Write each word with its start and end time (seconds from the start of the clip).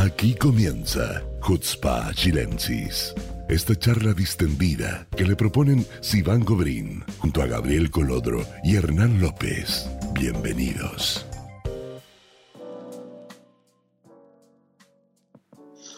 Aquí 0.00 0.36
comienza 0.36 1.24
Hutzpa 1.42 2.12
Chilensis. 2.14 3.12
Esta 3.48 3.74
charla 3.74 4.12
distendida 4.12 5.08
que 5.16 5.24
le 5.24 5.34
proponen 5.34 5.84
Sivan 6.00 6.44
Gobrín 6.44 7.02
junto 7.18 7.42
a 7.42 7.46
Gabriel 7.46 7.90
Colodro 7.90 8.42
y 8.62 8.76
Hernán 8.76 9.20
López. 9.20 9.90
Bienvenidos. 10.14 11.26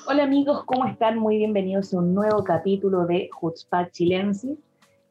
Hola 0.09 0.23
amigos, 0.23 0.65
¿cómo 0.65 0.87
están? 0.87 1.19
Muy 1.19 1.37
bienvenidos 1.37 1.93
a 1.93 1.99
un 1.99 2.15
nuevo 2.15 2.43
capítulo 2.43 3.05
de 3.05 3.29
Hutzpa 3.39 3.91
Chilensis. 3.91 4.59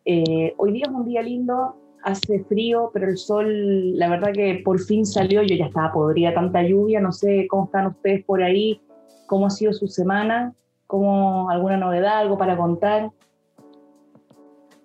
Eh, 0.04 0.56
hoy 0.58 0.72
día 0.72 0.86
es 0.88 0.92
un 0.92 1.06
día 1.06 1.22
lindo, 1.22 1.76
hace 2.04 2.44
frío, 2.46 2.92
pero 2.94 3.08
el 3.08 3.18
sol, 3.18 3.98
la 3.98 4.10
verdad 4.10 4.32
que 4.34 4.62
por 4.64 4.80
fin 4.80 5.06
salió, 5.06 5.42
yo 5.44 5.56
ya 5.56 5.66
estaba 5.66 5.92
podrida, 5.92 6.34
tanta 6.34 6.64
lluvia, 6.64 7.00
no 7.00 7.12
sé 7.12 7.48
cómo 7.50 7.66
están 7.66 7.88
ustedes 7.88 8.24
por 8.26 8.42
ahí, 8.42 8.82
cómo 9.28 9.48
ha 9.48 9.50
sido 9.50 9.74
su 9.74 9.88
semana, 9.88 10.54
cómo 10.88 11.50
alguna 11.50 11.78
novedad, 11.78 12.20
algo 12.20 12.38
para 12.38 12.58
contar. 12.58 13.12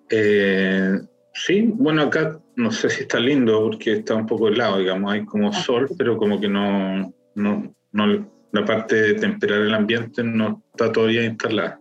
Eh, 0.09 0.99
sí, 1.33 1.71
bueno, 1.73 2.03
acá 2.03 2.39
no 2.55 2.71
sé 2.71 2.89
si 2.89 3.01
está 3.03 3.19
lindo 3.19 3.63
porque 3.63 3.93
está 3.93 4.15
un 4.15 4.25
poco 4.25 4.47
helado, 4.47 4.77
digamos, 4.77 5.11
hay 5.11 5.25
como 5.25 5.49
ah, 5.49 5.53
sol, 5.53 5.89
pero 5.97 6.17
como 6.17 6.39
que 6.39 6.47
no, 6.47 7.13
no, 7.35 7.75
no, 7.91 8.29
la 8.51 8.65
parte 8.65 8.95
de 8.95 9.13
temperar 9.15 9.61
el 9.61 9.73
ambiente 9.73 10.23
no 10.23 10.61
está 10.71 10.91
todavía 10.91 11.25
instalada. 11.25 11.79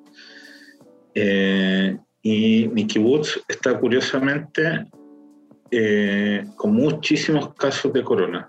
Eh, 1.15 1.97
y 2.23 2.69
mi 2.73 2.87
kibutz 2.87 3.39
está 3.47 3.79
curiosamente 3.79 4.87
eh, 5.77 6.47
con 6.57 6.75
muchísimos 6.75 7.53
casos 7.55 7.93
de 7.93 8.05
corona. 8.05 8.49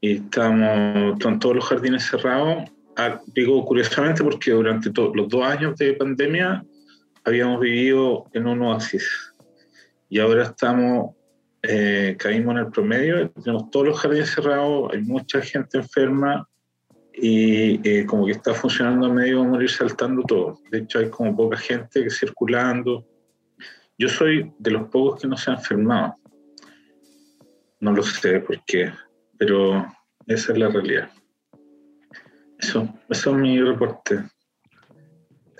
Y 0.00 0.16
estamos, 0.16 1.12
están 1.12 1.38
todos 1.38 1.56
los 1.56 1.64
jardines 1.64 2.04
cerrados. 2.04 2.64
Ah, 2.96 3.20
digo 3.28 3.64
curiosamente 3.64 4.22
porque 4.24 4.50
durante 4.50 4.90
los 4.92 5.28
dos 5.28 5.44
años 5.44 5.76
de 5.76 5.92
pandemia 5.94 6.64
habíamos 7.24 7.60
vivido 7.60 8.24
en 8.32 8.48
un 8.48 8.62
oasis. 8.62 9.34
Y 10.08 10.18
ahora 10.18 10.42
estamos, 10.42 11.14
eh, 11.62 12.16
caímos 12.18 12.56
en 12.56 12.58
el 12.58 12.70
promedio, 12.72 13.30
tenemos 13.30 13.70
todos 13.70 13.86
los 13.86 14.00
jardines 14.00 14.30
cerrados, 14.30 14.92
hay 14.92 15.02
mucha 15.02 15.40
gente 15.40 15.78
enferma 15.78 16.48
y 17.12 17.80
eh, 17.88 18.04
como 18.06 18.26
que 18.26 18.32
está 18.32 18.54
funcionando 18.54 19.08
medio 19.12 19.40
a 19.40 19.44
morir 19.44 19.70
saltando 19.70 20.22
todo. 20.22 20.58
De 20.72 20.78
hecho, 20.78 20.98
hay 20.98 21.08
como 21.10 21.36
poca 21.36 21.56
gente 21.56 22.02
que 22.02 22.10
circulando. 22.10 23.06
Yo 23.96 24.08
soy 24.08 24.52
de 24.58 24.70
los 24.72 24.88
pocos 24.88 25.20
que 25.20 25.28
no 25.28 25.36
se 25.36 25.52
han 25.52 25.58
enfermado. 25.58 26.16
No 27.84 27.92
lo 27.92 28.02
sé 28.02 28.40
por 28.40 28.64
qué, 28.64 28.90
pero 29.36 29.86
esa 30.26 30.52
es 30.52 30.58
la 30.58 30.70
realidad. 30.70 31.10
Eso, 32.58 32.88
eso 33.10 33.30
es 33.30 33.36
mi 33.36 33.60
reporte. 33.60 34.24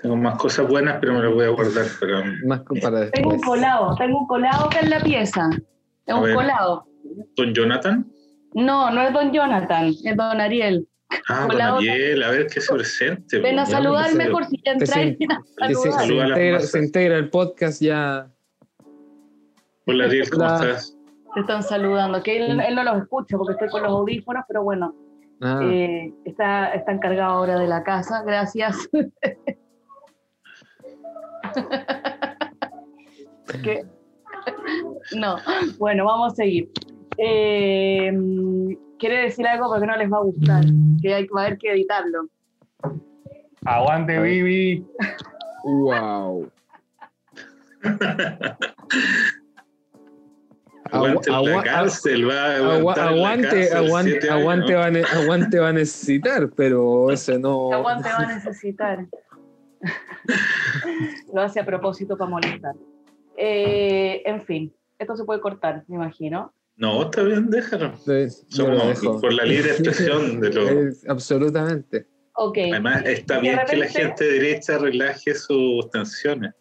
Tengo 0.01 0.17
más 0.17 0.35
cosas 0.39 0.67
buenas, 0.67 0.97
pero 0.99 1.13
me 1.13 1.21
las 1.21 1.31
voy 1.31 1.45
a 1.45 1.49
guardar 1.49 1.85
para, 1.99 2.23
más 2.47 2.61
para 2.81 3.11
Tengo 3.11 3.29
un 3.29 3.41
colado, 3.41 3.95
tengo 3.99 4.21
un 4.21 4.25
colado 4.25 4.65
acá 4.65 4.79
en 4.79 4.89
la 4.89 5.01
pieza. 5.01 5.47
Tengo 6.05 6.21
un 6.21 6.33
colado. 6.33 6.87
¿Don 7.35 7.53
Jonathan? 7.53 8.11
No, 8.55 8.89
no 8.89 9.03
es 9.03 9.13
don 9.13 9.31
Jonathan, 9.31 9.89
es 9.89 10.17
don 10.17 10.41
Ariel. 10.41 10.87
Ah, 11.29 11.47
don 11.47 11.61
Ariel, 11.61 12.23
a 12.23 12.31
ver 12.31 12.47
qué 12.47 12.59
se 12.59 12.73
presente. 12.73 13.37
Ven 13.37 13.59
a 13.59 13.67
saludarme 13.67 14.31
por 14.31 14.45
si 14.47 14.59
ya 14.65 14.71
entráis. 14.71 15.15
Se, 15.19 16.59
se, 16.71 16.79
integra 16.79 17.17
el 17.17 17.29
podcast 17.29 17.83
ya. 17.83 18.31
Hola 19.85 20.05
Ariel, 20.05 20.27
¿cómo 20.31 20.45
estás? 20.47 20.95
Te 21.35 21.41
están 21.41 21.61
saludando, 21.61 22.23
que 22.23 22.37
él, 22.37 22.57
no 22.57 22.83
los 22.83 23.03
escucha 23.03 23.37
porque 23.37 23.53
estoy 23.53 23.69
con 23.69 23.83
los 23.83 23.91
audífonos, 23.91 24.43
pero 24.47 24.63
bueno, 24.63 24.95
ah. 25.41 25.59
eh, 25.63 26.11
está, 26.23 26.73
está 26.73 26.93
encargado 26.93 27.33
ahora 27.33 27.59
de 27.59 27.67
la 27.67 27.83
casa, 27.83 28.23
gracias. 28.23 28.89
no, 35.15 35.35
bueno, 35.77 36.05
vamos 36.05 36.33
a 36.33 36.37
seguir. 36.37 36.71
Eh, 37.17 38.11
quiere 38.97 39.23
decir 39.23 39.45
algo 39.45 39.67
porque 39.67 39.87
no 39.87 39.97
les 39.97 40.09
va 40.11 40.17
a 40.17 40.21
gustar, 40.21 40.63
que 41.01 41.13
hay, 41.13 41.27
va 41.27 41.41
a 41.41 41.45
haber 41.47 41.57
que 41.57 41.73
editarlo. 41.73 42.29
Aguante, 43.65 44.21
Vivi. 44.21 44.87
wow. 45.65 46.49
Aguante 50.91 51.31
la 51.31 51.63
cárcel, 51.63 52.29
va 52.29 52.57
aguante, 52.57 53.01
aguante, 53.73 54.29
aguante, 54.29 54.75
va, 54.75 54.85
aguante 54.85 55.59
va 55.59 55.69
a 55.69 55.73
necesitar, 55.73 56.49
pero 56.55 57.09
ese 57.11 57.39
no. 57.39 57.73
Aguante 57.73 58.07
va 58.09 58.17
a 58.17 58.35
necesitar. 58.35 59.07
Lo 61.33 61.41
hace 61.41 61.59
a 61.59 61.65
propósito 61.65 62.17
para 62.17 62.29
molestar. 62.29 62.75
Eh, 63.35 64.21
en 64.25 64.41
fin, 64.41 64.73
esto 64.99 65.15
se 65.15 65.23
puede 65.23 65.41
cortar, 65.41 65.83
me 65.87 65.95
imagino. 65.95 66.53
No, 66.77 67.03
está 67.03 67.23
bien, 67.23 67.49
déjalo. 67.49 67.93
Somos 68.49 68.99
por 68.99 69.33
la 69.33 69.43
libre 69.43 69.71
expresión 69.71 70.39
de 70.39 70.53
lo. 70.53 70.67
absolutamente. 71.07 72.05
Okay. 72.35 72.71
Además, 72.71 73.03
está 73.05 73.39
bien 73.39 73.59
que 73.67 73.77
la 73.77 73.87
gente 73.87 74.23
derecha 74.25 74.77
relaje 74.77 75.33
sus 75.33 75.89
tensiones. 75.89 76.53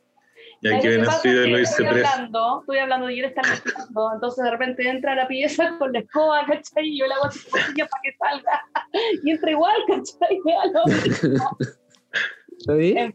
Ven 0.65 1.07
así 1.07 1.29
de 1.29 1.47
lo 1.47 1.59
estoy 1.59 1.87
hablando, 1.87 2.61
estoy 2.61 2.79
hablando 2.79 3.11
y 3.11 3.19
él 3.19 3.27
está 3.27 3.43
mezclando, 3.43 4.13
entonces 4.15 4.45
de 4.45 4.51
repente 4.51 4.89
entra 4.89 5.13
a 5.13 5.17
la 5.17 5.29
pieza 5.29 5.77
con 5.79 5.93
la 5.93 5.99
escoba, 5.99 6.47
¿cachai? 6.47 6.89
Y 6.89 6.99
yo 6.99 7.07
le 7.07 7.13
hago 7.13 7.27
así 7.27 7.47
para 7.51 7.67
que 8.03 8.13
salga. 8.19 8.65
Y 9.23 9.31
entra 9.31 9.51
igual, 9.51 9.77
¿cachai? 9.87 10.41
¿Está 12.59 12.75
bien? 12.75 13.15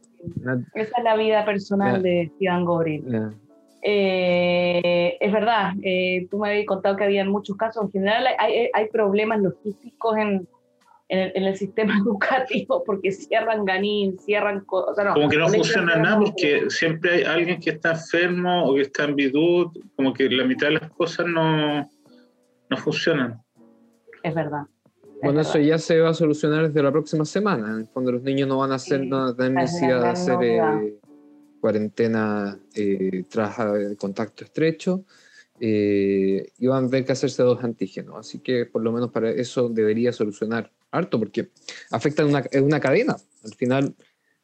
esa 0.75 0.97
es 0.97 1.03
la 1.03 1.15
vida 1.15 1.43
personal 1.43 2.03
de 2.03 2.31
Steven 2.35 2.65
Gobrin. 2.65 3.33
Eh, 3.81 5.17
es 5.19 5.31
verdad, 5.31 5.73
eh, 5.81 6.27
tú 6.29 6.37
me 6.37 6.49
habías 6.49 6.67
contado 6.67 6.97
que 6.97 7.05
había 7.05 7.25
muchos 7.25 7.57
casos, 7.57 7.85
en 7.85 7.91
general 7.91 8.27
hay, 8.37 8.69
hay 8.71 8.89
problemas 8.89 9.39
logísticos 9.39 10.17
en, 10.17 10.47
en 11.09 11.43
el, 11.43 11.55
sistema 11.57 11.97
educativo 12.05 12.83
porque 12.85 13.11
cierran 13.11 13.65
ganín, 13.65 14.17
cierran 14.19 14.63
cosas. 14.65 15.13
como 15.13 15.27
que 15.27 15.37
no 15.37 15.49
funciona 15.49 15.95
nada 15.97 16.19
porque 16.19 16.69
siempre 16.69 17.15
hay 17.15 17.23
alguien 17.23 17.59
que 17.59 17.71
está 17.71 17.91
enfermo 17.91 18.65
o 18.65 18.75
que 18.75 18.81
está 18.81 19.05
en 19.05 19.15
virtud, 19.15 19.67
como 19.95 20.13
que 20.13 20.29
la 20.29 20.45
mitad 20.45 20.67
de 20.67 20.73
las 20.73 20.91
cosas 20.91 21.25
no, 21.25 21.89
no 22.69 22.77
funcionan. 22.77 23.41
Es 24.21 24.35
verdad. 24.35 24.63
bueno, 25.23 25.41
eso 25.41 25.57
ya 25.59 25.77
se 25.77 25.99
va 25.99 26.09
a 26.09 26.13
solucionar 26.13 26.67
desde 26.67 26.83
la 26.83 26.91
próxima 26.91 27.25
semana. 27.25 27.71
En 27.71 27.79
el 27.79 27.87
fondo, 27.87 28.11
los 28.11 28.21
niños 28.21 28.47
no 28.47 28.59
van 28.59 28.71
a, 28.71 28.75
hacer, 28.75 29.05
no 29.05 29.35
tener 29.35 29.53
necesidad 29.53 30.01
de 30.01 30.07
hacer 30.09 30.37
eh, 30.43 30.99
cuarentena 31.59 32.59
eh, 32.75 33.23
tras 33.29 33.57
eh, 33.59 33.95
contacto 33.97 34.43
estrecho. 34.43 35.05
Eh, 35.61 36.53
y 36.57 36.67
van 36.67 36.85
a 36.85 36.89
tener 36.89 37.05
que 37.05 37.11
hacerse 37.11 37.43
dos 37.43 37.63
antígenos. 37.63 38.15
Así 38.17 38.39
que 38.39 38.65
por 38.65 38.81
lo 38.81 38.91
menos 38.91 39.11
para 39.11 39.29
eso 39.29 39.69
debería 39.69 40.13
solucionar 40.13 40.71
harto, 40.91 41.19
porque 41.19 41.49
afecta 41.91 42.25
una, 42.25 42.43
una 42.61 42.79
cadena. 42.79 43.17
Al 43.43 43.53
final, 43.53 43.95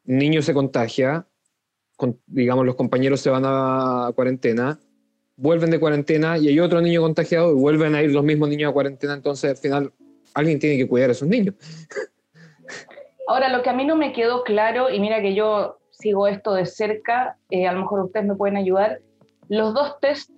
niño 0.04 0.42
se 0.42 0.54
contagia, 0.54 1.26
digamos, 2.26 2.66
los 2.66 2.74
compañeros 2.74 3.20
se 3.20 3.30
van 3.30 3.44
a 3.46 4.10
cuarentena, 4.14 4.78
vuelven 5.36 5.70
de 5.70 5.80
cuarentena 5.80 6.38
y 6.38 6.48
hay 6.48 6.60
otro 6.60 6.80
niño 6.80 7.02
contagiado 7.02 7.50
y 7.52 7.54
vuelven 7.54 7.94
a 7.94 8.02
ir 8.02 8.12
los 8.12 8.24
mismos 8.24 8.48
niños 8.48 8.70
a 8.70 8.74
cuarentena, 8.74 9.14
entonces 9.14 9.50
al 9.50 9.56
final 9.56 9.92
alguien 10.34 10.58
tiene 10.58 10.76
que 10.76 10.88
cuidar 10.88 11.10
a 11.10 11.12
esos 11.12 11.28
niños. 11.28 11.54
Ahora, 13.28 13.48
lo 13.48 13.62
que 13.62 13.70
a 13.70 13.72
mí 13.72 13.84
no 13.84 13.96
me 13.96 14.12
quedó 14.12 14.44
claro, 14.44 14.90
y 14.90 15.00
mira 15.00 15.20
que 15.20 15.34
yo 15.34 15.78
sigo 15.90 16.28
esto 16.28 16.54
de 16.54 16.66
cerca, 16.66 17.38
eh, 17.50 17.66
a 17.66 17.72
lo 17.72 17.80
mejor 17.80 18.00
ustedes 18.00 18.26
me 18.26 18.36
pueden 18.36 18.56
ayudar, 18.56 19.00
los 19.48 19.74
dos 19.74 19.98
test 20.00 20.30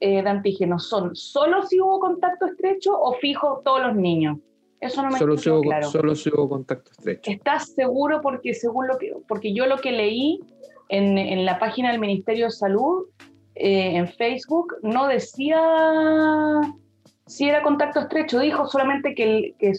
eh, 0.00 0.22
de 0.22 0.28
antígenos 0.28 0.88
son 0.88 1.16
solo 1.16 1.62
si 1.62 1.80
hubo 1.80 1.98
contacto 1.98 2.46
estrecho 2.46 2.92
o 2.92 3.14
fijo 3.14 3.62
todos 3.64 3.82
los 3.82 3.96
niños. 3.96 4.38
Eso 4.80 5.02
no 5.02 5.10
me 5.10 5.18
solo 5.18 5.36
si 5.38 5.50
claro. 5.62 5.90
Solo 5.90 6.14
contacto 6.48 6.90
estrecho. 6.90 7.30
¿Estás 7.30 7.72
seguro? 7.72 8.20
Porque 8.20 8.54
según 8.54 8.86
lo 8.86 8.98
que, 8.98 9.14
porque 9.26 9.54
yo 9.54 9.66
lo 9.66 9.78
que 9.78 9.92
leí 9.92 10.40
en, 10.88 11.18
en 11.18 11.44
la 11.44 11.58
página 11.58 11.90
del 11.90 12.00
Ministerio 12.00 12.46
de 12.46 12.50
Salud, 12.50 13.06
eh, 13.54 13.96
en 13.96 14.08
Facebook, 14.08 14.76
no 14.82 15.06
decía 15.08 15.58
si 17.26 17.48
era 17.48 17.62
contacto 17.62 18.00
estrecho, 18.00 18.38
dijo 18.38 18.66
solamente 18.66 19.14
que, 19.14 19.54
que, 19.58 19.72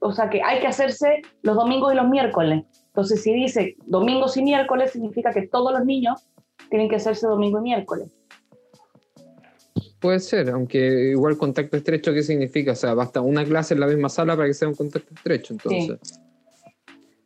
o 0.00 0.12
sea, 0.12 0.30
que 0.30 0.42
hay 0.42 0.60
que 0.60 0.66
hacerse 0.66 1.22
los 1.42 1.56
domingos 1.56 1.92
y 1.92 1.96
los 1.96 2.08
miércoles. 2.08 2.64
Entonces, 2.86 3.22
si 3.22 3.32
dice 3.32 3.76
domingos 3.86 4.36
y 4.36 4.42
miércoles, 4.42 4.92
significa 4.92 5.32
que 5.32 5.48
todos 5.48 5.72
los 5.72 5.84
niños 5.84 6.28
tienen 6.70 6.88
que 6.88 6.96
hacerse 6.96 7.26
domingo 7.26 7.58
y 7.58 7.62
miércoles. 7.62 8.12
Puede 10.04 10.20
ser, 10.20 10.50
aunque 10.50 11.12
igual 11.12 11.38
contacto 11.38 11.78
estrecho, 11.78 12.12
¿qué 12.12 12.22
significa? 12.22 12.72
O 12.72 12.74
sea, 12.74 12.92
basta 12.92 13.22
una 13.22 13.42
clase 13.42 13.72
en 13.72 13.80
la 13.80 13.86
misma 13.86 14.10
sala 14.10 14.36
para 14.36 14.48
que 14.48 14.52
sea 14.52 14.68
un 14.68 14.74
contacto 14.74 15.14
estrecho, 15.14 15.54
entonces. 15.54 16.20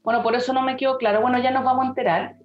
Bueno, 0.05 0.23
por 0.23 0.37
eso 0.37 0.53
no 0.53 0.63
me 0.63 0.77
quedó 0.77 0.97
claro. 0.97 1.21
Bueno, 1.21 1.43
ya 1.43 1.51
nos 1.51 1.65
vamos 1.65 1.87
a 1.87 1.89
enterar. 1.89 2.37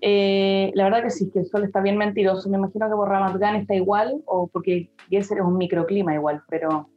Eh, 0.00 0.70
la 0.74 0.84
verdad 0.84 1.02
que 1.02 1.10
sí, 1.10 1.28
que 1.32 1.40
el 1.40 1.46
sol 1.46 1.64
está 1.64 1.80
bien 1.80 1.96
mentiroso. 1.96 2.48
Me 2.48 2.56
imagino 2.56 2.88
que 2.88 2.94
por 2.94 3.08
Ramat 3.08 3.42
está 3.56 3.74
igual, 3.74 4.22
o 4.26 4.46
porque 4.46 4.92
Gesser 5.10 5.38
es 5.38 5.44
un 5.44 5.58
microclima 5.58 6.14
igual, 6.14 6.40
pero... 6.48 6.88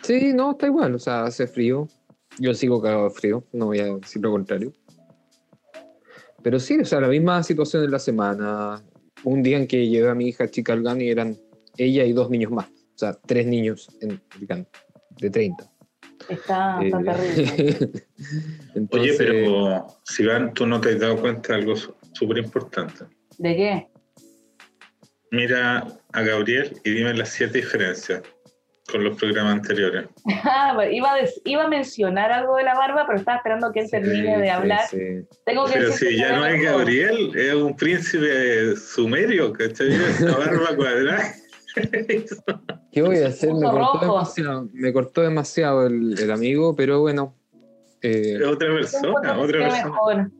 Sí, 0.00 0.32
no, 0.32 0.52
está 0.52 0.68
igual, 0.68 0.94
o 0.94 0.98
sea, 0.98 1.24
hace 1.24 1.46
frío. 1.46 1.88
Yo 2.38 2.54
sigo 2.54 2.80
cagado 2.80 3.04
de 3.04 3.10
frío, 3.10 3.44
no 3.52 3.66
voy 3.66 3.80
a 3.80 3.96
decir 3.96 4.22
lo 4.22 4.30
contrario. 4.30 4.72
Pero 6.42 6.58
sí, 6.58 6.78
o 6.80 6.86
sea, 6.86 7.02
la 7.02 7.08
misma 7.08 7.42
situación 7.42 7.84
en 7.84 7.90
la 7.90 7.98
semana. 7.98 8.82
Un 9.24 9.42
día 9.42 9.58
en 9.58 9.66
que 9.66 9.86
llevé 9.86 10.08
a 10.08 10.14
mi 10.14 10.28
hija 10.28 10.48
chica 10.48 10.72
al 10.72 10.82
GAN 10.82 11.00
y 11.00 11.10
eran 11.10 11.36
ella 11.78 12.04
y 12.04 12.12
dos 12.12 12.30
niños 12.30 12.50
más. 12.52 12.66
O 12.66 12.98
sea, 12.98 13.12
tres 13.14 13.46
niños 13.46 13.88
en 14.00 14.20
de 15.18 15.30
30. 15.30 15.70
Está, 16.28 16.78
está 16.82 16.98
terrible. 17.02 17.52
Oye, 17.92 18.02
Entonces, 18.74 19.16
pero 19.18 19.86
Sivan, 20.04 20.54
tú 20.54 20.66
no 20.66 20.80
te 20.80 20.90
has 20.90 21.00
dado 21.00 21.20
cuenta 21.20 21.52
de 21.54 21.60
algo 21.60 21.74
súper 22.12 22.38
importante. 22.38 23.04
¿De 23.38 23.54
qué? 23.56 23.86
Mira 25.30 25.86
a 26.12 26.22
Gabriel 26.22 26.72
y 26.84 26.90
dime 26.90 27.12
las 27.14 27.30
siete 27.30 27.58
diferencias 27.58 28.22
con 28.90 29.02
los 29.04 29.18
programas 29.18 29.54
anteriores. 29.54 30.06
Ah, 30.48 30.76
iba, 30.90 31.12
a 31.12 31.16
des- 31.16 31.40
iba 31.44 31.64
a 31.64 31.68
mencionar 31.68 32.30
algo 32.32 32.56
de 32.56 32.62
la 32.64 32.74
barba, 32.74 33.04
pero 33.06 33.18
estaba 33.18 33.38
esperando 33.38 33.72
que 33.72 33.80
él 33.80 33.90
termine 33.90 34.34
sí, 34.36 34.40
de 34.40 34.44
sí, 34.46 34.48
hablar. 34.50 34.80
sí. 34.88 34.98
Tengo 35.44 35.64
que 35.66 35.72
Pero 35.74 35.86
decir 35.90 36.08
si 36.08 36.14
que 36.14 36.20
ya 36.20 36.36
no 36.36 36.46
es. 36.46 36.62
Gabriel, 36.62 37.32
es 37.36 37.54
un 37.54 37.74
príncipe 37.76 38.76
sumerio, 38.76 39.52
¿cachai? 39.52 39.92
Esa 39.92 40.36
barba 40.38 40.76
cuadrada. 40.76 41.34
¿Qué 42.92 43.02
voy 43.02 43.18
a 43.18 43.28
hacer? 43.28 43.52
Me 43.52 43.70
cortó, 43.70 44.00
demasiado, 44.00 44.68
me 44.72 44.92
cortó 44.92 45.22
demasiado 45.22 45.86
el, 45.86 46.18
el 46.18 46.30
amigo, 46.30 46.74
pero 46.74 47.00
bueno. 47.00 47.34
eh, 48.02 48.42
otra 48.44 48.68
persona, 48.72 49.38
otra 49.38 49.58
persona. 49.58 50.30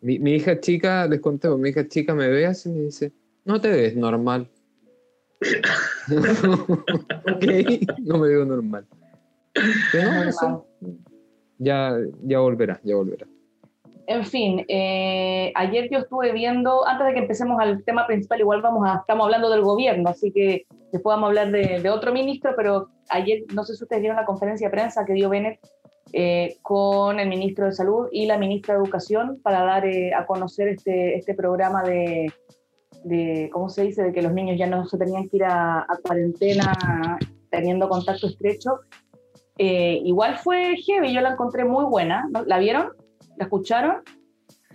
mi, 0.00 0.18
mi 0.18 0.34
hija 0.34 0.60
chica, 0.60 1.06
les 1.06 1.20
conté, 1.20 1.48
mi 1.48 1.70
hija 1.70 1.86
chica 1.88 2.14
me 2.14 2.28
ve 2.28 2.46
así 2.46 2.68
y 2.68 2.72
me 2.72 2.80
dice, 2.82 3.12
no 3.44 3.60
te 3.60 3.68
ves 3.70 3.96
normal. 3.96 4.48
ok, 6.10 7.44
no 7.98 8.18
me 8.18 8.28
veo 8.28 8.44
normal. 8.44 8.86
Pero 9.92 10.12
no, 10.12 10.22
eso, 10.22 10.66
ya, 11.58 11.96
ya 12.22 12.38
volverá, 12.38 12.80
ya 12.84 12.94
volverá. 12.96 13.26
En 14.06 14.24
fin, 14.24 14.64
eh, 14.68 15.50
ayer 15.54 15.88
yo 15.90 16.00
estuve 16.00 16.32
viendo, 16.32 16.86
antes 16.86 17.06
de 17.06 17.14
que 17.14 17.20
empecemos 17.20 17.58
al 17.58 17.82
tema 17.84 18.06
principal, 18.06 18.40
igual 18.40 18.60
vamos 18.60 18.86
a, 18.86 18.96
estamos 18.96 19.24
hablando 19.24 19.48
del 19.48 19.62
gobierno, 19.62 20.10
así 20.10 20.30
que 20.30 20.66
después 20.92 21.14
vamos 21.14 21.24
a 21.24 21.28
hablar 21.28 21.50
de, 21.50 21.88
otro 21.88 22.12
ministro, 22.12 22.52
pero 22.54 22.88
ayer, 23.08 23.44
no 23.54 23.64
sé 23.64 23.74
si 23.74 23.84
ustedes 23.84 24.02
vieron 24.02 24.16
la 24.16 24.26
conferencia 24.26 24.68
de 24.68 24.72
prensa 24.72 25.06
que 25.06 25.14
dio 25.14 25.30
Bennett 25.30 25.58
eh, 26.12 26.56
con 26.60 27.18
el 27.18 27.28
ministro 27.28 27.64
de 27.64 27.72
Salud 27.72 28.08
y 28.12 28.26
la 28.26 28.36
ministra 28.36 28.74
de 28.74 28.80
Educación 28.80 29.40
para 29.42 29.64
dar 29.64 29.86
eh, 29.86 30.12
a 30.12 30.26
conocer 30.26 30.68
este, 30.68 31.16
este 31.16 31.34
programa 31.34 31.82
de, 31.82 32.30
de, 33.04 33.48
¿cómo 33.52 33.70
se 33.70 33.84
dice?, 33.84 34.02
de 34.02 34.12
que 34.12 34.22
los 34.22 34.34
niños 34.34 34.58
ya 34.58 34.66
no 34.66 34.84
se 34.84 34.98
tenían 34.98 35.28
que 35.30 35.38
ir 35.38 35.44
a, 35.44 35.80
a 35.80 35.98
cuarentena 36.02 37.18
teniendo 37.50 37.88
contacto 37.88 38.26
estrecho. 38.26 38.80
Igual 39.56 40.36
fue 40.38 40.76
heavy, 40.76 41.14
yo 41.14 41.20
la 41.20 41.30
encontré 41.30 41.64
muy 41.64 41.84
buena. 41.84 42.28
¿La 42.46 42.58
vieron? 42.58 42.88
¿La 43.36 43.44
escucharon? 43.44 44.02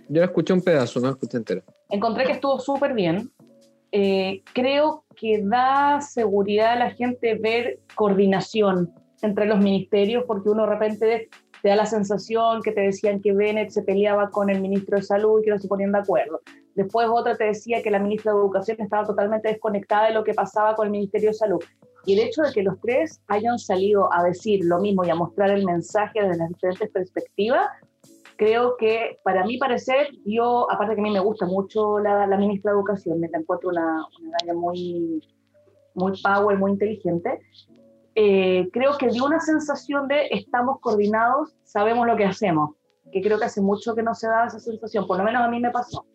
Yo 0.08 0.20
la 0.20 0.26
escuché 0.26 0.52
un 0.52 0.62
pedazo, 0.62 1.00
no 1.00 1.06
la 1.06 1.12
escuché 1.12 1.36
entera. 1.36 1.62
Encontré 1.88 2.24
que 2.24 2.32
estuvo 2.32 2.58
súper 2.58 2.94
bien. 2.94 3.30
Eh, 3.92 4.42
creo 4.52 5.04
que 5.16 5.42
da 5.42 6.00
seguridad 6.00 6.72
a 6.72 6.76
la 6.76 6.90
gente 6.90 7.34
ver 7.34 7.80
coordinación 7.94 8.92
entre 9.22 9.46
los 9.46 9.58
ministerios, 9.58 10.24
porque 10.26 10.48
uno 10.48 10.62
de 10.64 10.70
repente 10.70 11.28
te 11.62 11.68
da 11.68 11.76
la 11.76 11.86
sensación 11.86 12.62
que 12.62 12.72
te 12.72 12.80
decían 12.80 13.20
que 13.20 13.32
Bennett 13.32 13.70
se 13.70 13.82
peleaba 13.82 14.30
con 14.30 14.48
el 14.48 14.60
ministro 14.60 14.96
de 14.96 15.02
Salud 15.02 15.40
y 15.40 15.44
que 15.44 15.50
no 15.50 15.58
se 15.58 15.68
ponían 15.68 15.92
de 15.92 15.98
acuerdo. 15.98 16.40
Después 16.74 17.08
otra 17.10 17.36
te 17.36 17.44
decía 17.44 17.82
que 17.82 17.90
la 17.90 17.98
ministra 17.98 18.32
de 18.32 18.38
Educación 18.38 18.78
estaba 18.80 19.06
totalmente 19.06 19.48
desconectada 19.48 20.08
de 20.08 20.14
lo 20.14 20.24
que 20.24 20.34
pasaba 20.34 20.74
con 20.74 20.86
el 20.86 20.92
Ministerio 20.92 21.30
de 21.30 21.34
Salud. 21.34 21.62
Y 22.06 22.14
el 22.14 22.20
hecho 22.20 22.42
de 22.42 22.52
que 22.52 22.62
los 22.62 22.80
tres 22.80 23.20
hayan 23.26 23.58
salido 23.58 24.10
a 24.12 24.22
decir 24.22 24.64
lo 24.64 24.80
mismo 24.80 25.04
y 25.04 25.10
a 25.10 25.14
mostrar 25.14 25.50
el 25.50 25.66
mensaje 25.66 26.22
desde 26.22 26.38
las 26.38 26.48
diferentes 26.48 26.90
perspectivas, 26.90 27.66
creo 28.40 28.78
que 28.78 29.18
para 29.22 29.44
mi 29.44 29.58
parecer, 29.58 30.08
yo, 30.24 30.66
aparte 30.70 30.94
que 30.94 31.02
a 31.02 31.04
mí 31.04 31.10
me 31.10 31.20
gusta 31.20 31.44
mucho 31.44 31.98
la, 31.98 32.26
ministra 32.38 32.72
de 32.72 32.78
Educación, 32.78 33.20
me 33.20 33.26
encuentro 33.26 33.68
una, 33.68 34.02
una 34.42 34.54
muy, 34.54 35.22
muy 35.92 36.12
power, 36.22 36.56
muy 36.56 36.70
inteligente, 36.70 37.38
eh, 38.14 38.66
creo 38.72 38.96
que 38.96 39.08
dio 39.08 39.26
una 39.26 39.40
sensación 39.40 40.08
de 40.08 40.28
estamos 40.30 40.80
coordinados, 40.80 41.54
sabemos 41.64 42.06
lo 42.06 42.16
que 42.16 42.24
hacemos, 42.24 42.76
que 43.12 43.20
creo 43.20 43.38
que 43.38 43.44
hace 43.44 43.60
mucho 43.60 43.94
que 43.94 44.02
no 44.02 44.14
se 44.14 44.26
da 44.26 44.46
esa 44.46 44.58
sensación, 44.58 45.06
por 45.06 45.18
lo 45.18 45.24
menos 45.24 45.42
a 45.42 45.48
mí 45.48 45.60
me 45.60 45.70
pasó. 45.70 46.06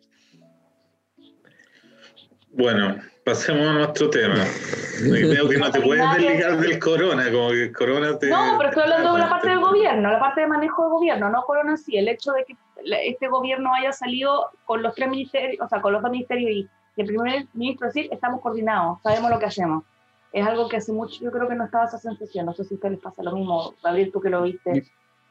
Bueno, 2.54 2.96
pasemos 3.26 3.68
a 3.68 3.74
nuestro 3.74 4.10
tema. 4.10 4.36
Veo 5.04 5.50
que 5.50 5.58
no 5.58 5.72
te 5.72 5.82
puedes 5.82 6.10
desligar 6.12 6.58
del 6.58 6.80
corona, 6.80 7.30
como 7.32 7.50
que 7.50 7.64
el 7.64 7.74
corona 7.74 8.18
te... 8.18 8.30
No, 8.30 8.56
pero 8.58 8.70
estoy 8.70 8.84
hablando 8.84 9.14
de 9.14 9.20
la 9.20 9.30
parte 9.30 9.50
del 9.50 9.58
te- 9.58 9.64
gobierno, 9.66 10.12
la 10.12 10.20
parte 10.20 10.42
de 10.42 10.48
manejo 10.48 10.84
de 10.84 10.90
gobierno, 10.90 11.30
no 11.30 11.44
Corona 11.44 11.76
sí. 11.76 11.98
El 11.98 12.08
hecho 12.08 12.32
de 12.32 12.46
que 12.46 12.56
este 13.04 13.28
gobierno 13.28 13.74
haya 13.74 13.92
salido 13.92 14.52
con 14.64 14.82
los 14.84 14.96
tres 14.96 15.10
ministerios, 15.10 15.60
o 15.66 15.68
sea, 15.68 15.82
con 15.82 15.92
los 15.92 16.02
dos 16.02 16.12
ministerios 16.12 16.52
y, 16.52 16.70
y 16.96 17.02
el 17.02 17.08
primer 17.08 17.48
ministro 17.54 17.88
decir, 17.88 18.08
estamos 18.12 18.40
coordinados, 18.42 19.00
sabemos 19.02 19.30
lo 19.32 19.40
que 19.40 19.46
hacemos. 19.48 19.84
Es 20.32 20.46
algo 20.46 20.70
que 20.70 20.78
hace 20.78 20.92
mucho, 20.94 21.20
yo 21.22 21.32
creo 21.32 21.48
que 21.50 21.56
no 21.56 21.66
estaba 21.66 21.86
esa 21.86 21.98
sensación. 21.98 22.46
No 22.46 22.54
sé 22.54 22.64
si 22.64 22.74
a 22.74 22.76
ustedes 22.76 22.92
les 22.94 23.02
pasa 23.02 23.24
lo 23.24 23.32
mismo, 23.34 23.74
Gabriel, 23.84 24.12
tú 24.14 24.22
que 24.22 24.30
lo 24.30 24.44
viste. 24.44 24.86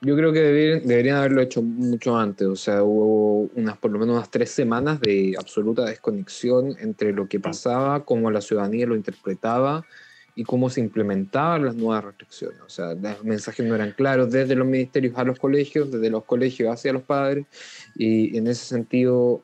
Yo 0.05 0.17
creo 0.17 0.33
que 0.35 0.41
deberían, 0.41 0.87
deberían 0.87 1.17
haberlo 1.17 1.41
hecho 1.41 1.63
mucho 1.63 2.15
antes, 2.17 2.47
o 2.47 2.57
sea, 2.57 2.83
hubo 2.83 3.49
unas 3.55 3.79
por 3.79 3.91
lo 3.91 3.99
menos 3.99 4.17
unas 4.17 4.31
tres 4.31 4.51
semanas 4.51 5.01
de 5.01 5.35
absoluta 5.39 5.87
desconexión 5.87 6.77
entre 6.79 7.13
lo 7.13 7.27
que 7.27 7.41
pasaba, 7.41 8.05
cómo 8.05 8.31
la 8.31 8.43
ciudadanía 8.43 8.87
lo 8.87 8.97
interpretaba 8.97 9.83
y 10.35 10.45
cómo 10.45 10.69
se 10.69 10.81
implementaban 10.81 11.65
las 11.65 11.75
nuevas 11.75 12.05
restricciones. 12.05 12.61
O 12.61 12.69
sea, 12.69 12.95
los 12.95 13.25
mensajes 13.25 13.65
no 13.65 13.75
eran 13.75 13.93
claros 13.93 14.31
desde 14.31 14.55
los 14.55 14.67
ministerios 14.67 15.17
a 15.17 15.25
los 15.25 15.39
colegios, 15.39 15.91
desde 15.91 16.11
los 16.11 16.25
colegios 16.25 16.71
hacia 16.71 16.93
los 16.93 17.03
padres, 17.03 17.47
y 17.95 18.37
en 18.37 18.47
ese 18.47 18.67
sentido, 18.67 19.43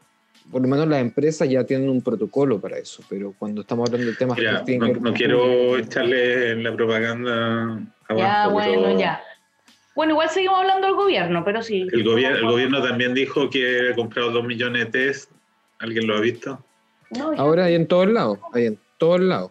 por 0.50 0.60
lo 0.60 0.68
menos 0.68 0.86
las 0.88 1.00
empresas 1.00 1.48
ya 1.48 1.64
tienen 1.64 1.88
un 1.88 2.02
protocolo 2.02 2.60
para 2.60 2.76
eso, 2.76 3.02
pero 3.08 3.34
cuando 3.38 3.62
estamos 3.62 3.88
hablando 3.88 4.10
de 4.10 4.16
temas 4.16 4.36
Mira, 4.36 4.58
que 4.58 4.64
tienen 4.64 5.00
no, 5.00 5.12
que 5.12 5.16
quiero 5.16 5.78
echarle 5.78 6.54
la 6.56 6.74
propaganda 6.74 7.80
ya, 8.10 8.42
abajo, 8.44 8.50
bueno, 8.50 8.82
pero 8.82 8.98
ya. 8.98 9.22
Bueno, 10.00 10.14
igual 10.14 10.30
seguimos 10.30 10.60
hablando 10.60 10.86
del 10.86 10.96
gobierno, 10.96 11.44
pero 11.44 11.60
sí. 11.62 11.86
El, 11.92 12.02
gobierno 12.04 12.38
el 12.38 12.46
gobierno 12.46 12.82
también 12.82 13.12
dijo 13.12 13.50
que 13.50 13.90
ha 13.90 13.94
comprado 13.94 14.30
dos 14.30 14.46
millones 14.46 14.86
de 14.86 14.90
test. 14.90 15.30
¿Alguien 15.78 16.06
lo 16.06 16.16
ha 16.16 16.20
visto? 16.20 16.64
No, 17.10 17.32
Ahora 17.36 17.66
hay 17.66 17.74
en 17.74 17.86
todos 17.86 18.08
lados, 18.08 18.38
hay 18.54 18.64
en 18.64 18.78
todos 18.96 19.20
lados. 19.20 19.50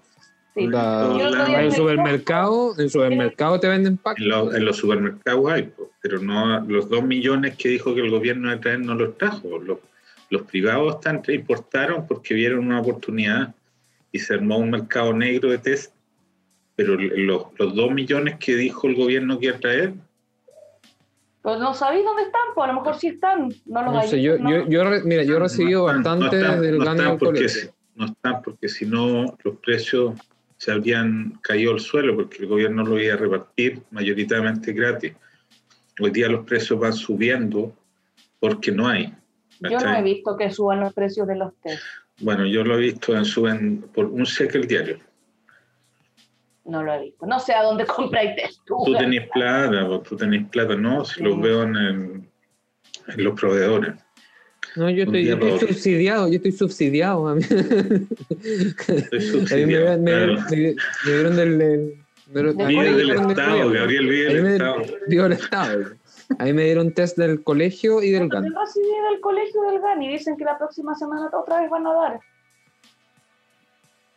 sí. 0.55 0.65
La- 0.65 1.05
en 1.05 1.53
el 1.55 1.65
me- 1.67 1.71
supermercado, 1.71 2.73
en 2.75 2.81
el 2.85 2.89
supermercado 2.89 3.59
te 3.59 3.67
venden 3.67 3.97
packs. 3.97 4.19
En, 4.21 4.27
los- 4.29 4.55
en 4.55 4.65
los 4.65 4.77
supermercados 4.77 5.51
hay, 5.51 5.71
pero 6.01 6.17
no 6.17 6.61
los 6.61 6.89
dos 6.89 7.03
millones 7.03 7.55
que 7.55 7.69
dijo 7.69 7.93
que 7.93 8.01
el 8.01 8.09
gobierno 8.09 8.49
de 8.49 8.57
traer 8.57 8.79
no 8.79 8.95
los 8.95 9.19
trajo. 9.19 9.59
Los, 9.59 9.77
los 10.31 10.41
privados 10.47 10.95
están, 10.95 11.21
importaron 11.27 12.07
porque 12.07 12.33
vieron 12.33 12.65
una 12.65 12.81
oportunidad 12.81 13.53
y 14.11 14.17
se 14.17 14.33
armó 14.33 14.57
un 14.57 14.71
mercado 14.71 15.13
negro 15.13 15.51
de 15.51 15.59
test. 15.59 15.93
Pero 16.75 16.95
los, 16.95 17.43
los 17.59 17.75
dos 17.75 17.91
millones 17.91 18.37
que 18.39 18.55
dijo 18.55 18.87
el 18.87 18.95
gobierno 18.95 19.37
que 19.37 19.45
iba 19.45 19.55
a 19.55 19.59
traer, 19.59 19.93
Pero 21.41 21.57
no 21.57 21.73
sabéis 21.73 22.03
dónde 22.05 22.23
están, 22.23 22.41
pues 22.53 22.65
a 22.69 22.73
lo 22.73 22.79
mejor 22.79 22.95
sí 22.97 23.07
están. 23.07 23.49
No 23.65 23.83
los 23.83 23.93
No 23.93 23.99
hay. 24.01 24.07
sé, 24.09 24.21
yo, 24.21 24.37
¿no? 24.37 24.49
yo, 24.49 24.67
yo, 24.67 24.83
re- 24.83 25.03
mira, 25.03 25.23
yo 25.23 25.37
he 25.37 25.39
recibido 25.39 25.91
no 25.91 25.97
están- 25.97 26.19
bastante 26.19 26.35
no 26.37 26.41
están- 26.43 26.61
del 26.61 26.75
están 26.81 27.17
porque, 27.17 27.47
no 27.95 28.05
están 28.05 28.41
porque 28.41 28.69
si 28.69 28.85
no 28.85 29.37
los 29.43 29.57
precios 29.57 30.19
se 30.57 30.71
habrían 30.73 31.39
caído 31.41 31.71
al 31.71 31.79
suelo 31.79 32.15
porque 32.15 32.39
el 32.39 32.47
gobierno 32.47 32.83
lo 32.83 32.99
iba 32.99 33.13
a 33.13 33.17
repartir 33.17 33.81
mayoritariamente 33.91 34.73
gratis. 34.73 35.13
Hoy 36.01 36.11
día 36.11 36.27
los 36.27 36.45
precios 36.45 36.79
van 36.79 36.93
subiendo 36.93 37.73
porque 38.39 38.71
no 38.71 38.87
hay. 38.87 39.13
Yo 39.61 39.79
no 39.79 39.95
he 39.95 40.01
visto 40.01 40.35
que 40.37 40.51
suban 40.51 40.81
los 40.81 40.93
precios 40.93 41.27
de 41.27 41.35
los 41.35 41.53
test. 41.61 41.81
Bueno, 42.21 42.45
yo 42.45 42.63
lo 42.65 42.75
he 42.75 42.79
visto 42.79 43.15
en 43.15 43.23
suben 43.25 43.81
por 43.93 44.05
un 44.07 44.23
shekel 44.23 44.67
diario. 44.67 44.99
No 46.69 46.83
lo 46.83 46.93
he 46.93 47.01
visto. 47.01 47.25
No 47.25 47.39
sé 47.39 47.53
a 47.53 47.63
dónde 47.63 47.85
compráis 47.95 48.35
test. 48.35 48.59
tú. 48.65 48.77
Tú 48.85 48.93
tenés 48.95 49.27
plata, 49.29 49.83
vos, 49.85 50.03
tú 50.03 50.15
tenés 50.15 50.47
plata, 50.49 50.75
no, 50.75 51.03
si 51.03 51.23
los 51.23 51.39
veo 51.41 51.63
en, 51.63 51.75
el- 51.75 52.23
en 53.07 53.23
los 53.23 53.39
proveedores. 53.39 53.95
No, 54.75 54.87
yo 54.89 55.03
estoy, 55.05 55.25
yo 55.25 55.59
subsidiado, 55.59 56.27
yo 56.27 56.35
estoy 56.35 56.51
subsidiado. 56.51 57.27
A 57.27 57.35
mí, 57.35 57.41
Estoy 57.41 57.57
a 58.87 59.01
mí 59.01 59.09
me, 59.11 59.21
subsidiado, 59.21 59.97
me- 59.99 60.11
claro. 60.11 60.33
me- 60.33 60.57
me 60.57 61.11
dieron 61.11 61.35
del... 61.35 61.57
del- 61.57 61.93
me- 62.31 62.43
Del 62.43 62.49
a 62.61 62.67
Vive 62.67 63.13
Estado. 63.31 63.71
Gabriel, 63.71 64.07
vive 64.07 64.27
A 64.27 64.29
mí 64.29 64.35
del 64.35 64.43
me 64.43 64.51
Estado. 64.51 64.81
dio 65.07 65.25
el 65.25 65.31
Estado. 65.33 65.85
A 66.37 66.43
mí 66.43 66.53
me 66.53 66.63
dieron 66.65 66.93
test 66.93 67.17
del 67.17 67.43
colegio 67.43 68.03
y 68.03 68.11
del 68.11 68.29
GAN. 68.29 68.45
Yo 68.45 68.59
recibí 68.59 68.85
del 69.11 69.19
colegio 69.19 69.61
del 69.63 69.79
GAN 69.81 70.03
y 70.03 70.09
dicen 70.09 70.37
que 70.37 70.43
la 70.45 70.55
próxima 70.59 70.93
semana 70.93 71.31
otra 71.33 71.61
vez 71.61 71.71
van 71.71 71.87
a 71.87 71.93
dar. 71.93 72.19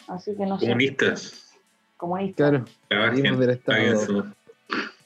Así 0.09 0.37
que 0.37 0.45
no 0.45 0.59
sé. 0.61 0.67
Comunista. 2.03 2.49
Claro, 2.51 2.65
trabajen, 2.89 3.15
Venimos 3.23 3.39
del 3.41 3.51
Estado. 3.51 3.97
su- 3.97 4.25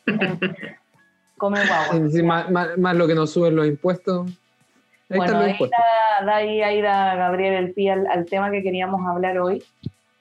Come 1.37 1.59
guagua. 1.67 2.09
Sí, 2.11 2.23
más, 2.23 2.51
más- 2.51 2.79
más 2.79 2.97
lo 2.97 3.07
que 3.07 3.15
nos 3.15 3.31
suben 3.31 3.55
los 3.57 3.67
impuestos. 3.67 4.27
Ahí 5.11 5.19
Bueno, 5.19 5.39
ahí 5.39 5.53
da, 5.59 6.25
da 6.27 6.37
ahí, 6.37 6.63
ahí 6.63 6.81
da 6.81 7.15
Gabriel 7.15 7.55
el 7.67 7.73
pie 7.75 7.93
al, 7.93 8.07
al 8.07 8.25
tema 8.25 8.51
que 8.51 8.63
queríamos 8.63 9.07
hablar 9.07 9.39
hoy. 9.39 9.63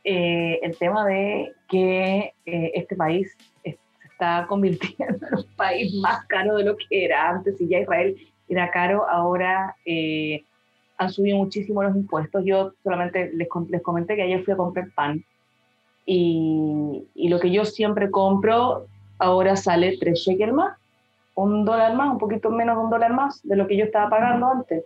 Eh, 0.03 0.60
el 0.62 0.77
tema 0.77 1.05
de 1.05 1.53
que 1.70 2.34
eh, 2.46 2.72
este 2.75 2.96
país 2.96 3.36
es- 3.63 3.77
se 4.01 4.08
está 4.10 4.46
convirtiendo 4.48 5.25
en 5.27 5.36
un 5.36 5.55
país 5.55 5.94
más 5.96 6.25
caro 6.27 6.58
de 6.58 6.65
lo 6.65 6.75
que 6.77 7.05
era 7.05 7.29
antes. 7.29 7.58
Si 7.58 7.67
ya 7.67 7.79
Israel 7.79 8.15
era 8.50 8.70
caro, 8.70 9.10
ahora 9.10 9.75
eh, 9.86 10.44
han 10.98 11.10
subido 11.10 11.38
muchísimo 11.38 11.82
los 11.82 11.96
impuestos. 11.96 12.44
Yo 12.46 12.74
solamente 12.84 13.32
les, 13.34 13.48
les 13.70 13.82
comenté 13.82 14.15
que 14.15 14.22
ayer 14.24 14.44
fui 14.44 14.53
a 14.53 14.58
comprar 14.58 14.88
pan 14.94 15.24
y, 16.05 17.03
y 17.15 17.29
lo 17.29 17.39
que 17.39 17.51
yo 17.51 17.65
siempre 17.65 18.12
compro 18.12 18.88
ahora 19.17 19.55
sale 19.55 19.97
3 20.00 20.17
shekels 20.17 20.53
más, 20.53 20.77
un 21.35 21.65
dólar 21.65 21.95
más, 21.95 22.12
un 22.12 22.19
poquito 22.19 22.50
menos 22.50 22.77
de 22.77 22.83
un 22.83 22.89
dólar 22.89 23.13
más 23.13 23.41
de 23.43 23.55
lo 23.55 23.67
que 23.67 23.77
yo 23.77 23.85
estaba 23.85 24.09
pagando 24.09 24.47
antes. 24.47 24.83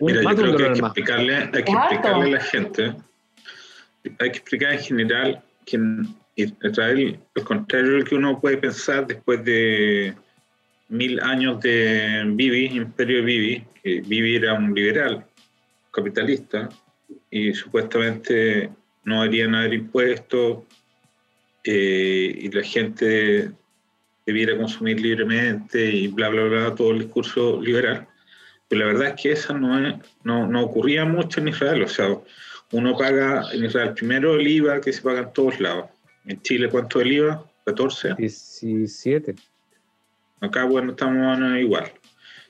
Mira, 0.00 0.22
yo 0.22 0.36
creo 0.36 0.56
que 0.56 0.64
hay 0.64 0.72
que 0.72 0.78
explicarle, 0.80 1.36
hay 1.36 1.50
que 1.50 1.72
explicarle 1.72 2.24
a 2.24 2.30
la 2.30 2.40
gente, 2.40 2.94
hay 4.18 4.30
que 4.30 4.38
explicar 4.38 4.72
en 4.72 4.78
general 4.80 5.42
que 5.64 5.80
Israel, 6.36 7.18
al 7.34 7.44
contrario 7.44 7.92
de 7.92 7.98
lo 8.00 8.04
que 8.04 8.14
uno 8.14 8.40
puede 8.40 8.58
pensar 8.58 9.06
después 9.06 9.42
de 9.44 10.14
mil 10.88 11.18
años 11.20 11.60
de 11.60 12.24
Bibi, 12.26 12.66
imperio 12.76 13.18
de 13.18 13.22
Bibi, 13.22 13.64
que 13.82 14.00
Bibi 14.02 14.36
era 14.36 14.54
un 14.54 14.74
liberal, 14.74 15.24
capitalista, 15.90 16.68
y 17.30 17.54
supuestamente 17.54 18.70
no 19.06 19.22
harían 19.22 19.54
haber 19.54 19.72
impuestos 19.72 20.64
eh, 21.64 22.38
y 22.42 22.50
la 22.50 22.62
gente 22.62 23.52
debiera 24.26 24.56
consumir 24.58 25.00
libremente 25.00 25.84
y 25.84 26.08
bla, 26.08 26.28
bla, 26.28 26.44
bla, 26.44 26.74
todo 26.74 26.90
el 26.90 26.98
discurso 26.98 27.62
liberal. 27.62 28.06
Pero 28.68 28.80
la 28.80 28.86
verdad 28.86 29.08
es 29.08 29.22
que 29.22 29.32
eso 29.32 29.54
no, 29.54 30.00
no, 30.24 30.46
no 30.48 30.62
ocurría 30.62 31.04
mucho 31.04 31.40
en 31.40 31.48
Israel. 31.48 31.84
O 31.84 31.88
sea, 31.88 32.18
uno 32.72 32.98
paga 32.98 33.44
en 33.52 33.64
Israel 33.64 33.94
primero 33.94 34.34
el 34.34 34.46
IVA 34.46 34.80
que 34.80 34.92
se 34.92 35.02
paga 35.02 35.20
en 35.20 35.32
todos 35.32 35.60
lados. 35.60 35.86
En 36.24 36.42
Chile, 36.42 36.68
¿cuánto 36.68 37.00
es 37.00 37.06
el 37.06 37.12
IVA? 37.12 37.44
14. 37.64 38.14
17. 38.18 39.36
Acá, 40.40 40.64
bueno, 40.64 40.90
estamos 40.90 41.38
igual. 41.60 41.92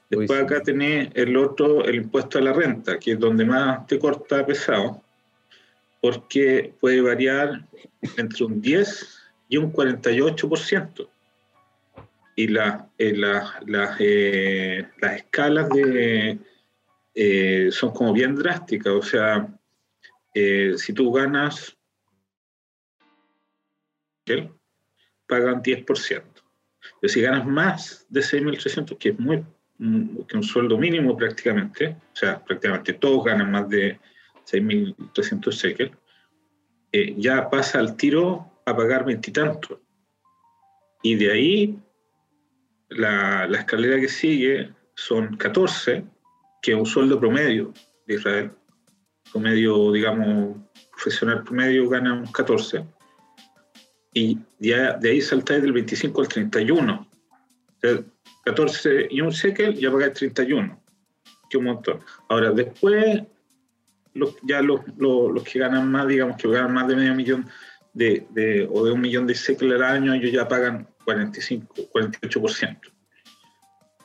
Después 0.09 0.41
acá 0.41 0.63
tenés 0.63 1.11
el 1.15 1.37
otro, 1.37 1.85
el 1.85 1.97
impuesto 1.97 2.39
a 2.39 2.41
la 2.41 2.55
renta, 2.55 2.99
que 2.99 3.13
es 3.13 3.19
donde 3.19 3.45
más 3.45 3.87
te 3.87 3.99
corta 3.99 4.47
pesado, 4.47 5.03
porque 6.07 6.73
puede 6.79 7.01
variar 7.01 7.67
entre 8.17 8.45
un 8.45 8.61
10 8.61 9.25
y 9.49 9.57
un 9.57 9.73
48%. 9.73 11.09
Y 12.37 12.47
la, 12.47 12.89
eh, 12.97 13.13
eh, 13.99 14.89
las 15.01 15.17
escalas 15.17 15.69
eh, 17.13 17.69
son 17.73 17.93
como 17.93 18.13
bien 18.13 18.37
drásticas, 18.37 18.93
o 18.93 19.03
sea, 19.03 19.49
si 20.33 20.93
tú 20.93 21.11
ganas, 21.11 21.77
pagan 25.27 25.61
10%. 25.61 26.23
Pero 27.01 27.13
si 27.13 27.21
ganas 27.21 27.45
más 27.45 28.07
de 28.09 28.21
6.300, 28.21 28.97
que 28.97 29.09
es 29.09 29.19
muy 29.19 29.45
que 30.29 30.37
un 30.37 30.45
sueldo 30.45 30.79
mínimo 30.79 31.17
prácticamente, 31.17 31.97
o 32.13 32.17
sea, 32.17 32.43
prácticamente 32.45 32.93
todos 32.93 33.25
ganan 33.25 33.51
más 33.51 33.69
de 33.69 33.99
6.300 34.50 35.50
shekels, 35.50 35.93
eh, 36.93 37.15
ya 37.19 37.50
pasa 37.50 37.79
al 37.79 37.97
tiro 37.97 38.50
a 38.65 38.76
pagar 38.76 39.05
veintitantos. 39.05 39.79
Y, 41.03 41.15
de 41.17 41.33
ahí 41.33 41.79
la, 42.88 43.47
la, 43.47 43.59
escalera 43.59 44.00
que 44.00 44.09
sigue 44.09 44.73
son 44.95 45.37
14, 45.37 46.05
que 46.62 46.73
es 46.73 46.79
un 46.79 46.87
sueldo 46.87 47.21
promedio 47.21 47.73
de 48.07 48.15
Israel. 48.15 48.50
Promedio, 49.31 49.93
digamos, 49.93 50.57
profesional 50.93 51.45
promedio 51.45 51.88
gana 51.88 52.15
unos 52.15 52.33
14. 52.33 52.85
Y 54.15 54.38
ya 54.59 54.95
de 54.95 55.11
ahí 55.11 55.21
saltáis 55.21 55.62
del 55.62 55.73
25 55.73 56.21
al 56.23 56.29
31. 56.29 57.07
14 58.45 59.09
y 59.11 59.21
un 59.21 59.31
shekel 59.31 59.75
ya 59.75 59.93
pagáis 59.93 60.15
31. 60.15 60.83
Que 61.50 61.59
un 61.59 61.65
montón. 61.65 62.00
Ahora, 62.29 62.50
después 62.50 63.23
ya 64.42 64.62
los, 64.62 64.80
los, 64.99 65.42
que 65.44 65.58
ganan 65.58 65.90
más, 65.90 66.06
digamos 66.08 66.37
que 66.37 66.49
ganan 66.49 66.75
más 66.75 66.88
de 66.88 66.96
medio 66.96 67.14
millón 67.14 67.46
de, 67.92 68.26
de, 68.30 68.68
o 68.70 68.85
de 68.85 68.92
un 68.92 69.00
millón 69.00 69.26
de 69.26 69.35
shekel 69.35 69.73
al 69.73 69.82
año, 69.82 70.14
ellos 70.14 70.32
ya 70.32 70.46
pagan 70.46 70.87
45, 71.04 71.75
48%. 71.92 72.78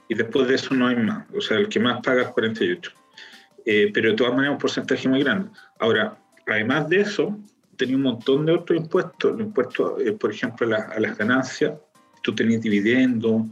Y 0.07 0.15
después 0.15 0.47
de 0.47 0.55
eso 0.55 0.73
no 0.75 0.87
hay 0.87 0.95
más. 0.97 1.25
O 1.33 1.41
sea, 1.41 1.57
el 1.57 1.69
que 1.69 1.79
más 1.79 2.01
paga 2.01 2.23
es 2.23 2.27
48. 2.29 2.91
Eh, 3.65 3.91
pero 3.93 4.09
de 4.09 4.15
todas 4.15 4.33
maneras 4.33 4.53
un 4.53 4.59
porcentaje 4.59 5.07
muy 5.07 5.23
grande. 5.23 5.49
Ahora, 5.79 6.17
además 6.47 6.89
de 6.89 7.01
eso, 7.01 7.37
tenía 7.77 7.95
un 7.95 8.03
montón 8.03 8.45
de 8.45 8.53
otros 8.53 8.77
impuestos. 8.77 9.39
Impuestos, 9.39 10.01
eh, 10.01 10.11
por 10.13 10.31
ejemplo, 10.31 10.67
a, 10.75 10.99
las 10.99 11.17
ganancias. 11.17 11.73
Tú 12.23 12.35
tenías 12.35 12.61
dividendos 12.61 13.43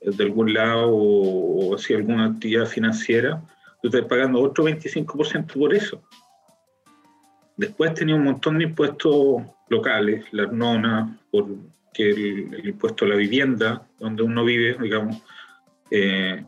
eh, 0.00 0.10
de 0.10 0.24
algún 0.24 0.52
lado 0.52 0.88
o, 0.88 1.74
o 1.74 1.76
alguna 1.90 2.26
actividad 2.26 2.66
financiera 2.66 3.42
tú 3.82 3.88
estás 3.88 4.06
pagando 4.06 4.40
otro 4.40 4.64
25% 4.64 5.52
por 5.54 5.74
eso. 5.74 6.02
Después 7.56 7.92
tenía 7.94 8.14
un 8.14 8.24
montón 8.24 8.58
de 8.58 8.64
impuestos 8.64 9.42
locales, 9.68 10.24
la 10.32 10.46
nona, 10.46 11.18
porque 11.30 12.10
el, 12.10 12.54
el, 12.54 12.68
impuesto 12.68 13.04
a 13.04 13.08
la 13.08 13.16
vivienda, 13.16 13.86
donde 13.98 14.22
uno 14.22 14.44
vive, 14.44 14.76
digamos, 14.80 15.22
eh, 15.94 16.46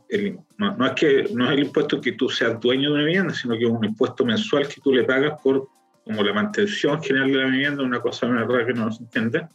no, 0.56 0.86
es 0.86 0.92
que 0.92 1.28
no 1.34 1.44
es 1.44 1.50
el 1.52 1.64
impuesto 1.64 2.00
que 2.00 2.12
tú 2.12 2.30
seas 2.30 2.58
dueño 2.58 2.88
de 2.88 2.94
una 2.94 3.04
vivienda, 3.04 3.34
sino 3.34 3.54
que 3.58 3.64
es 3.64 3.70
un 3.70 3.84
impuesto 3.84 4.24
mensual 4.24 4.66
que 4.66 4.80
tú 4.80 4.90
le 4.90 5.04
pagas 5.04 5.38
por 5.42 5.68
como 6.02 6.22
la 6.22 6.32
mantención 6.32 7.02
general 7.02 7.30
de 7.30 7.38
la 7.38 7.46
vivienda, 7.46 7.82
una 7.82 8.00
cosa 8.00 8.26
verdad 8.26 8.66
que 8.66 8.72
no 8.72 8.90
se 8.90 9.02
entiende. 9.02 9.46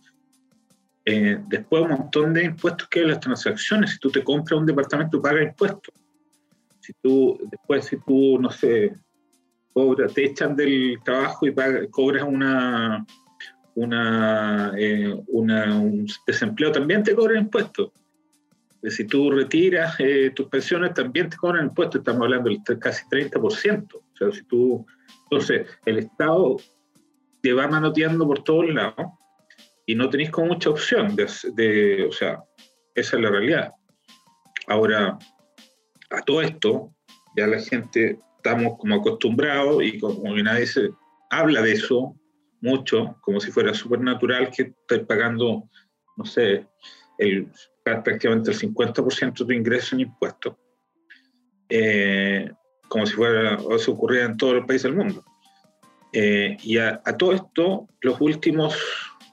Eh, 1.06 1.40
después 1.48 1.84
un 1.84 1.90
montón 1.90 2.34
de 2.34 2.44
impuestos 2.44 2.88
que 2.88 3.00
hay 3.00 3.08
las 3.08 3.20
transacciones. 3.20 3.92
Si 3.92 4.00
tú 4.00 4.12
te 4.12 4.24
compras 4.24 4.60
un 4.60 4.66
departamento, 4.68 5.22
pagas 5.22 5.44
impuestos 5.44 5.94
si 6.90 6.94
tú, 7.04 7.38
después 7.52 7.86
si 7.86 7.98
tú, 7.98 8.40
no 8.40 8.50
sé, 8.50 8.96
te 10.16 10.26
echan 10.26 10.56
del 10.56 10.98
trabajo 11.06 11.46
y 11.46 11.54
cobras 11.92 12.24
una, 12.24 13.06
eh, 14.76 15.16
una, 15.28 15.80
un 15.80 16.08
desempleo, 16.26 16.72
también 16.72 17.04
te 17.04 17.14
cobran 17.14 17.44
impuestos. 17.44 17.92
Si 18.82 19.06
tú 19.06 19.30
retiras 19.30 20.00
eh, 20.00 20.32
tus 20.36 20.48
pensiones, 20.48 20.96
también 20.96 21.30
te 21.30 21.38
cobran 21.38 21.66
impuestos, 21.66 22.00
estamos 22.00 22.24
hablando 22.24 22.50
del 22.50 22.80
casi 22.80 23.06
30%. 23.06 23.94
O 23.94 24.04
sea, 24.18 24.32
si 24.32 24.44
tú, 24.46 24.84
entonces, 25.30 25.68
el 25.86 26.00
Estado 26.00 26.58
te 27.42 27.54
va 27.54 27.68
manoteando 27.68 28.26
por 28.26 28.44
todos 28.44 28.68
lados 28.74 29.06
y 29.86 29.94
no 29.94 30.10
tenéis 30.10 30.32
como 30.32 30.48
mucha 30.48 30.72
opción 30.72 31.16
de, 31.16 31.30
de, 31.54 32.06
o 32.06 32.12
sea, 32.12 32.40
esa 32.96 33.16
es 33.16 33.22
la 33.22 33.30
realidad. 33.30 33.74
Ahora, 34.68 35.18
a 36.10 36.22
todo 36.22 36.42
esto, 36.42 36.94
ya 37.36 37.48
la 37.48 37.60
gente 37.60 38.20
estamos 38.38 38.78
como 38.78 38.96
acostumbrados 38.96 39.84
y 39.84 40.00
como 40.00 40.34
que 40.34 40.44
nadie 40.44 40.66
habla 41.30 41.62
de 41.62 41.74
eso 41.74 42.16
mucho, 42.62 43.18
como 43.22 43.40
si 43.40 43.52
fuera 43.52 43.74
súper 43.74 44.02
natural 44.02 44.50
que 44.52 44.64
estés 44.64 45.06
pagando, 45.06 45.70
no 46.18 46.26
sé, 46.26 46.66
el, 47.18 47.48
prácticamente 47.84 48.52
el 48.52 48.58
50% 48.58 49.40
de 49.40 49.46
tu 49.46 49.52
ingreso 49.52 49.96
en 49.96 50.02
impuestos, 50.02 50.56
eh, 51.70 52.52
como 52.88 53.06
si 53.06 53.14
fuera, 53.14 53.58
o 53.58 53.78
se 53.78 53.92
ocurriera 53.92 54.26
en 54.26 54.38
todo 54.38 54.54
el 54.54 54.66
país 54.66 54.84
del 54.84 54.96
mundo. 54.96 55.24
Eh, 56.12 56.58
y 56.64 56.78
a, 56.80 57.02
todo 57.18 57.34
esto, 57.34 57.88
los 58.02 58.20
últimos, 58.20 58.76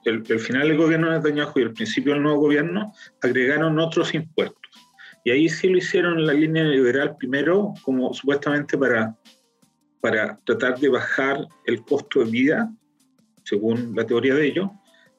el, 0.04 0.22
el 0.28 0.38
final 0.38 0.68
del 0.68 0.76
gobierno 0.76 1.10
de 1.10 1.16
Netanyahu 1.16 1.52
y 1.56 1.62
el 1.62 1.72
principio 1.72 2.12
del 2.12 2.22
nuevo 2.22 2.40
gobierno 2.40 2.92
agregaron 3.22 3.78
otros 3.78 4.14
impuestos 4.14 4.65
y 5.26 5.32
ahí 5.32 5.48
sí 5.48 5.68
lo 5.68 5.78
hicieron 5.78 6.20
en 6.20 6.26
la 6.28 6.34
línea 6.34 6.62
liberal 6.62 7.16
primero, 7.16 7.74
como 7.82 8.14
supuestamente 8.14 8.78
para, 8.78 9.18
para 10.00 10.38
tratar 10.44 10.78
de 10.78 10.88
bajar 10.88 11.48
el 11.64 11.84
costo 11.84 12.20
de 12.20 12.30
vida, 12.30 12.72
según 13.42 13.92
la 13.96 14.06
teoría 14.06 14.36
de 14.36 14.46
ellos. 14.46 14.70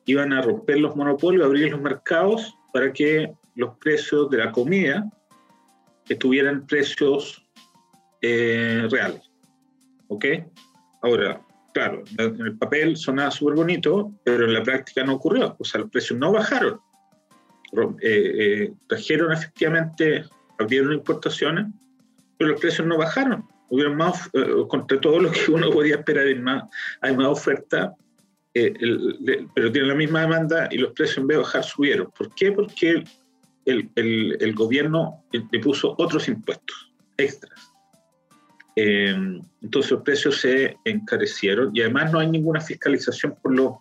Iban 0.06 0.32
a 0.32 0.42
romper 0.42 0.80
los 0.80 0.96
monopolios, 0.96 1.46
abrir 1.46 1.72
los 1.72 1.82
mercados 1.82 2.56
para 2.72 2.94
que 2.94 3.34
los 3.56 3.76
precios 3.80 4.30
de 4.30 4.38
la 4.38 4.54
comida 4.54 5.06
tuvieran 6.22 6.66
precios 6.66 7.46
eh, 8.22 8.88
reales. 8.90 9.30
¿Ok? 10.08 10.26
Ahora, 11.02 11.46
claro, 11.74 12.06
en 12.18 12.40
el 12.40 12.58
papel 12.58 12.96
sonaba 12.96 13.30
súper 13.30 13.56
bonito, 13.56 14.14
pero 14.24 14.46
en 14.46 14.54
la 14.54 14.64
práctica 14.64 15.04
no 15.04 15.16
ocurrió. 15.16 15.58
O 15.60 15.66
sea, 15.66 15.82
los 15.82 15.90
precios 15.90 16.18
no 16.18 16.32
bajaron. 16.32 16.80
Eh, 17.74 17.98
eh, 18.02 18.74
trajeron 18.88 19.34
efectivamente, 19.34 20.24
abrieron 20.58 20.94
importaciones, 20.94 21.66
pero 22.38 22.52
los 22.52 22.62
precios 22.62 22.88
no 22.88 22.98
bajaron. 22.98 23.46
Hubieron 23.70 23.98
más, 23.98 24.30
eh, 24.34 24.66
contra 24.70 25.00
todo 25.00 25.20
lo 25.20 25.32
que 25.32 25.40
uno 25.52 25.70
podía 25.72 25.96
esperar, 25.96 26.28
hay 26.28 26.36
más, 26.36 26.64
hay 27.02 27.16
más 27.16 27.28
oferta, 27.28 27.94
pero 28.54 29.72
tienen 29.72 29.90
la 29.90 29.94
misma 29.94 30.22
demanda 30.22 30.68
y 30.72 30.80
los 30.80 30.92
precios 30.94 31.20
en 31.20 31.28
vez 31.28 31.38
de 31.38 31.44
bajar 31.44 31.64
subieron. 31.64 32.10
¿Por 32.18 32.34
qué? 32.34 32.52
Porque 32.52 33.04
el, 33.66 34.54
gobierno 34.56 35.24
le 35.32 35.60
puso 35.60 35.94
otros 36.00 36.28
impuestos 36.28 36.92
extras. 37.18 37.72
entonces 38.76 39.92
los 39.92 40.02
precios 40.02 40.42
se 40.42 40.76
encarecieron 40.86 41.70
y 41.76 41.82
además 41.82 42.12
no 42.12 42.18
hay 42.18 42.32
ninguna 42.32 42.60
fiscalización 42.60 43.36
por 43.44 43.54
los 43.54 43.74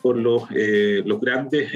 por 0.00 0.16
los, 0.16 0.42
los 0.50 1.20
grandes 1.20 1.72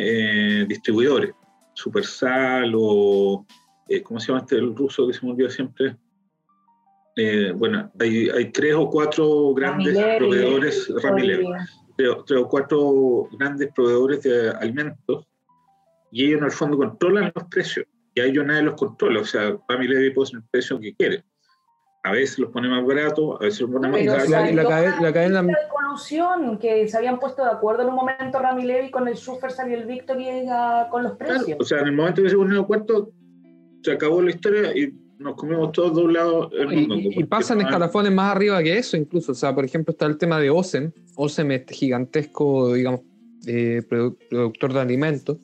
distribuidores, 0.66 1.32
Supersal 1.80 2.72
o, 2.76 3.46
eh, 3.88 4.02
¿cómo 4.02 4.20
se 4.20 4.28
llama 4.28 4.40
este 4.40 4.56
el 4.56 4.74
ruso 4.74 5.06
que 5.06 5.14
se 5.14 5.24
me 5.24 5.32
olvida 5.32 5.50
siempre? 5.50 5.96
bueno, 7.56 7.92
hay, 8.00 8.30
hay, 8.30 8.50
tres 8.50 8.74
o 8.74 8.88
cuatro 8.88 9.52
grandes 9.52 9.92
proveedores, 10.16 10.86
tres, 10.86 12.16
tres 12.24 12.40
o 12.40 12.48
cuatro 12.48 13.28
grandes 13.32 13.70
proveedores 13.74 14.22
de 14.22 14.48
alimentos 14.48 15.26
y 16.10 16.24
ellos 16.24 16.38
en 16.38 16.44
el 16.46 16.50
fondo 16.50 16.78
controlan 16.78 17.30
los 17.34 17.44
precios. 17.48 17.86
Y 18.14 18.20
a 18.20 18.24
ellos 18.24 18.46
nadie 18.46 18.62
los 18.62 18.74
controla, 18.74 19.20
o 19.20 19.24
sea, 19.24 19.54
Family 19.68 19.88
Levy 19.88 20.10
pone 20.14 20.30
el 20.34 20.42
precio 20.50 20.80
que 20.80 20.94
quiere 20.94 21.24
a 22.02 22.12
veces 22.12 22.38
los 22.38 22.50
pone 22.50 22.68
más 22.68 22.84
barato, 22.86 23.36
a 23.36 23.44
veces 23.44 23.60
los 23.60 23.70
pone 23.70 23.88
más 23.88 24.00
caro. 24.04 24.30
La, 24.30 24.50
la, 24.50 25.00
la, 25.00 25.12
cadena 25.12 25.42
de 25.42 25.54
colusión 25.70 26.58
que 26.58 26.88
se 26.88 26.96
habían 26.96 27.18
puesto 27.18 27.44
de 27.44 27.50
acuerdo 27.50 27.82
en 27.82 27.88
un 27.90 27.96
momento 27.96 28.38
Rami 28.38 28.64
Levy 28.64 28.90
con 28.90 29.06
el 29.06 29.16
Schufersal 29.16 29.70
y 29.70 29.74
el 29.74 29.86
Victory 29.86 30.46
con 30.90 31.02
los 31.02 31.16
precios. 31.16 31.58
o 31.60 31.64
sea, 31.64 31.80
en 31.80 31.88
el 31.88 31.92
momento 31.92 32.22
que 32.22 32.30
se 32.30 32.36
ponen 32.36 32.54
de 32.54 32.60
acuerdo, 32.60 33.10
se 33.82 33.92
acabó 33.92 34.22
la 34.22 34.30
historia 34.30 34.76
y 34.76 34.94
nos 35.18 35.34
comimos 35.34 35.72
todos 35.72 35.94
doblados 35.94 36.50
el 36.58 36.68
mundo. 36.68 36.94
Y, 36.96 37.20
y 37.20 37.24
pasan 37.24 37.60
escalafones 37.60 38.12
más 38.12 38.34
arriba 38.34 38.62
que 38.62 38.78
eso 38.78 38.96
incluso. 38.96 39.32
O 39.32 39.34
sea, 39.34 39.54
por 39.54 39.64
ejemplo, 39.64 39.92
está 39.92 40.06
el 40.06 40.16
tema 40.16 40.40
de 40.40 40.48
OSEM. 40.48 40.92
OSEM 41.16 41.50
es 41.50 41.60
este 41.60 41.74
gigantesco, 41.74 42.72
digamos, 42.72 43.02
eh, 43.46 43.82
productor 43.88 44.72
de 44.72 44.80
alimentos 44.80 45.38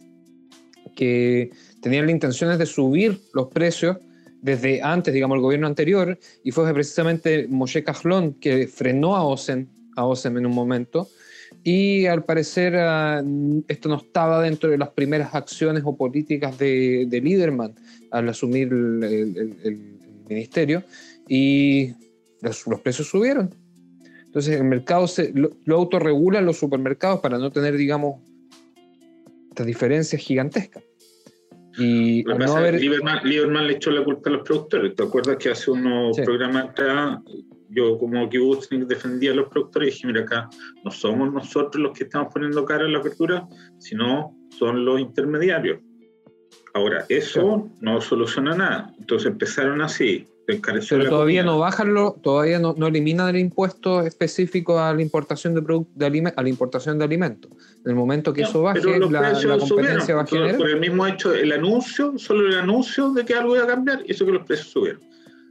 que 0.94 1.50
tenían 1.82 2.06
las 2.06 2.12
intenciones 2.12 2.58
de 2.58 2.66
subir 2.66 3.20
los 3.34 3.48
precios 3.48 3.98
desde 4.46 4.80
antes, 4.80 5.12
digamos, 5.12 5.34
el 5.34 5.42
gobierno 5.42 5.66
anterior, 5.66 6.16
y 6.44 6.52
fue 6.52 6.72
precisamente 6.72 7.48
Moshe 7.48 7.82
Kajlón 7.82 8.34
que 8.34 8.68
frenó 8.68 9.16
a 9.16 9.24
OSEM, 9.24 9.66
a 9.96 10.06
OSEM 10.06 10.38
en 10.38 10.46
un 10.46 10.54
momento, 10.54 11.08
y 11.64 12.06
al 12.06 12.22
parecer 12.22 12.76
ah, 12.76 13.24
esto 13.66 13.88
no 13.88 13.96
estaba 13.96 14.40
dentro 14.40 14.70
de 14.70 14.78
las 14.78 14.90
primeras 14.90 15.34
acciones 15.34 15.82
o 15.84 15.96
políticas 15.96 16.56
de, 16.58 17.06
de 17.08 17.20
Liederman 17.20 17.74
al 18.12 18.28
asumir 18.28 18.68
el, 18.68 19.98
ministerio, 20.28 20.84
y 21.28 21.90
los, 22.40 22.64
precios 22.84 23.08
subieron. 23.08 23.52
Entonces 24.26 24.60
el 24.60 24.64
mercado 24.64 25.06
lo, 25.34 25.50
lo 25.64 25.76
autorregulan 25.76 26.46
los 26.46 26.56
supermercados 26.56 27.18
para 27.18 27.36
no 27.36 27.50
tener, 27.50 27.76
digamos, 27.76 28.20
estas 29.48 29.66
diferencias 29.66 30.22
gigantescas. 30.22 30.84
Y 31.78 32.24
no 32.24 32.60
Lieberman, 32.70 33.66
le 33.66 33.74
echó 33.74 33.90
la 33.90 34.02
culpa 34.02 34.30
a 34.30 34.34
los 34.34 34.42
productores. 34.42 34.94
¿Te 34.94 35.02
acuerdas 35.02 35.36
que 35.36 35.50
hace 35.50 35.70
unos 35.70 36.18
programas 36.20 36.70
atrás 36.70 37.18
yo 37.68 37.98
como 37.98 38.28
que 38.30 38.38
defendía 38.86 39.32
a 39.32 39.34
los 39.34 39.48
productores 39.48 39.88
y 39.88 39.92
dije, 39.92 40.06
mira 40.06 40.22
acá, 40.22 40.48
no 40.84 40.90
somos 40.90 41.32
nosotros 41.32 41.82
los 41.82 41.96
que 41.96 42.04
estamos 42.04 42.32
poniendo 42.32 42.64
cara 42.64 42.84
a 42.84 42.88
la 42.88 42.98
apertura, 42.98 43.46
sino 43.78 44.34
son 44.50 44.84
los 44.84 45.00
intermediarios. 45.00 45.80
Ahora, 46.74 47.04
eso 47.08 47.70
no 47.80 48.00
soluciona 48.00 48.54
nada. 48.54 48.94
Entonces 48.98 49.32
empezaron 49.32 49.80
así. 49.80 50.26
Pero 50.46 51.08
todavía 51.08 51.42
no 51.42 51.58
bajan 51.58 51.92
todavía 52.22 52.60
no, 52.60 52.74
no, 52.76 52.86
eliminan 52.86 53.28
el 53.28 53.40
impuesto 53.40 54.02
específico 54.02 54.78
a 54.78 54.94
la 54.94 55.02
importación 55.02 55.54
de, 55.54 55.84
de 55.94 56.32
a 56.36 56.42
la 56.42 56.48
importación 56.48 56.98
de 56.98 57.04
alimentos. 57.04 57.50
En 57.84 57.90
el 57.90 57.96
momento 57.96 58.32
que 58.32 58.42
eso 58.42 58.62
baje, 58.62 58.80
la, 58.80 59.32
la, 59.32 59.58
competencia 59.58 60.14
va 60.14 60.22
a 60.22 60.26
generar. 60.26 60.56
Por 60.56 60.70
el 60.70 60.78
mismo 60.78 61.04
hecho, 61.06 61.34
el 61.34 61.50
anuncio, 61.50 62.16
solo 62.16 62.46
el 62.46 62.58
anuncio 62.58 63.12
de 63.12 63.24
que 63.24 63.34
algo 63.34 63.56
iba 63.56 63.64
a 63.64 63.68
cambiar, 63.68 64.04
hizo 64.06 64.24
que 64.24 64.32
los 64.32 64.46
precios 64.46 64.68
subieron. 64.68 65.02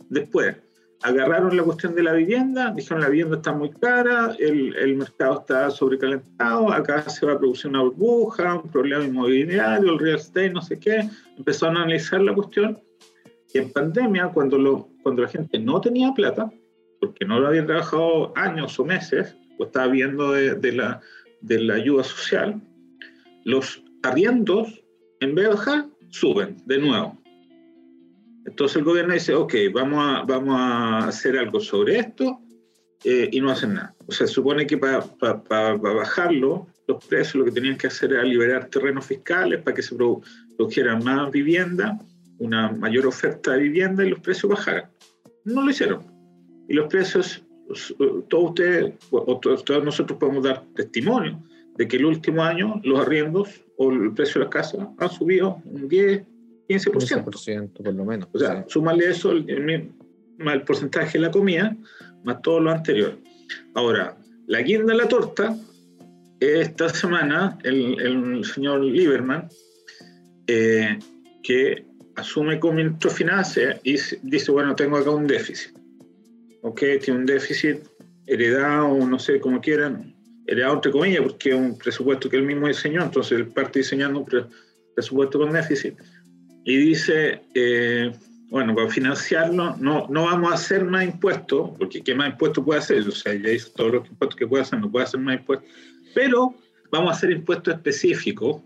Después, 0.09 0.55
agarraron 1.01 1.57
la 1.57 1.63
cuestión 1.63 1.93
de 1.93 2.03
la 2.03 2.13
vivienda, 2.13 2.71
dijeron 2.71 3.01
la 3.01 3.09
vivienda 3.09 3.35
está 3.35 3.51
muy 3.51 3.71
cara, 3.71 4.33
el, 4.39 4.75
el, 4.75 4.95
mercado 4.95 5.41
está 5.41 5.69
sobrecalentado, 5.71 6.71
acá 6.71 7.07
se 7.09 7.25
va 7.25 7.33
a 7.33 7.37
producir 7.37 7.69
una 7.69 7.81
burbuja, 7.81 8.55
un 8.55 8.69
problema 8.69 9.03
inmobiliario, 9.03 9.91
el 9.91 9.99
real 9.99 10.15
estate, 10.15 10.51
no 10.51 10.61
sé 10.61 10.79
qué. 10.79 11.09
Empezaron 11.37 11.77
a 11.77 11.81
analizar 11.81 12.21
la 12.21 12.33
cuestión 12.33 12.79
en 13.57 13.71
pandemia, 13.71 14.29
cuando, 14.29 14.57
la 14.57 15.27
gente 15.27 15.59
no 15.59 15.79
tenía 15.81 16.13
plata, 16.13 16.51
porque 16.99 17.25
no 17.25 17.39
lo 17.39 17.47
había 17.47 17.65
trabajado 17.65 18.33
años 18.35 18.79
o 18.79 18.85
meses, 18.85 19.35
o 19.57 19.65
estaba 19.65 19.87
viendo 19.87 20.31
de, 20.31 20.71
la, 20.71 21.73
ayuda 21.73 22.03
social, 22.03 22.61
los 23.43 23.83
arriendos, 24.03 24.83
en 25.19 25.35
vez 25.35 25.49
suben 26.09 26.57
de 26.65 26.79
nuevo. 26.79 27.21
Entonces 28.45 28.77
el 28.77 28.83
gobierno 28.83 29.13
dice, 29.13 29.33
ok, 29.33 29.53
vamos 29.73 30.55
a, 30.59 31.07
hacer 31.07 31.37
algo 31.37 31.59
sobre 31.59 31.99
esto 31.99 32.39
eh, 33.03 33.29
y 33.31 33.41
no 33.41 33.51
hacen 33.51 33.73
nada. 33.73 33.95
O 34.05 34.11
sea, 34.11 34.27
se 34.27 34.33
supone 34.33 34.67
que 34.67 34.77
para, 34.77 35.01
para, 35.01 35.75
bajarlo, 35.75 36.67
los 36.87 37.03
precios 37.05 37.35
lo 37.35 37.45
que 37.45 37.51
tenían 37.51 37.77
que 37.77 37.87
hacer 37.87 38.13
era 38.13 38.23
liberar 38.23 38.69
terrenos 38.69 39.05
fiscales 39.05 39.61
para 39.61 39.75
que 39.75 39.81
se 39.81 39.95
produjeran 39.95 41.03
más 41.03 41.31
vivienda 41.31 41.97
una 42.39 42.71
mayor 42.71 43.07
oferta 43.07 43.53
de 43.53 43.63
vivienda 43.63 44.05
y 44.05 44.09
los 44.09 44.19
precios 44.19 44.51
bajaran. 44.51 44.89
No 45.45 45.63
lo 45.63 45.69
hicieron. 45.69 46.01
Y 46.67 46.73
los 46.73 46.87
precios, 46.87 47.43
todos 48.29 48.49
ustedes, 48.49 48.93
todos 49.09 49.83
nosotros 49.83 50.19
podemos 50.19 50.43
dar 50.43 50.63
testimonio 50.75 51.41
de 51.77 51.87
que 51.87 51.97
el 51.97 52.05
último 52.05 52.43
año 52.43 52.79
los 52.83 52.99
arriendos 52.99 53.61
o 53.77 53.91
el 53.91 54.13
precio 54.13 54.39
de 54.39 54.45
las 54.45 54.53
casas 54.53 54.87
han 54.97 55.09
subido 55.09 55.61
un 55.65 55.87
10, 55.87 56.23
15%. 56.69 57.23
15% 57.25 57.73
por 57.73 57.93
lo 57.93 58.05
menos. 58.05 58.29
O 58.31 58.39
sea, 58.39 58.65
súmale 58.67 59.09
eso, 59.09 59.31
el, 59.31 59.49
el, 59.49 60.61
porcentaje 60.63 61.17
de 61.17 61.25
la 61.25 61.31
comida, 61.31 61.75
más 62.23 62.41
todo 62.41 62.59
lo 62.59 62.71
anterior. 62.71 63.17
Ahora, 63.73 64.17
la 64.47 64.61
guinda 64.61 64.93
de 64.93 64.97
la 64.97 65.07
torta, 65.07 65.55
esta 66.39 66.89
semana 66.89 67.57
el, 67.63 67.99
el 67.99 68.45
señor 68.45 68.83
Lieberman, 68.83 69.49
eh, 70.47 70.97
que 71.43 71.85
asume 72.15 72.59
como 72.59 72.73
ministro 72.73 73.09
de 73.09 73.15
Finanzas 73.15 73.75
y 73.83 73.97
dice, 74.23 74.51
bueno, 74.51 74.75
tengo 74.75 74.97
acá 74.97 75.09
un 75.11 75.27
déficit. 75.27 75.77
¿Ok? 76.61 76.81
Tiene 77.01 77.19
un 77.19 77.25
déficit 77.25 77.79
heredado, 78.25 79.05
no 79.05 79.19
sé 79.19 79.39
cómo 79.39 79.61
quieran, 79.61 80.15
heredado 80.47 80.75
entre 80.75 80.91
comillas, 80.91 81.21
porque 81.21 81.49
es 81.49 81.55
un 81.55 81.77
presupuesto 81.77 82.29
que 82.29 82.37
él 82.37 82.43
mismo 82.43 82.67
diseñó, 82.67 83.03
entonces 83.03 83.33
él 83.33 83.47
parte 83.47 83.79
diseñando 83.79 84.19
un 84.19 84.49
presupuesto 84.95 85.39
con 85.39 85.51
déficit. 85.51 85.95
Y 86.63 86.77
dice, 86.77 87.43
eh, 87.53 88.11
bueno, 88.49 88.73
para 88.73 88.89
financiarlo 88.89 89.75
no, 89.77 90.07
no 90.09 90.23
vamos 90.23 90.51
a 90.51 90.55
hacer 90.55 90.83
más 90.85 91.05
impuestos, 91.05 91.71
porque 91.77 92.01
¿qué 92.01 92.15
más 92.15 92.31
impuestos 92.31 92.63
puede 92.63 92.79
hacer? 92.79 93.07
O 93.07 93.11
sea, 93.11 93.33
ya 93.35 93.51
hizo 93.51 93.71
todos 93.71 93.93
los 93.93 94.09
impuestos 94.09 94.35
que 94.35 94.47
puede 94.47 94.63
hacer, 94.63 94.79
no 94.79 94.91
puede 94.91 95.05
hacer 95.05 95.19
más 95.19 95.39
impuestos, 95.39 95.69
pero 96.13 96.55
vamos 96.91 97.11
a 97.11 97.15
hacer 97.15 97.31
impuestos 97.31 97.75
específicos 97.75 98.61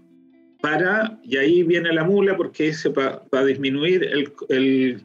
para, 0.61 1.19
y 1.23 1.37
ahí 1.37 1.63
viene 1.63 1.93
la 1.93 2.03
mula 2.03 2.35
porque 2.35 2.65
dice 2.65 2.91
para, 2.91 3.45
disminuir 3.45 4.03
el, 4.03 4.33
el, 4.49 5.01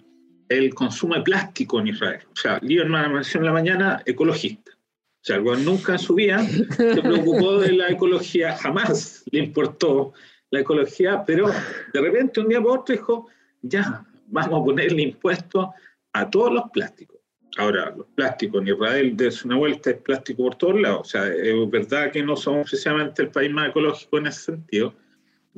el, 0.48 0.74
consumo 0.74 1.14
de 1.14 1.22
plástico 1.22 1.80
en 1.80 1.88
Israel. 1.88 2.20
O 2.32 2.36
sea, 2.36 2.58
Lieberman 2.60 3.12
mencionó 3.12 3.46
en 3.46 3.54
la 3.54 3.60
mañana 3.60 4.02
ecologista. 4.04 4.72
O 4.72 5.26
sea, 5.26 5.38
nunca 5.38 5.92
en 5.92 5.98
su 5.98 6.14
vida 6.14 6.44
se 6.46 7.00
preocupó 7.00 7.58
de 7.58 7.72
la 7.72 7.88
ecología, 7.88 8.56
jamás 8.56 9.24
le 9.30 9.38
importó 9.38 10.12
la 10.50 10.60
ecología, 10.60 11.24
pero 11.26 11.50
de 11.92 12.00
repente 12.00 12.40
un 12.40 12.48
día 12.48 12.60
por 12.60 12.80
otro 12.80 12.94
dijo, 12.94 13.28
ya, 13.62 14.04
vamos 14.26 14.60
a 14.60 14.64
ponerle 14.64 15.02
impuesto 15.02 15.72
a 16.12 16.28
todos 16.28 16.52
los 16.52 16.70
plásticos. 16.70 17.18
Ahora, 17.56 17.94
los 17.96 18.06
plásticos 18.08 18.60
en 18.62 18.68
Israel, 18.68 19.16
desde 19.16 19.46
una 19.46 19.56
vuelta, 19.56 19.90
es 19.90 19.96
plástico 19.98 20.42
por 20.42 20.56
todos 20.56 20.80
lados. 20.80 21.00
O 21.00 21.04
sea, 21.04 21.26
es 21.26 21.70
verdad 21.70 22.10
que 22.10 22.22
no 22.22 22.36
somos 22.36 22.68
precisamente 22.68 23.22
el 23.22 23.30
país 23.30 23.50
más 23.50 23.70
ecológico 23.70 24.18
en 24.18 24.26
ese 24.26 24.40
sentido, 24.40 24.94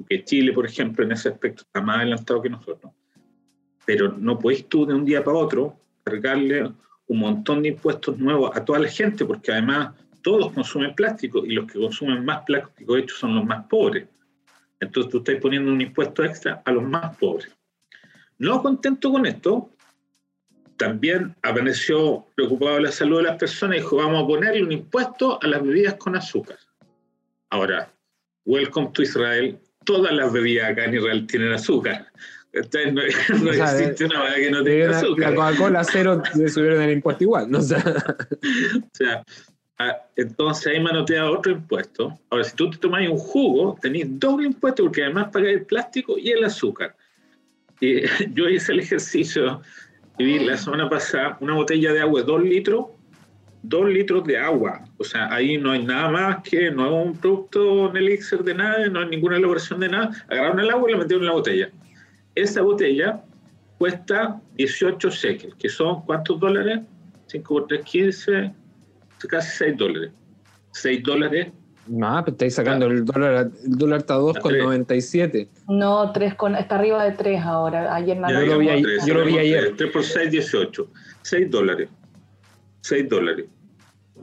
que 0.04 0.24
Chile, 0.24 0.52
por 0.52 0.66
ejemplo, 0.66 1.04
en 1.04 1.12
ese 1.12 1.30
aspecto 1.30 1.62
está 1.62 1.80
más 1.80 1.98
adelantado 1.98 2.42
que 2.42 2.50
nosotros. 2.50 2.92
Pero 3.84 4.12
no 4.12 4.38
podéis 4.38 4.68
tú 4.68 4.84
de 4.84 4.94
un 4.94 5.04
día 5.04 5.24
para 5.24 5.38
otro 5.38 5.78
cargarle 6.04 6.72
un 7.08 7.18
montón 7.18 7.62
de 7.62 7.68
impuestos 7.68 8.18
nuevos 8.18 8.50
a 8.54 8.64
toda 8.64 8.78
la 8.78 8.88
gente, 8.88 9.24
porque 9.24 9.52
además 9.52 9.94
todos 10.22 10.52
consumen 10.52 10.94
plástico 10.94 11.44
y 11.46 11.52
los 11.52 11.70
que 11.70 11.78
consumen 11.78 12.24
más 12.24 12.42
plástico, 12.44 12.96
hecho, 12.96 13.14
son 13.14 13.34
los 13.36 13.44
más 13.44 13.64
pobres. 13.66 14.08
Entonces 14.80 15.10
tú 15.10 15.18
estás 15.18 15.36
poniendo 15.36 15.72
un 15.72 15.80
impuesto 15.80 16.24
extra 16.24 16.62
a 16.64 16.72
los 16.72 16.82
más 16.82 17.16
pobres. 17.16 17.56
No 18.38 18.60
contento 18.60 19.10
con 19.12 19.24
esto, 19.24 19.70
también 20.76 21.34
apareció 21.42 22.26
preocupado 22.34 22.80
la 22.80 22.92
salud 22.92 23.18
de 23.18 23.22
las 23.24 23.38
personas 23.38 23.76
y 23.76 23.80
dijo, 23.80 23.96
vamos 23.96 24.24
a 24.24 24.26
ponerle 24.26 24.62
un 24.62 24.72
impuesto 24.72 25.38
a 25.42 25.46
las 25.46 25.62
bebidas 25.62 25.94
con 25.94 26.16
azúcar. 26.16 26.58
Ahora, 27.50 27.90
welcome 28.44 28.90
to 28.92 29.02
Israel, 29.02 29.58
todas 29.86 30.12
las 30.12 30.30
bebidas 30.30 30.70
acá 30.70 30.84
en 30.84 30.94
Israel 30.94 31.26
tienen 31.26 31.52
azúcar. 31.52 32.06
Entonces, 32.52 32.92
no, 32.92 33.02
existe 33.52 34.04
una 34.04 34.22
bebida 34.24 34.36
que 34.36 34.50
no 34.50 34.64
tenga 34.64 34.98
azúcar. 34.98 35.30
La 35.30 35.36
Coca-Cola 35.36 35.84
cero 35.84 36.22
le 36.34 36.48
subieron 36.48 36.82
el 36.82 36.92
impuesto 36.92 37.24
igual, 37.24 37.50
¿no? 37.50 37.58
O 37.60 37.62
sea, 38.92 39.24
ah, 39.78 39.96
entonces 40.16 40.66
ahí 40.66 40.80
manotea 40.80 41.30
otro 41.30 41.52
impuesto. 41.52 42.18
Ahora, 42.30 42.44
si 42.44 42.54
tú 42.56 42.70
te 42.70 42.78
tomas 42.78 43.08
un 43.08 43.16
jugo, 43.16 43.78
tenés 43.80 44.06
doble 44.18 44.48
impuesto 44.48 44.82
porque 44.82 45.04
además 45.04 45.28
pagas 45.32 45.50
el 45.50 45.64
plástico 45.64 46.18
y 46.18 46.30
el 46.30 46.44
azúcar. 46.44 46.94
Y 47.80 48.02
yo 48.34 48.48
hice 48.48 48.72
el 48.72 48.80
ejercicio 48.80 49.62
y 50.18 50.24
vi 50.24 50.38
la 50.40 50.56
semana 50.56 50.88
pasada 50.88 51.36
una 51.40 51.54
botella 51.54 51.92
de 51.92 52.00
agua 52.00 52.20
de 52.20 52.26
2 52.26 52.42
litros 52.42 52.86
dos 53.68 53.88
litros 53.88 54.24
de 54.24 54.38
agua. 54.38 54.84
O 54.98 55.04
sea, 55.04 55.32
ahí 55.32 55.58
no 55.58 55.72
hay 55.72 55.84
nada 55.84 56.10
más 56.10 56.42
que, 56.42 56.70
no 56.70 56.86
es 56.86 57.06
un 57.06 57.16
producto, 57.16 57.88
un 57.88 57.96
elixir 57.96 58.42
de 58.42 58.54
nada, 58.54 58.88
no 58.88 59.00
hay 59.00 59.08
ninguna 59.08 59.36
elaboración 59.36 59.80
de 59.80 59.88
nada. 59.88 60.10
Agarraron 60.28 60.60
el 60.60 60.70
agua 60.70 60.88
y 60.88 60.92
la 60.92 60.98
metieron 60.98 61.22
en 61.22 61.28
la 61.28 61.34
botella. 61.34 61.70
Esa 62.34 62.62
botella 62.62 63.22
cuesta 63.78 64.40
18 64.56 65.10
shekels, 65.10 65.54
que 65.56 65.68
son 65.68 66.02
¿cuántos 66.02 66.38
dólares? 66.40 66.80
5 67.26 67.54
por 67.54 67.66
3, 67.66 67.84
15, 67.84 68.52
casi 69.28 69.56
6 69.58 69.76
dólares. 69.76 70.10
6 70.72 71.02
dólares. 71.02 71.48
No, 71.88 72.20
pero 72.24 72.32
estáis 72.32 72.54
sacando 72.54 72.86
el 72.86 73.04
dólar, 73.04 73.50
el 73.64 73.78
dólar 73.78 74.00
está 74.00 74.14
a 74.14 74.18
2,97. 74.18 75.48
No, 75.68 76.12
3 76.12 76.34
con, 76.34 76.56
está 76.56 76.76
arriba 76.76 77.04
de 77.04 77.12
3 77.12 77.40
ahora. 77.42 77.94
Ayer 77.94 78.16
nada. 78.16 78.32
Yo 78.32 78.46
lo 78.46 78.58
vi, 78.58 78.68
ayer, 78.68 78.98
yo 79.06 79.14
lo 79.14 79.24
vi 79.24 79.38
ayer. 79.38 79.74
3 79.76 79.90
por 79.92 80.02
6, 80.02 80.30
18. 80.30 80.88
6 81.22 81.50
dólares. 81.50 81.88
6 82.82 83.08
dólares. 83.08 83.46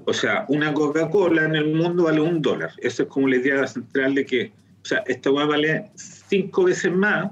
O 0.05 0.13
sea, 0.13 0.45
una 0.49 0.73
Coca-Cola 0.73 1.45
en 1.45 1.55
el 1.55 1.73
mundo 1.73 2.03
vale 2.03 2.21
un 2.21 2.41
dólar. 2.41 2.71
Esa 2.77 3.03
es 3.03 3.09
como 3.09 3.27
la 3.27 3.37
idea 3.37 3.65
central 3.67 4.15
de 4.15 4.25
que, 4.25 4.51
o 4.81 4.85
sea, 4.85 5.03
esta 5.07 5.31
hueá 5.31 5.45
vale 5.45 5.91
cinco 5.95 6.65
veces 6.65 6.91
más 6.91 7.31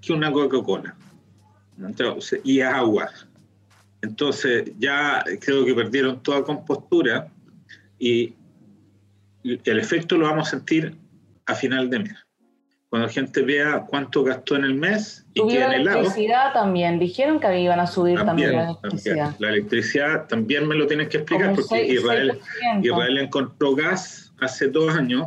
que 0.00 0.12
una 0.12 0.32
Coca-Cola. 0.32 0.96
Y 2.44 2.60
agua. 2.60 3.10
Entonces, 4.02 4.72
ya 4.78 5.24
creo 5.40 5.64
que 5.64 5.74
perdieron 5.74 6.22
toda 6.22 6.42
compostura 6.42 7.28
y 7.98 8.34
el 9.44 9.78
efecto 9.78 10.16
lo 10.16 10.26
vamos 10.26 10.48
a 10.48 10.50
sentir 10.52 10.96
a 11.46 11.54
final 11.54 11.88
de 11.90 11.98
mes 12.00 12.25
cuando 12.96 13.06
la 13.08 13.12
gente 13.12 13.42
vea 13.42 13.84
cuánto 13.86 14.24
gastó 14.24 14.56
en 14.56 14.64
el 14.64 14.74
mes 14.74 15.26
y 15.34 15.40
Subieron 15.40 15.70
queda 15.70 15.76
helado. 15.76 15.96
la 15.96 16.00
electricidad 16.00 16.52
también, 16.54 16.98
dijeron 16.98 17.40
que 17.40 17.60
iban 17.60 17.78
a 17.80 17.86
subir 17.86 18.16
también, 18.24 18.52
También, 18.52 18.56
la 18.56 18.64
electricidad. 18.70 19.16
también. 19.16 19.36
La 19.38 19.48
electricidad 19.50 20.26
también 20.28 20.66
me 20.68 20.74
lo 20.76 20.86
tienes 20.86 21.08
que 21.08 21.18
explicar 21.18 21.50
Como 21.50 21.56
porque 21.56 21.68
seis- 21.86 21.92
Israel, 22.00 22.40
6%. 22.74 22.84
Israel 22.86 23.18
encontró 23.18 23.74
gas 23.74 24.32
hace 24.40 24.68
dos 24.68 24.94
años, 24.94 25.26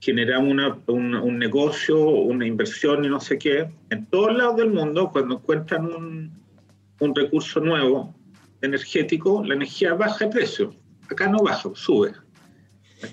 generamos 0.00 0.52
una, 0.52 0.78
un, 0.86 1.14
un 1.16 1.38
negocio, 1.38 1.98
una 1.98 2.46
inversión 2.46 3.04
y 3.04 3.08
no 3.08 3.18
sé 3.20 3.38
qué. 3.38 3.68
En 3.90 4.06
todos 4.06 4.32
lados 4.36 4.56
del 4.56 4.70
mundo, 4.70 5.10
cuando 5.12 5.34
encuentran 5.36 5.86
un, 5.86 6.32
un 7.00 7.14
recurso 7.14 7.58
nuevo 7.58 8.14
energético, 8.62 9.42
la 9.44 9.54
energía 9.54 9.94
baja 9.94 10.26
de 10.26 10.30
precio. 10.30 10.72
Acá 11.10 11.26
no 11.28 11.38
baja, 11.38 11.70
sube. 11.74 12.12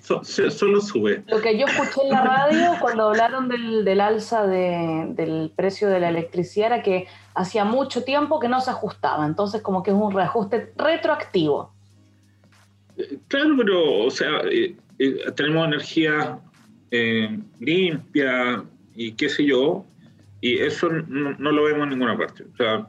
So- 0.01 0.23
solo 0.23 0.81
sube. 0.81 1.23
Lo 1.27 1.41
que 1.41 1.57
yo 1.57 1.65
escuché 1.65 2.01
en 2.03 2.09
la 2.09 2.23
radio 2.23 2.71
cuando 2.79 3.09
hablaron 3.09 3.47
del, 3.47 3.83
del 3.85 4.01
alza 4.01 4.45
de- 4.47 5.07
del 5.09 5.51
precio 5.55 5.89
de 5.89 5.99
la 5.99 6.09
electricidad 6.09 6.67
era 6.73 6.83
que 6.83 7.07
hacía 7.35 7.65
mucho 7.65 8.03
tiempo 8.03 8.39
que 8.39 8.47
no 8.47 8.61
se 8.61 8.71
ajustaba, 8.71 9.25
entonces 9.25 9.61
como 9.61 9.83
que 9.83 9.91
es 9.91 9.97
un 9.97 10.11
reajuste 10.13 10.73
retroactivo. 10.77 11.73
Claro, 13.27 13.55
pero, 13.57 14.05
o 14.05 14.11
sea, 14.11 14.41
eh, 14.51 14.75
eh, 14.99 15.31
tenemos 15.35 15.65
energía 15.67 16.37
eh, 16.91 17.39
limpia 17.59 18.63
y 18.95 19.13
qué 19.13 19.29
sé 19.29 19.45
yo, 19.45 19.85
y 20.41 20.57
eso 20.57 20.89
no, 20.89 21.31
no 21.37 21.51
lo 21.51 21.63
vemos 21.63 21.83
en 21.83 21.89
ninguna 21.91 22.17
parte. 22.17 22.43
O 22.43 22.55
sea, 22.57 22.87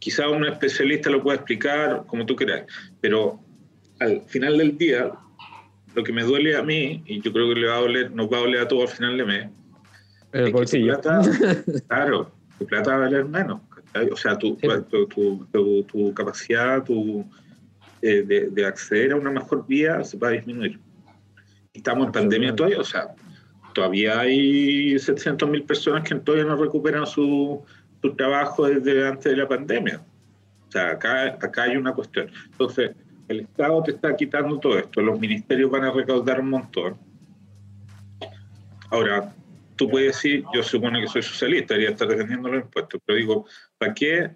quizá 0.00 0.28
un 0.28 0.44
especialista 0.44 1.08
lo 1.08 1.22
pueda 1.22 1.36
explicar 1.36 2.02
como 2.06 2.26
tú 2.26 2.34
quieras, 2.34 2.64
pero 3.00 3.38
al 4.00 4.22
final 4.22 4.58
del 4.58 4.76
día, 4.76 5.12
lo 5.94 6.02
que 6.04 6.12
me 6.12 6.22
duele 6.22 6.56
a 6.56 6.62
mí, 6.62 7.02
y 7.06 7.20
yo 7.20 7.32
creo 7.32 7.48
que 7.48 7.60
le 7.60 7.66
va 7.68 7.76
a 7.76 7.80
doler, 7.80 8.10
nos 8.12 8.30
va 8.32 8.36
a 8.38 8.40
doler 8.40 8.60
a 8.62 8.68
todos 8.68 8.90
al 8.90 8.96
final 8.96 9.16
de 9.18 9.24
mes, 9.24 9.48
El 10.32 10.40
es 10.40 10.46
que 10.46 10.52
bolsillo. 10.52 10.96
Tu 10.96 11.02
plata, 11.02 11.20
claro, 11.88 12.30
tu 12.58 12.66
plata 12.66 12.90
va 12.90 12.96
a 12.96 13.00
valer 13.00 13.24
menos. 13.24 13.60
O 14.12 14.16
sea, 14.16 14.38
tu, 14.38 14.56
Sí. 14.60 14.68
tu, 14.88 15.06
tu- 15.08 15.46
tu- 15.52 15.82
tu 15.84 16.14
capacidad 16.14 16.84
tu, 16.84 17.24
eh, 18.02 18.22
de, 18.22 18.50
de 18.50 18.64
acceder 18.64 19.10
a 19.12 19.16
una 19.16 19.30
mejor 19.32 19.66
vía 19.66 20.04
se 20.04 20.16
va 20.16 20.28
a 20.28 20.30
disminuir. 20.30 20.78
Estamos 21.74 22.06
en 22.06 22.12
pandemia 22.12 22.54
todavía, 22.54 22.78
o 22.80 22.84
sea, 22.84 23.08
todavía 23.74 24.20
hay 24.20 24.94
700.000 24.94 25.64
personas 25.66 26.08
que 26.08 26.14
todavía 26.16 26.44
no 26.46 26.56
recuperan 26.56 27.04
su, 27.06 27.62
su 28.00 28.14
trabajo 28.14 28.66
desde 28.68 29.06
antes 29.08 29.24
de 29.32 29.36
la 29.36 29.48
pandemia. 29.48 30.00
O 30.68 30.70
sea, 30.72 30.90
acá, 30.92 31.24
acá 31.40 31.64
hay 31.64 31.76
una 31.76 31.92
cuestión. 31.92 32.30
Entonces, 32.52 32.92
el 33.30 33.40
Estado 33.40 33.82
te 33.84 33.92
está 33.92 34.16
quitando 34.16 34.58
todo 34.58 34.76
esto, 34.76 35.00
los 35.00 35.18
ministerios 35.18 35.70
van 35.70 35.84
a 35.84 35.92
recaudar 35.92 36.40
un 36.40 36.50
montón. 36.50 36.98
Ahora, 38.90 39.32
tú 39.76 39.88
puedes 39.88 40.16
decir, 40.16 40.44
yo 40.52 40.64
supone 40.64 41.00
que 41.00 41.06
soy 41.06 41.22
socialista, 41.22 41.74
debería 41.74 41.92
estar 41.92 42.08
defendiendo 42.08 42.48
los 42.48 42.64
impuestos, 42.64 43.00
pero 43.06 43.16
digo, 43.16 43.46
¿para 43.78 43.94
qué? 43.94 44.30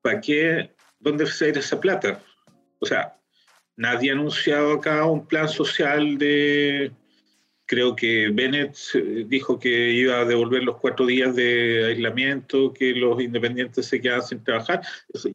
¿Para 0.00 0.20
qué? 0.20 0.70
¿Dónde 1.00 1.26
se 1.26 1.48
irá 1.48 1.58
esa 1.58 1.80
plata? 1.80 2.22
O 2.78 2.86
sea, 2.86 3.18
nadie 3.76 4.10
ha 4.10 4.14
anunciado 4.14 4.74
acá 4.74 5.04
un 5.04 5.26
plan 5.26 5.48
social 5.48 6.16
de... 6.16 6.92
Creo 7.66 7.96
que 7.96 8.28
Bennett 8.28 8.76
eh, 8.94 9.24
dijo 9.26 9.58
que 9.58 9.90
iba 9.92 10.20
a 10.20 10.24
devolver 10.24 10.62
los 10.62 10.76
cuatro 10.76 11.06
días 11.06 11.34
de 11.34 11.86
aislamiento, 11.86 12.72
que 12.72 12.92
los 12.92 13.20
independientes 13.20 13.86
se 13.86 14.00
quedan 14.00 14.22
sin 14.22 14.44
trabajar. 14.44 14.82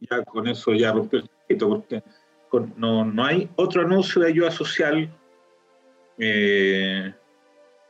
Ya, 0.10 0.24
con 0.24 0.48
eso 0.48 0.74
ya 0.74 0.92
rompió 0.92 1.20
el 1.20 1.26
circuito, 1.26 1.70
porque 1.70 2.04
con- 2.50 2.74
no, 2.78 3.06
no 3.06 3.26
hay 3.26 3.50
otro 3.56 3.82
anuncio 3.82 4.22
de 4.22 4.30
ayuda 4.30 4.52
social 4.52 5.10
eh, 6.18 7.14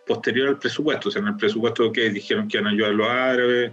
posterior 0.05 0.49
al 0.49 0.59
presupuesto. 0.59 1.09
O 1.09 1.11
sea, 1.11 1.21
en 1.21 1.29
el 1.29 1.37
presupuesto 1.37 1.91
que 1.91 2.09
dijeron 2.09 2.47
que 2.47 2.57
iban 2.57 2.67
a 2.67 2.71
ayudar 2.71 2.91
a 2.91 2.93
los 2.93 3.07
árabes, 3.07 3.71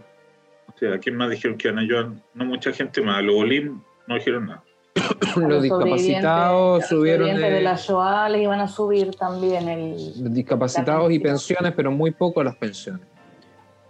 o 0.66 0.79
sea, 0.79 0.94
¿a 0.94 0.99
quién 0.99 1.16
más 1.16 1.31
dijeron 1.31 1.57
que 1.57 1.68
iban 1.68 1.79
a 1.79 1.83
ayudar? 1.83 2.11
No 2.35 2.44
mucha 2.44 2.73
gente 2.73 3.01
más. 3.01 3.18
A 3.18 3.23
los 3.23 3.37
Olim 3.37 3.81
no 4.07 4.14
dijeron 4.14 4.47
nada. 4.47 4.64
Los 5.37 5.62
discapacitados 5.62 6.87
subieron 6.87 7.27
sobrevivientes 7.27 7.51
de 7.51 7.59
eh, 7.59 7.62
la 7.62 7.75
Shoah 7.75 8.29
les 8.29 8.42
iban 8.42 8.61
a 8.61 8.68
subir 8.68 9.11
también 9.16 9.68
el... 9.68 9.97
los 10.23 10.33
discapacitados 10.33 11.11
y 11.11 11.18
pensiones, 11.18 11.73
pero 11.75 11.90
muy 11.90 12.12
poco 12.12 12.44
las 12.44 12.55
pensiones. 12.55 13.05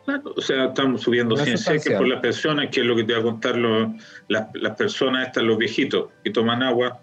Claro, 0.05 0.35
o 0.37 0.41
sea, 0.41 0.67
estamos 0.67 1.01
subiendo 1.03 1.35
No 1.35 1.41
es 1.43 1.47
100 1.47 1.57
shekels 1.57 1.65
sustancial. 1.83 1.99
por 1.99 2.09
las 2.09 2.21
pensiones, 2.21 2.71
que 2.71 2.81
es 2.81 2.87
lo 2.87 2.95
que 2.97 3.05
te 3.05 3.13
va 3.15 3.21
a 3.21 3.23
contar 3.23 3.57
lo- 3.57 3.95
las, 4.29 4.49
las 4.55 4.77
personas, 4.77 5.27
estas, 5.29 5.43
los 5.45 5.57
viejitos 5.57 6.09
que 6.23 6.31
toman 6.31 6.63
agua, 6.63 7.01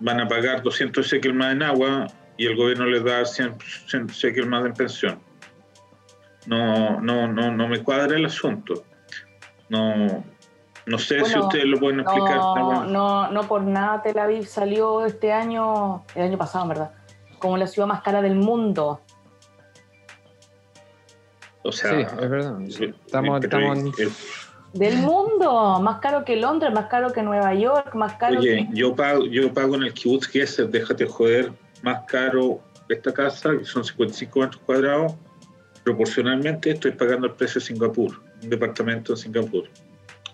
van 0.00 0.20
a 0.20 0.28
pagar 0.28 0.62
200 0.62 1.06
shekels 1.06 1.34
más 1.34 1.52
en 1.52 1.62
agua 1.62 2.06
y 2.36 2.46
el 2.46 2.56
gobierno 2.56 2.86
les 2.86 3.02
da 3.04 3.24
100, 3.24 3.56
100 3.86 4.06
shekels 4.08 4.46
más 4.48 4.64
en 4.66 4.72
pensión. 4.74 5.18
No, 6.46 7.00
no, 7.00 7.28
no, 7.28 7.50
no 7.52 7.68
me 7.68 7.82
cuadra 7.82 8.16
el 8.16 8.24
asunto. 8.24 8.84
No, 9.68 10.24
no 10.86 10.98
sé 10.98 11.24
si 11.24 11.38
ustedes 11.38 11.66
lo 11.66 11.78
pueden 11.78 12.00
explicar. 12.00 12.36
No, 12.38 12.84
no, 12.84 13.30
no 13.30 13.42
por 13.44 13.62
nada 13.62 14.02
Tel 14.02 14.18
Aviv 14.18 14.46
salió 14.46 15.04
este 15.04 15.32
año, 15.32 16.04
el 16.14 16.22
año 16.22 16.38
pasado, 16.38 16.64
en 16.64 16.68
verdad, 16.70 16.90
como 17.38 17.56
la 17.56 17.66
ciudad 17.66 17.86
más 17.88 18.02
cara 18.02 18.20
del 18.22 18.34
mundo. 18.36 19.00
O 21.62 21.72
sea, 21.72 21.90
sí, 21.90 22.00
es 22.22 22.30
verdad. 22.30 22.60
Estamos, 22.62 23.44
estamos 23.44 23.98
es- 23.98 24.46
Del 24.72 24.96
mundo, 24.98 25.80
más 25.80 26.00
caro 26.00 26.24
que 26.24 26.36
Londres, 26.36 26.72
más 26.72 26.86
caro 26.86 27.12
que 27.12 27.22
Nueva 27.22 27.54
York, 27.54 27.94
más 27.94 28.14
caro 28.14 28.38
Oye, 28.38 28.68
que... 28.70 28.76
yo 28.76 28.94
pago, 28.94 29.26
yo 29.26 29.52
pago 29.52 29.74
en 29.74 29.82
el 29.82 29.92
Kibbutz 29.92 30.26
Gesser, 30.28 30.68
déjate 30.68 31.06
joder, 31.06 31.52
más 31.82 32.02
caro 32.06 32.60
esta 32.88 33.12
casa, 33.12 33.56
que 33.58 33.64
son 33.64 33.84
55 33.84 34.40
metros 34.40 34.62
cuadrados, 34.64 35.14
proporcionalmente 35.84 36.70
estoy 36.70 36.92
pagando 36.92 37.26
el 37.26 37.32
precio 37.34 37.60
de 37.60 37.66
Singapur, 37.66 38.20
un 38.42 38.50
departamento 38.50 39.12
en 39.12 39.16
Singapur, 39.18 39.64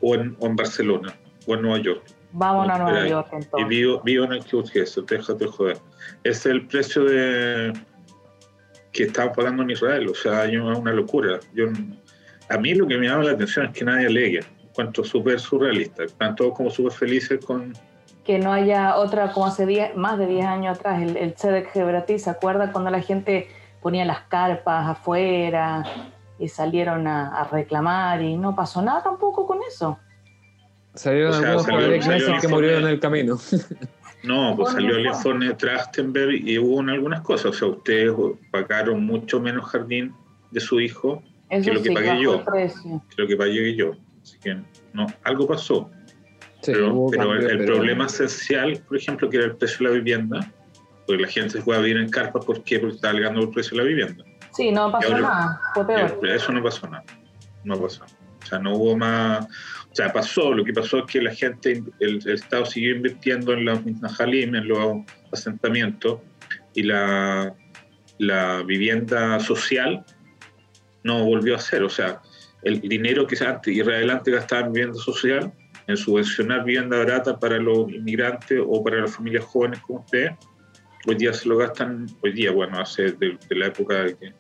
o 0.01 0.15
en, 0.15 0.37
o 0.39 0.47
en 0.47 0.57
Barcelona, 0.57 1.15
o 1.47 1.55
en 1.55 1.63
Nueva 1.63 1.79
York. 1.79 2.03
Vámonos 2.33 2.77
a 2.77 2.79
Nueva 2.83 3.09
York 3.09 3.29
Y 3.33 3.37
entonces. 3.37 3.69
vivo, 3.69 4.03
vivo 4.05 4.25
en 4.27 4.33
el 4.33 4.45
Kibbutz 4.45 4.71
Gesser, 4.71 5.05
déjate 5.05 5.47
joder. 5.47 5.79
Ese 6.25 6.39
es 6.39 6.47
el 6.47 6.67
precio 6.67 7.05
de 7.05 7.73
que 8.97 9.05
estamos 9.05 9.37
pagando 9.37 9.63
en 9.63 9.71
Israel, 9.71 10.09
o 10.09 10.15
sea, 10.15 10.43
hay 10.43 10.57
una, 10.57 10.77
una 10.77 10.93
locura. 10.93 11.39
Yo, 11.55 11.67
a 12.49 12.59
mí 12.59 12.75
lo 12.75 12.87
que 12.87 12.97
me 12.97 13.07
llama 13.07 13.25
la 13.25 13.33
atención 13.33 13.67
es 13.67 13.73
que 13.73 13.85
nadie 13.85 14.07
alegue, 14.07 14.41
cuanto 14.75 15.05
súper 15.05 15.39
surrealista, 15.39 16.05
están 16.05 16.35
todos 16.35 16.55
como 16.55 16.71
súper 16.71 16.93
felices 16.93 17.45
con 17.45 17.73
Que 18.25 18.39
no 18.39 18.53
haya 18.53 18.97
otra, 18.97 19.33
como 19.33 19.47
hace 19.47 19.67
10 19.67 19.97
más 19.97 20.19
de 20.19 20.27
10 20.27 20.47
años 20.47 20.79
atrás, 20.79 21.03
el, 21.03 21.17
el 21.17 21.35
Tzedek 21.35 21.75
Hebrati, 21.75 22.19
¿se 22.19 22.31
acuerda 22.31 22.73
cuando 22.73 22.91
la 22.91 23.01
gente 23.01 23.49
ponía 23.83 24.05
las 24.05 24.21
carpas 24.23 24.89
afuera 24.89 25.85
y 26.39 26.49
salieron 26.49 27.07
a, 27.07 27.41
a 27.41 27.45
reclamar 27.45 28.23
y 28.23 28.37
no 28.37 28.55
pasó 28.57 28.83
nada 28.83 29.03
tampoco 29.03 29.47
con 29.47 29.59
eso? 29.69 29.99
salieron 30.97 31.35
O 31.35 31.39
sea, 31.39 31.53
algunos 31.53 32.07
el 32.07 32.41
que 32.41 32.49
murieron 32.49 32.83
en 32.83 32.89
el 32.89 33.01
camino. 33.01 33.39
No, 34.23 34.55
pues 34.57 34.73
salió 34.73 34.97
el 34.97 35.05
Juan. 35.07 35.17
informe 35.17 35.47
de 35.49 35.55
Trachtenberg 35.55 36.35
y 36.35 36.59
hubo 36.59 36.81
en 36.81 36.91
algunas 36.91 37.21
cosas. 37.21 37.47
O 37.47 37.53
sea, 37.53 37.69
ustedes 37.69 38.13
pagaron 38.51 39.05
mucho 39.05 39.41
menos 39.41 39.67
jardín 39.71 40.13
de 40.51 40.61
su 40.61 40.81
hijo 40.81 41.23
Eso 41.49 41.71
Que 41.71 41.75
lo 41.77 41.83
que 41.83 41.89
sí, 41.91 41.95
pagué 41.95 42.21
yo. 42.23 42.45
que 42.45 43.23
lo 43.23 43.29
que 43.29 43.37
pagué 43.37 43.77
yo. 43.77 43.93
Así 44.23 44.39
que, 44.41 44.57
no, 44.93 45.07
algo 45.23 45.47
pasó. 45.47 45.91
Sí, 46.63 46.73
pero 46.73 47.07
el, 47.13 47.17
cambio, 47.19 47.35
el 47.49 47.59
pero- 47.59 47.75
problema 47.75 48.07
esencial, 48.07 48.83
por 48.89 48.97
ejemplo, 48.97 49.31
que 49.31 49.37
era 49.37 49.47
el 49.47 49.57
precio 49.57 49.79
de 49.79 49.85
la 49.85 49.91
vivienda, 49.91 50.53
porque 51.07 51.23
la 51.23 51.29
gente 51.29 51.51
se 51.51 51.63
puede 51.63 51.81
vivir 51.83 51.99
en 51.99 52.09
carpas, 52.11 52.45
¿por 52.45 52.65
qué? 52.65 52.81
Porque 52.81 52.97
está 52.97 53.11
alegando 53.11 53.41
el 53.43 53.51
precio 53.51 53.77
de 53.77 53.85
la 53.85 53.89
vivienda. 53.89 54.25
Sí, 54.53 54.73
no 54.73 54.91
pasó 54.91 55.07
ahora- 55.09 55.21
nada, 55.21 55.61
fue 55.75 55.87
peor. 55.87 56.19
Eso 56.29 56.51
no 56.51 56.63
pasó 56.63 56.89
nada. 56.89 57.05
No 57.63 57.81
pasó. 57.81 58.03
O 58.43 58.47
sea, 58.47 58.59
no 58.59 58.75
hubo 58.75 58.97
más. 58.97 59.47
O 59.97 60.03
sea, 60.03 60.13
pasó. 60.13 60.53
Lo 60.53 60.63
que 60.63 60.75
pasó 60.75 60.99
es 60.99 61.05
que 61.07 61.23
la 61.23 61.35
gente, 61.35 61.83
el, 62.01 62.19
Estado 62.29 62.67
siguió 62.67 62.97
invirtiendo 62.97 63.55
en 63.55 63.65
la 63.65 63.81
Najalim, 64.03 64.55
en 64.55 64.69
los 64.69 64.99
asentamientos, 65.33 66.21
y 66.75 66.83
la, 66.83 67.55
la 68.19 68.63
vivienda 68.63 69.41
social 69.41 70.05
no 71.03 71.25
volvió 71.25 71.57
a 71.57 71.59
ser. 71.59 71.83
O 71.83 71.89
sea, 71.89 72.21
el 72.63 72.83
dinero 72.83 73.27
que 73.27 73.43
antes 73.43 73.75
Israel 73.75 74.11
antes 74.11 74.35
gastaba 74.35 74.67
en 74.67 74.73
vivienda 74.75 74.99
social, 74.99 75.51
en 75.87 75.97
subvencionar 75.97 76.67
vivienda 76.67 76.99
barata 76.99 77.41
para 77.41 77.57
los 77.57 77.91
inmigrantes 77.91 78.61
o 78.63 78.85
para 78.85 79.01
las 79.01 79.17
familias 79.17 79.47
jóvenes 79.47 79.81
como 79.81 80.01
usted, 80.01 80.33
hoy 81.07 81.15
día 81.15 81.33
se 81.33 81.49
lo 81.49 81.57
gastan, 81.57 82.07
hoy 82.23 82.33
día, 82.33 82.53
bueno, 82.53 82.79
hace 82.79 83.13
de, 83.13 83.39
la 83.49 83.69
época 83.69 83.95
de, 83.95 84.35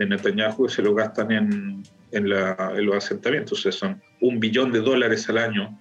de, 0.00 0.06
Netanyahu, 0.06 0.68
se 0.68 0.82
lo 0.82 0.94
gastan 0.94 1.30
en, 1.30 1.84
en, 2.12 2.28
los 2.28 2.96
asentamientos, 2.96 3.58
o 3.58 3.62
sea, 3.62 3.72
son 3.72 4.02
un 4.20 4.40
billón 4.40 4.72
de 4.72 4.80
dólares 4.80 5.28
al 5.28 5.38
año 5.38 5.78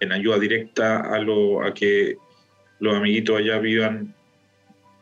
en 0.00 0.12
ayuda 0.12 0.38
directa 0.38 1.00
a, 1.00 1.18
lo, 1.18 1.62
a 1.62 1.72
que 1.74 2.16
los 2.78 2.94
amiguitos 2.94 3.38
allá 3.38 3.58
vivan 3.58 4.14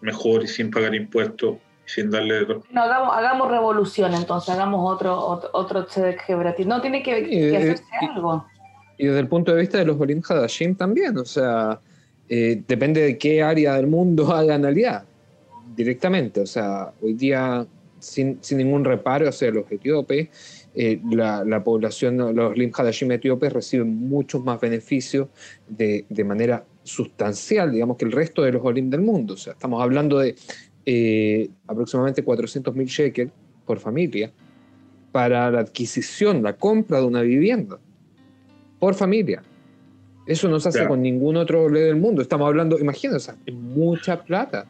mejor 0.00 0.44
y 0.44 0.48
sin 0.48 0.70
pagar 0.70 0.94
impuestos 0.94 1.56
sin 1.88 2.10
darle... 2.10 2.46
No, 2.70 2.82
hagamos, 2.82 3.16
hagamos 3.16 3.50
revolución 3.50 4.12
entonces, 4.12 4.54
hagamos 4.54 4.94
otro, 4.94 5.18
otro, 5.18 5.50
otro 5.54 5.86
No, 6.66 6.80
tiene 6.82 7.02
que, 7.02 7.56
hacerse 7.56 7.84
algo. 8.10 8.44
Y 8.98 9.06
desde 9.06 9.20
el 9.20 9.28
punto 9.28 9.54
de 9.54 9.60
vista 9.60 9.78
de 9.78 9.86
los 9.86 9.98
Olim 9.98 10.20
Hadashim 10.28 10.74
también, 10.74 11.16
o 11.16 11.24
sea, 11.24 11.80
eh, 12.28 12.62
depende 12.68 13.00
de 13.00 13.16
qué 13.16 13.42
área 13.42 13.74
del 13.74 13.86
mundo 13.86 14.32
hagan 14.34 14.66
aliar 14.66 15.04
directamente. 15.74 16.42
O 16.42 16.46
sea, 16.46 16.92
hoy 17.00 17.14
día, 17.14 17.66
sin, 18.00 18.38
sin 18.42 18.58
ningún 18.58 18.84
reparo, 18.84 19.28
o 19.28 19.32
sea, 19.32 19.50
los 19.50 19.70
etíopes, 19.72 20.57
eh, 20.80 21.00
la, 21.10 21.44
la, 21.44 21.64
población, 21.64 22.36
los 22.36 22.56
Lim 22.56 22.70
Hadashim 22.72 23.10
etíopes 23.10 23.52
reciben 23.52 23.96
muchos 24.08 24.44
más 24.44 24.60
beneficios 24.60 25.26
de, 25.66 26.04
de, 26.08 26.22
manera 26.22 26.64
sustancial, 26.84 27.72
digamos, 27.72 27.96
que 27.96 28.04
el 28.04 28.12
resto 28.12 28.42
de 28.42 28.52
los 28.52 28.64
Olim 28.64 28.88
del 28.88 29.00
mundo. 29.00 29.34
O 29.34 29.36
sea, 29.36 29.54
estamos 29.54 29.82
hablando 29.82 30.20
de 30.20 30.36
eh, 30.86 31.50
aproximadamente 31.66 32.22
400 32.22 32.76
mil 32.76 32.86
shekels 32.86 33.32
por 33.66 33.80
familia 33.80 34.30
para 35.10 35.50
la 35.50 35.58
adquisición, 35.58 36.44
la 36.44 36.52
compra 36.52 37.00
de 37.00 37.06
una 37.06 37.22
vivienda 37.22 37.80
por 38.78 38.94
familia. 38.94 39.42
Eso 40.28 40.48
no 40.48 40.60
se 40.60 40.68
hace 40.68 40.86
con 40.86 41.02
ningún 41.02 41.38
otro 41.38 41.68
ley 41.68 41.82
del 41.82 41.96
mundo. 41.96 42.22
Estamos 42.22 42.46
hablando, 42.46 42.78
imagínense, 42.78 43.32
es 43.44 43.54
mucha 43.54 44.22
plata. 44.22 44.64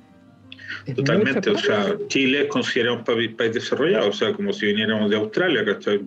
Totalmente, 0.95 1.51
o 1.51 1.59
sea, 1.59 1.97
Chile 2.09 2.43
es 2.43 2.49
considerado 2.49 2.97
un 2.99 3.05
país, 3.05 3.55
desarrollado, 3.55 4.09
o 4.09 4.13
sea, 4.13 4.33
como 4.33 4.53
si 4.53 4.67
viniéramos 4.67 5.11
de 5.11 5.17
Australia, 5.17 5.65
¿cachai? 5.65 6.07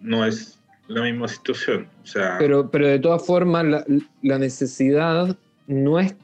No 0.00 0.24
es 0.24 0.58
la 0.86 1.02
misma 1.02 1.28
situación. 1.28 1.88
O 2.02 2.06
sea, 2.06 2.36
pero, 2.38 2.70
pero 2.70 2.88
de 2.88 2.98
todas 2.98 3.24
formas, 3.26 3.64
la, 3.64 3.84
la 4.22 4.38
necesidad 4.38 5.36
no 5.66 6.00
es 6.00 6.14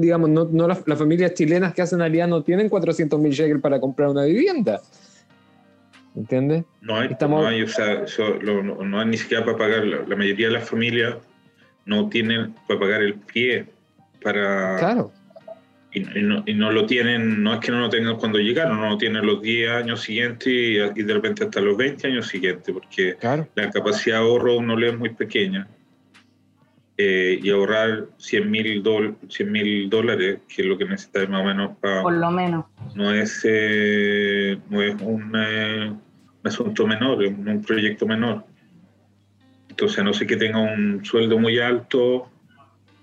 digamos, 0.00 0.30
no, 0.30 0.44
no 0.50 0.68
las, 0.68 0.82
familias 0.98 1.34
chilenas 1.34 1.74
que 1.74 1.82
hacen 1.82 2.00
alianza 2.00 2.36
no 2.36 2.42
tienen 2.42 2.68
400 2.68 3.20
mil 3.20 3.32
shekels 3.32 3.60
para 3.60 3.80
comprar 3.80 4.08
una 4.08 4.24
vivienda. 4.24 4.80
¿Entiendes? 6.16 6.64
No 6.80 6.96
hay, 6.96 7.16
no 7.20 7.46
hay, 7.46 7.62
o 7.62 7.68
sea, 7.68 8.04
no, 8.42 9.00
hay 9.00 9.06
ni 9.06 9.16
siquiera 9.16 9.44
para 9.44 9.56
pagar, 9.56 9.84
la, 9.84 10.16
mayoría 10.16 10.48
de 10.48 10.54
las 10.54 10.68
familias 10.68 11.16
no 11.84 12.08
tienen 12.08 12.54
para 12.66 12.80
pagar 12.80 13.02
el 13.02 13.14
pie 13.14 13.66
para... 14.22 14.76
Claro. 14.78 15.12
Y, 16.14 16.22
no, 16.22 16.42
y, 16.46 16.54
no, 16.54 16.70
lo 16.70 16.86
tienen, 16.86 17.42
no 17.42 17.54
es 17.54 17.60
que 17.60 17.72
no 17.72 17.80
lo 17.80 17.88
tengan 17.88 18.16
cuando 18.16 18.38
llegaron, 18.38 18.80
no 18.80 18.90
lo 18.90 18.98
tienen 18.98 19.26
los 19.26 19.42
10 19.42 19.70
años 19.70 20.00
siguientes 20.02 20.46
y, 20.46 21.02
de 21.02 21.14
repente 21.14 21.44
hasta 21.44 21.60
los 21.60 21.76
20 21.76 22.06
años 22.06 22.26
siguientes, 22.26 22.72
porque 22.72 23.16
la 23.54 23.70
capacidad 23.70 24.18
de 24.18 24.22
ahorro 24.22 24.62
no 24.62 24.76
le 24.76 24.90
es 24.90 24.98
muy 24.98 25.10
pequeña. 25.10 25.68
Eh, 27.00 27.38
y 27.40 27.50
ahorrar 27.50 28.06
100 28.18 28.50
mil 28.50 28.82
dólares, 28.82 30.40
que 30.48 30.62
es 30.62 30.68
lo 30.68 30.76
que 30.76 30.84
necesitas 30.84 31.28
más 31.28 31.42
o 31.42 31.44
menos 31.44 31.76
para... 31.80 32.02
Por 32.02 32.14
lo 32.14 32.30
menos. 32.32 32.64
No 32.96 33.14
es, 33.14 33.40
eh, 33.44 34.58
no 34.68 34.82
es 34.82 35.00
un, 35.00 35.32
eh, 35.36 35.92
asunto 36.42 36.86
menor, 36.86 37.22
es 37.22 37.30
un 37.30 37.62
proyecto 37.62 38.04
menor. 38.04 38.44
Entonces, 39.68 40.02
no 40.02 40.12
sé 40.12 40.26
que 40.26 40.36
tenga 40.36 40.58
un 40.58 41.04
sueldo 41.04 41.38
muy 41.38 41.60
alto 41.60 42.28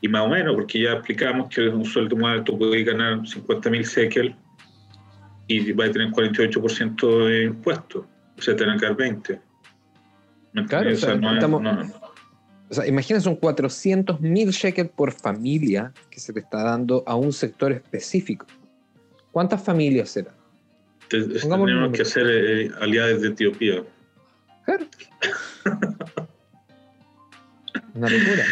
y 0.06 0.08
más 0.08 0.22
o 0.22 0.30
menos, 0.30 0.54
porque 0.54 0.82
ya 0.82 0.92
explicamos 0.92 1.50
que 1.50 1.68
un 1.68 1.84
sueldo 1.84 2.16
muy 2.16 2.30
alto 2.30 2.56
puede 2.56 2.84
ganar 2.84 3.28
50 3.28 3.72
mil 3.72 3.84
shekel 3.84 4.36
y 5.48 5.72
va 5.72 5.86
a 5.86 5.92
tener 5.92 6.12
48% 6.12 7.28
de 7.28 7.46
impuestos, 7.46 8.06
o 8.38 8.42
sea, 8.42 8.56
tener 8.56 8.80
que 8.80 8.86
dar 8.86 8.96
20. 8.96 9.42
Claro, 10.68 10.92
o 10.92 10.96
sea, 10.96 11.16
no, 11.16 11.32
o 12.70 12.74
sea, 12.74 12.86
imagínense 12.86 13.24
son 13.24 13.36
400 13.36 14.22
mil 14.22 14.52
shekels 14.52 14.92
por 14.92 15.12
familia 15.12 15.92
que 16.12 16.20
se 16.20 16.32
le 16.34 16.42
está 16.42 16.62
dando 16.62 17.04
a 17.08 17.16
un 17.16 17.34
sector 17.34 17.72
específico. 17.72 18.46
¿Cuántas 19.32 19.64
familias 19.64 20.10
serán? 20.10 20.36
Tenemos 21.10 21.94
que 21.94 22.04
hacer 22.04 22.28
eh, 22.30 22.70
aliados 22.80 23.24
de 23.24 23.30
Etiopía. 23.30 23.84
Claro. 24.66 24.86
Una 27.96 28.08
locura. 28.08 28.44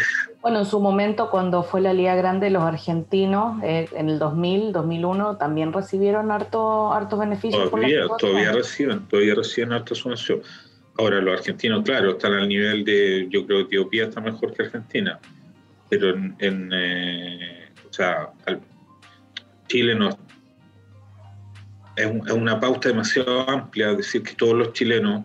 Bueno, 0.44 0.58
en 0.58 0.66
su 0.66 0.78
momento, 0.78 1.30
cuando 1.30 1.62
fue 1.62 1.80
la 1.80 1.94
Liga 1.94 2.14
Grande, 2.16 2.50
los 2.50 2.62
argentinos, 2.62 3.62
eh, 3.62 3.88
en 3.94 4.10
el 4.10 4.18
2000, 4.18 4.72
2001, 4.72 5.38
también 5.38 5.72
recibieron 5.72 6.30
harto, 6.30 6.92
hartos 6.92 7.18
beneficios. 7.18 7.70
Todavía, 7.70 8.06
todavía 8.18 8.52
reciben, 8.52 9.08
todavía 9.08 9.36
reciben 9.36 9.72
harta 9.72 9.94
sumación. 9.94 10.42
Ahora, 10.98 11.22
los 11.22 11.38
argentinos, 11.38 11.82
claro, 11.82 12.10
están 12.10 12.34
al 12.34 12.46
nivel 12.46 12.84
de, 12.84 13.26
yo 13.30 13.46
creo 13.46 13.60
que 13.60 13.76
Etiopía 13.76 14.04
está 14.04 14.20
mejor 14.20 14.52
que 14.52 14.64
Argentina, 14.64 15.18
pero 15.88 16.10
en, 16.10 16.70
eh, 16.74 17.70
o 17.88 17.92
sea, 17.94 18.28
Chile 19.66 19.94
no, 19.94 20.10
es, 21.96 22.06
una 22.30 22.60
pauta 22.60 22.90
demasiado 22.90 23.48
amplia 23.48 23.94
decir 23.94 24.22
que 24.22 24.34
todos 24.34 24.52
los 24.52 24.74
chilenos 24.74 25.24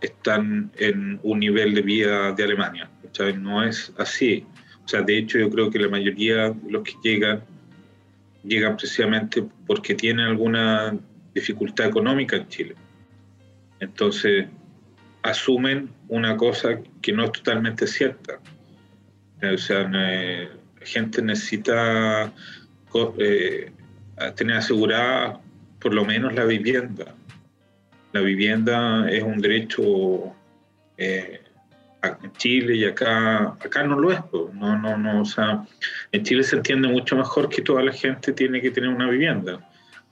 están 0.00 0.70
en 0.76 1.18
un 1.24 1.40
nivel 1.40 1.74
de 1.74 1.82
vida 1.82 2.30
de 2.30 2.44
Alemania. 2.44 2.88
No 3.18 3.62
es 3.62 3.92
así. 3.98 4.44
O 4.84 4.88
sea, 4.88 5.02
de 5.02 5.18
hecho 5.18 5.38
yo 5.38 5.50
creo 5.50 5.70
que 5.70 5.78
la 5.78 5.88
mayoría 5.88 6.50
de 6.50 6.70
los 6.70 6.82
que 6.82 6.94
llegan, 7.02 7.42
llegan 8.42 8.76
precisamente 8.76 9.44
porque 9.66 9.94
tienen 9.94 10.26
alguna 10.26 10.96
dificultad 11.34 11.86
económica 11.86 12.36
en 12.36 12.48
Chile. 12.48 12.74
Entonces, 13.80 14.46
asumen 15.22 15.90
una 16.08 16.36
cosa 16.36 16.80
que 17.00 17.12
no 17.12 17.24
es 17.24 17.32
totalmente 17.32 17.86
cierta. 17.86 18.40
O 19.42 19.58
sea, 19.58 19.88
la 19.88 20.48
gente 20.82 21.22
necesita 21.22 22.32
eh, 23.18 23.72
tener 24.36 24.56
asegurada 24.56 25.40
por 25.80 25.94
lo 25.94 26.04
menos 26.04 26.34
la 26.34 26.44
vivienda. 26.44 27.14
La 28.12 28.20
vivienda 28.20 29.10
es 29.10 29.22
un 29.22 29.38
derecho 29.40 30.32
eh, 30.96 31.43
en 32.22 32.32
Chile 32.32 32.76
y 32.76 32.84
acá, 32.84 33.56
acá 33.60 33.82
no 33.82 33.98
lo 33.98 34.12
es. 34.12 34.20
No, 34.52 34.78
no, 34.78 34.96
no, 34.96 35.22
o 35.22 35.24
sea, 35.24 35.64
en 36.12 36.22
Chile 36.22 36.42
se 36.42 36.56
entiende 36.56 36.88
mucho 36.88 37.16
mejor 37.16 37.48
que 37.48 37.62
toda 37.62 37.82
la 37.82 37.92
gente 37.92 38.32
tiene 38.32 38.60
que 38.60 38.70
tener 38.70 38.90
una 38.90 39.08
vivienda. 39.08 39.60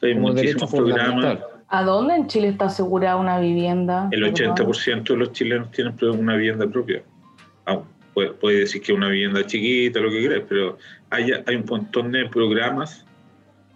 Hay 0.01 0.15
muchísimos 0.15 0.71
programas 0.71 1.39
¿A 1.75 1.85
dónde 1.85 2.15
en 2.15 2.27
Chile 2.27 2.49
está 2.49 2.67
asegurada 2.67 3.17
una 3.17 3.41
vivienda? 3.41 4.07
El 4.11 4.25
80% 4.25 5.05
de 5.05 5.17
los 5.17 5.33
chilenos 5.33 5.71
tienen 5.71 5.95
una 6.19 6.37
vivienda 6.37 6.67
propia. 6.67 7.03
Ah, 7.65 7.81
puede, 8.13 8.59
decir 8.59 8.83
que 8.83 8.93
una 8.93 9.09
vivienda 9.09 9.47
chiquita, 9.47 9.99
lo 10.01 10.11
que 10.11 10.19
quieras, 10.19 10.43
pero 10.47 10.77
hay, 11.09 11.33
hay 11.33 11.57
un 11.57 11.65
montón 11.65 12.13
de 12.13 12.29
programas 12.29 13.07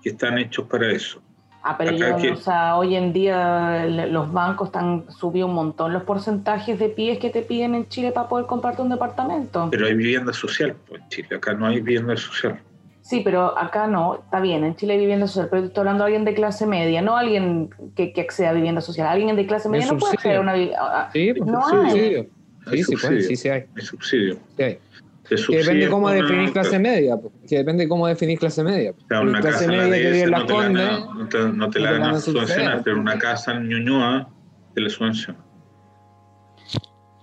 que 0.03 0.11
están 0.11 0.37
hechos 0.37 0.67
para 0.67 0.91
eso. 0.93 1.23
Ah, 1.69 1.77
pero 1.77 1.91
yo, 1.91 2.33
o 2.33 2.37
sea, 2.37 2.77
hoy 2.77 2.95
en 2.95 3.13
día 3.13 3.87
los 3.87 4.33
bancos 4.33 4.69
están 4.69 5.05
subido 5.11 5.49
un 5.49 5.55
montón 5.55 5.93
los 5.93 6.05
porcentajes 6.05 6.79
de 6.79 6.89
pies 6.89 7.19
que 7.19 7.29
te 7.29 7.43
piden 7.43 7.75
en 7.75 7.89
Chile 7.89 8.13
para 8.13 8.29
poder 8.29 8.47
comprarte 8.47 8.83
un 8.83 8.89
departamento. 8.89 9.67
Pero 9.73 9.87
hay 9.87 9.95
vivienda 9.95 10.33
social 10.33 10.77
pues, 10.87 11.03
en 11.03 11.09
Chile, 11.09 11.29
acá 11.35 11.55
no 11.55 11.67
hay 11.67 11.81
vivienda 11.81 12.17
social. 12.17 12.61
Sí, 13.01 13.21
pero 13.25 13.59
acá 13.59 13.89
no, 13.89 14.15
está 14.15 14.39
bien, 14.39 14.63
en 14.63 14.77
Chile 14.77 14.93
hay 14.93 15.01
vivienda 15.01 15.27
social, 15.27 15.49
pero 15.51 15.65
estoy 15.65 15.81
hablando 15.81 16.05
de 16.05 16.07
alguien 16.07 16.25
de 16.25 16.35
clase 16.35 16.67
media, 16.67 17.03
no 17.03 17.17
alguien 17.17 17.71
que, 17.97 18.13
que 18.13 18.21
acceda 18.21 18.51
a 18.51 18.53
vivienda 18.53 18.81
social. 18.81 19.09
Alguien 19.09 19.35
de 19.35 19.45
clase 19.45 19.69
media 19.69 19.87
no 19.87 19.99
puede 19.99 20.15
acceder 20.15 20.37
a 20.37 20.41
una 20.43 20.53
vivienda. 20.53 21.11
Sí, 21.13 21.35
pues, 21.37 21.51
no 21.51 21.69
subsidio. 21.69 22.27
Sí, 22.71 22.85
sí, 22.85 22.97
pues, 22.97 23.27
sí, 23.27 23.37
sí 23.37 23.49
hay. 23.49 23.65
Es 23.75 23.87
subsidio. 23.87 24.39
Sí 24.57 24.63
hay. 24.63 24.79
Que 25.29 25.37
depende 25.57 25.89
cómo 25.89 26.11
definir 26.11 26.53
clase 26.53 26.79
media, 26.79 27.19
que 27.49 27.57
depende 27.59 27.89
cómo 27.89 28.07
definir 28.07 28.39
clase 28.39 28.63
media. 28.63 28.93
O 28.93 29.09
sea, 29.09 29.21
una 29.21 29.41
clase 29.41 29.67
media 29.67 29.95
que 29.97 30.11
vive 30.11 30.23
en 30.23 30.31
las 30.31 30.45
Condes. 30.45 30.91
No 31.15 31.29
te, 31.29 31.39
no 31.53 31.71
te 31.71 31.81
la 31.81 31.93
van 31.93 32.03
a 32.15 32.21
subvencionar, 32.21 32.83
pero 32.85 33.01
una 33.01 33.19
casa 33.19 33.53
en 33.53 33.69
Ñuñoa 33.69 34.29
te 34.75 34.81
la 34.81 34.89
subvenciona. 34.89 35.39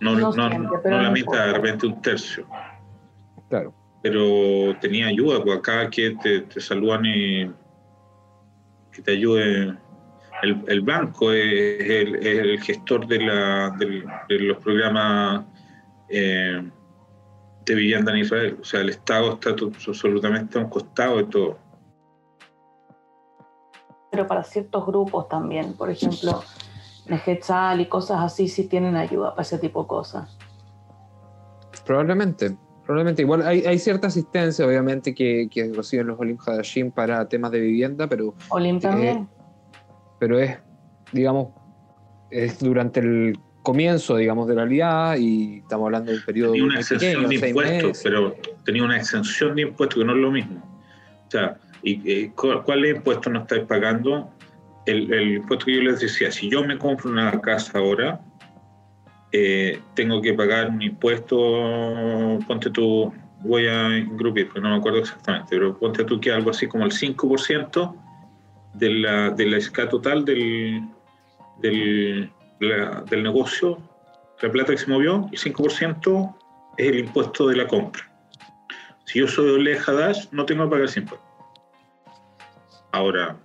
No, 0.02 0.16
no, 0.16 0.34
no, 0.34 0.50
no 0.50 1.02
la 1.02 1.12
mitad, 1.12 1.48
de 1.48 1.54
repente 1.54 1.88
un 1.88 2.02
tercio. 2.02 2.46
Claro 3.50 3.74
pero 4.04 4.76
tenía 4.82 5.08
ayuda, 5.08 5.42
pues 5.42 5.58
acá 5.58 5.90
que 5.90 6.12
te, 6.22 6.42
te 6.42 6.60
saludan 6.60 7.06
y 7.06 7.50
que 8.92 9.02
te 9.02 9.12
ayude. 9.14 9.76
el, 10.42 10.82
banco 10.82 11.32
es 11.32 11.90
el, 11.90 12.62
gestor 12.62 13.08
de, 13.08 13.20
la, 13.20 13.74
de, 13.80 14.40
los 14.40 14.58
programas 14.58 15.46
eh, 16.10 16.62
de 17.66 17.76
vivienda 17.76 18.12
en 18.12 18.20
Israel. 18.20 18.58
O 18.62 18.64
sea, 18.64 18.82
el 18.82 18.90
Estado 18.90 19.34
está 19.34 19.52
absolutamente 19.52 20.58
a 20.58 20.62
un 20.62 20.70
costado 20.70 21.18
de 21.18 21.24
todo. 21.26 21.58
Pero 24.12 24.28
para 24.28 24.44
ciertos 24.44 24.86
grupos 24.86 25.28
también, 25.28 25.74
por 25.74 25.90
ejemplo, 25.90 26.44
Negetzal 27.08 27.82
y 27.82 27.88
cosas 27.88 28.20
así, 28.22 28.48
sí 28.48 28.68
tienen 28.68 28.96
ayuda 28.96 29.32
para 29.32 29.42
ese 29.42 29.58
tipo 29.58 29.82
de 29.82 29.88
cosas. 29.88 30.38
Probablemente, 31.86 32.56
probablemente. 32.86 33.24
Igual 33.24 33.42
hay, 33.42 33.80
cierta 33.80 34.08
asistencia, 34.08 34.66
obviamente, 34.66 35.14
que, 35.14 35.50
reciben 35.76 36.08
los 36.08 36.20
Olim 36.20 36.38
Hadashim 36.46 36.92
para 36.92 37.28
temas 37.28 37.52
de 37.52 37.60
vivienda, 37.60 38.08
pero. 38.08 38.36
Olim 38.50 38.80
también. 38.80 39.28
pero 40.20 40.40
es, 40.40 40.58
digamos, 41.12 41.50
es 42.30 42.60
durante 42.60 43.00
el 43.00 43.38
comienzo, 43.64 44.18
digamos, 44.18 44.48
de 44.48 44.56
la 44.56 44.64
alianza 44.64 45.18
y 45.18 45.60
estamos 45.60 45.86
hablando 45.86 46.12
de 46.12 46.18
un 46.18 46.24
periodo. 46.24 46.52
Tenía 46.52 46.68
una 46.68 46.80
exención 46.80 47.28
de 47.28 47.36
impuestos, 47.36 48.02
pero 48.04 48.36
tenía 48.66 48.84
una 48.84 48.98
exención 48.98 49.56
de 49.56 49.62
impuestos 49.64 50.00
que 50.00 50.06
no 50.06 50.14
es 50.14 50.20
lo 50.20 50.32
mismo. 50.32 50.62
O 51.28 51.32
sea, 51.32 51.58
¿y, 51.82 52.30
cuál 52.30 52.86
impuesto 52.86 53.30
no 53.30 53.40
estáis 53.40 53.64
pagando? 53.64 54.30
El, 54.86 55.12
el 55.12 55.34
impuesto 55.36 55.66
que 55.66 55.76
yo 55.76 55.82
les 55.82 56.00
decía, 56.00 56.32
si 56.32 56.50
yo 56.50 56.64
me 56.64 56.78
compro 56.78 57.10
una 57.10 57.40
casa 57.42 57.80
ahora, 57.80 58.20
eh, 59.36 59.80
tengo 59.96 60.22
que 60.22 60.34
pagar 60.36 60.70
un 60.70 60.80
impuesto, 60.80 62.40
ponte 62.48 62.70
tú, 62.70 63.12
voy 63.40 63.66
a 63.66 63.98
ingrupir, 63.98 64.46
porque 64.46 64.62
no 64.62 64.70
me 64.70 64.76
acuerdo 64.76 65.00
exactamente, 65.00 65.48
pero 65.50 65.76
ponte 65.76 66.04
tú 66.04 66.20
que 66.20 66.32
algo 66.32 66.52
así 66.52 66.68
como 66.68 66.86
el 66.86 66.92
5% 66.92 67.96
de 68.76 68.90
la, 68.92 69.32
de 69.32 69.46
la 69.48 69.58
escala 69.58 69.90
total 69.90 70.24
del, 70.24 70.84
del, 71.60 72.30
del 73.10 73.24
negocio, 73.24 73.78
la 74.42 74.52
plata 74.52 74.74
que 74.74 74.78
se 74.78 74.90
movió, 74.90 75.30
el 75.32 75.40
5% 75.40 76.36
es 76.78 76.88
el 76.88 77.00
impuesto 77.00 77.48
de 77.48 77.56
la 77.56 77.68
compra. 77.68 78.10
Si 79.06 79.20
yo 79.20 79.28
soy 79.28 79.52
Ole 79.52 79.78
Hadash, 79.78 80.28
no 80.32 80.46
tengo 80.46 80.66
que 80.66 80.70
pagar 80.72 80.86
ese 80.86 81.02
impuesto. 81.02 81.26
Ahora, 82.92 83.38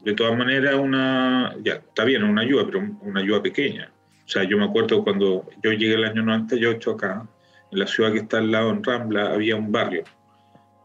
de 0.00 0.14
todas 0.14 0.36
maneras, 0.36 0.74
una, 0.76 1.54
ya, 1.62 1.74
está 1.74 2.04
bien, 2.04 2.22
una 2.22 2.42
ayuda, 2.42 2.64
pero 2.66 2.80
una 3.02 3.20
ayuda 3.20 3.42
pequeña. 3.42 3.92
O 4.24 4.28
sea, 4.28 4.44
yo 4.44 4.58
me 4.58 4.64
acuerdo 4.64 5.02
cuando 5.02 5.48
yo 5.62 5.72
llegué 5.72 5.94
el 5.94 6.04
año 6.04 6.22
98 6.22 6.92
acá, 6.92 7.26
en 7.70 7.78
la 7.78 7.86
ciudad 7.86 8.12
que 8.12 8.18
está 8.18 8.38
al 8.38 8.50
lado, 8.50 8.70
en 8.70 8.82
Rambla, 8.82 9.32
había 9.32 9.56
un 9.56 9.72
barrio, 9.72 10.04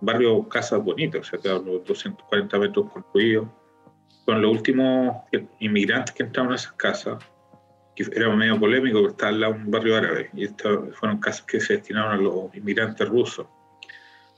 un 0.01 0.05
barrio 0.05 0.47
casas 0.49 0.83
bonitas, 0.83 1.21
o 1.21 1.23
sea, 1.23 1.39
te 1.39 1.49
hablo 1.49 1.79
240 1.79 2.59
metros 2.59 2.91
construidos, 2.91 3.47
con 4.25 4.41
los 4.41 4.51
últimos 4.51 5.17
inmigrantes 5.59 6.13
que 6.15 6.23
entraron 6.23 6.53
a 6.53 6.55
esas 6.55 6.73
casas, 6.73 7.23
que 7.95 8.03
era 8.13 8.29
medio 8.35 8.59
polémico, 8.59 8.99
porque 8.99 9.11
estaba 9.11 9.29
al 9.29 9.39
lado 9.39 9.53
un 9.53 9.71
barrio 9.71 9.97
árabe, 9.97 10.29
y 10.33 10.47
fueron 10.47 11.19
casas 11.19 11.43
que 11.43 11.59
se 11.59 11.73
destinaron 11.73 12.13
a 12.13 12.17
los 12.17 12.55
inmigrantes 12.55 13.07
rusos. 13.07 13.47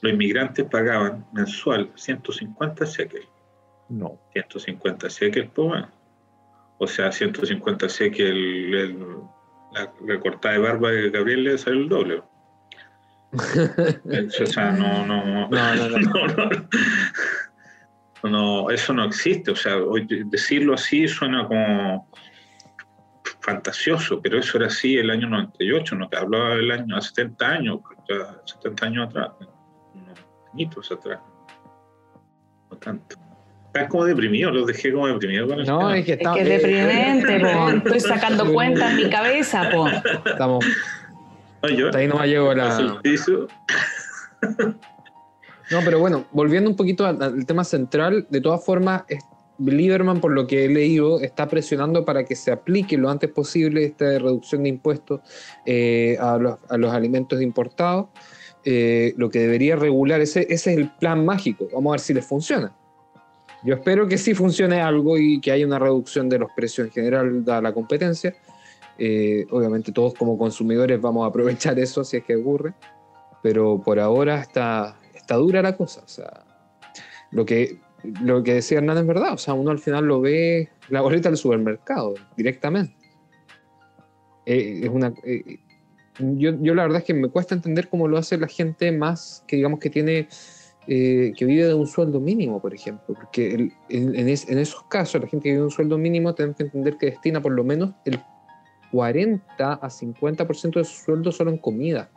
Los 0.01 0.11
inmigrantes 0.11 0.65
pagaban 0.65 1.25
mensual 1.33 1.91
150 1.95 2.85
shekels. 2.85 3.27
No. 3.89 4.19
150 4.33 5.07
shekels, 5.07 5.49
pues 5.53 5.67
bueno 5.67 6.05
o 6.77 6.87
sea, 6.87 7.11
150 7.11 7.89
sé 7.89 8.11
que 8.11 8.27
el, 8.27 8.97
la, 9.73 10.19
cortada 10.19 10.55
de 10.55 10.59
barba 10.59 10.91
de 10.91 11.09
Gabriel 11.09 11.43
le 11.43 11.57
salió 11.57 11.81
el 11.81 11.89
doble. 11.89 12.23
o 13.31 14.45
sea, 14.45 14.71
no, 14.71 15.05
no, 15.07 15.49
no, 15.49 15.49
no, 18.23 18.69
eso 18.69 18.93
no 18.93 19.05
existe. 19.05 19.51
O 19.51 19.55
sea, 19.55 19.77
decirlo 20.25 20.73
así 20.73 21.07
suena 21.07 21.47
como 21.47 22.09
fantasioso, 23.45 24.19
pero 24.21 24.39
eso 24.39 24.57
era 24.57 24.67
así 24.67 24.97
el 24.97 25.11
año 25.11 25.29
98, 25.29 25.95
no 25.95 26.09
te 26.09 26.17
hablaba 26.17 26.55
del 26.55 26.71
año, 26.71 26.97
hace 26.97 27.09
70 27.09 27.47
años, 27.47 27.79
70 28.45 28.85
años 28.87 29.07
atrás, 29.07 29.29
unos 29.93 30.19
añitos 30.51 30.91
atrás, 30.91 31.19
no 32.71 32.77
tanto. 32.77 33.17
Están 33.67 33.87
como 33.89 34.05
deprimidos, 34.05 34.53
los 34.53 34.67
dejé 34.67 34.93
como 34.93 35.07
deprimidos. 35.07 35.67
no, 35.67 35.93
es 35.93 36.05
que, 36.05 36.13
está, 36.13 36.31
es, 36.31 36.47
que 36.47 36.55
es 36.55 36.61
deprimente, 36.61 37.39
po. 37.53 37.69
Estoy 37.69 37.99
sacando 37.99 38.51
cuenta 38.51 38.89
en 38.89 38.95
mi 38.97 39.09
cabeza, 39.09 39.69
po. 39.69 39.87
Estamos. 40.25 40.65
ahí 41.61 42.07
no 42.07 42.17
me 42.17 42.27
llegó 42.27 42.53
la. 42.53 42.99
No, 45.71 45.79
pero 45.83 45.99
bueno, 45.99 46.25
volviendo 46.31 46.69
un 46.69 46.75
poquito 46.75 47.05
al, 47.05 47.45
tema 47.45 47.63
central, 47.63 48.27
de 48.29 48.39
todas 48.39 48.63
formas, 48.63 49.03
Lieberman, 49.57 50.19
por 50.21 50.31
lo 50.31 50.47
que 50.47 50.65
he 50.65 50.69
leído, 50.69 51.19
está 51.21 51.47
presionando 51.47 52.05
para 52.05 52.25
que 52.25 52.35
se 52.35 52.51
aplique 52.51 52.97
lo 52.97 53.09
antes 53.09 53.29
posible 53.29 53.85
esta 53.85 54.05
reducción 54.19 54.63
de 54.63 54.69
impuestos 54.69 55.21
eh, 55.65 56.17
a, 56.19 56.37
los, 56.37 56.93
alimentos 56.93 57.41
importados. 57.41 58.07
Eh, 58.63 59.13
lo 59.17 59.29
que 59.29 59.39
debería 59.39 59.75
regular, 59.75 60.21
ese, 60.21 60.41
ese 60.49 60.73
es 60.73 60.77
el 60.77 60.91
plan 60.95 61.23
mágico. 61.23 61.67
Vamos 61.73 61.91
a 61.91 61.93
ver 61.93 61.99
si 61.99 62.13
les 62.13 62.25
funciona. 62.25 62.75
Yo 63.63 63.73
espero 63.73 64.07
que 64.07 64.17
sí 64.17 64.33
funcione 64.33 64.81
algo 64.81 65.17
y 65.17 65.39
que 65.41 65.51
haya 65.51 65.65
una 65.65 65.79
reducción 65.79 66.29
de 66.29 66.39
los 66.39 66.51
precios 66.55 66.87
en 66.87 66.93
general, 66.93 67.43
dada 67.43 67.61
la 67.61 67.73
competencia. 67.73 68.35
Eh, 68.97 69.45
obviamente 69.49 69.91
todos 69.91 70.13
como 70.13 70.37
consumidores 70.37 71.01
vamos 71.01 71.25
a 71.25 71.29
aprovechar 71.29 71.77
eso 71.79 72.03
si 72.03 72.17
es 72.17 72.23
que 72.23 72.35
ocurre, 72.35 72.73
pero 73.43 73.81
por 73.83 73.99
ahora 73.99 74.39
está, 74.39 74.97
está 75.13 75.35
dura 75.35 75.61
la 75.61 75.75
cosa. 75.75 76.03
Lo 77.31 77.45
que, 77.45 77.79
lo 78.21 78.43
que 78.43 78.55
decía 78.55 78.77
Hernán 78.77 78.97
es 78.97 79.07
verdad, 79.07 79.33
o 79.33 79.37
sea, 79.37 79.53
uno 79.53 79.71
al 79.71 79.79
final 79.79 80.05
lo 80.05 80.21
ve 80.21 80.69
la 80.89 81.01
boleta 81.01 81.29
del 81.29 81.37
supermercado 81.37 82.15
directamente. 82.35 82.95
Eh, 84.45 84.81
es 84.83 84.89
una, 84.89 85.13
eh, 85.23 85.59
yo, 86.19 86.51
yo 86.61 86.75
la 86.75 86.83
verdad 86.83 86.99
es 86.99 87.05
que 87.05 87.13
me 87.13 87.29
cuesta 87.29 87.55
entender 87.55 87.89
cómo 87.89 88.07
lo 88.07 88.17
hace 88.17 88.37
la 88.37 88.47
gente 88.47 88.91
más 88.91 89.43
que 89.47 89.55
digamos 89.55 89.79
que 89.79 89.89
tiene 89.89 90.27
eh, 90.87 91.33
que 91.35 91.45
vive 91.45 91.65
de 91.65 91.73
un 91.73 91.87
sueldo 91.87 92.19
mínimo, 92.19 92.61
por 92.61 92.71
ejemplo, 92.71 93.15
porque 93.15 93.71
en, 93.89 94.29
esos 94.29 94.83
casos 94.83 95.19
la 95.19 95.27
gente 95.27 95.45
que 95.45 95.49
vive 95.49 95.61
de 95.61 95.65
un 95.65 95.71
sueldo 95.71 95.97
mínimo 95.97 96.35
tenemos 96.35 96.57
que 96.57 96.63
entender 96.63 96.97
que 96.97 97.07
destina 97.07 97.41
por 97.41 97.53
lo 97.53 97.63
menos 97.63 97.91
el 98.05 98.19
40 98.91 99.73
a 99.73 99.89
50% 99.89 100.73
de 100.75 100.83
su 100.83 101.03
sueldo 101.05 101.31
solo 101.31 101.49
en 101.49 101.57
comida. 101.57 102.11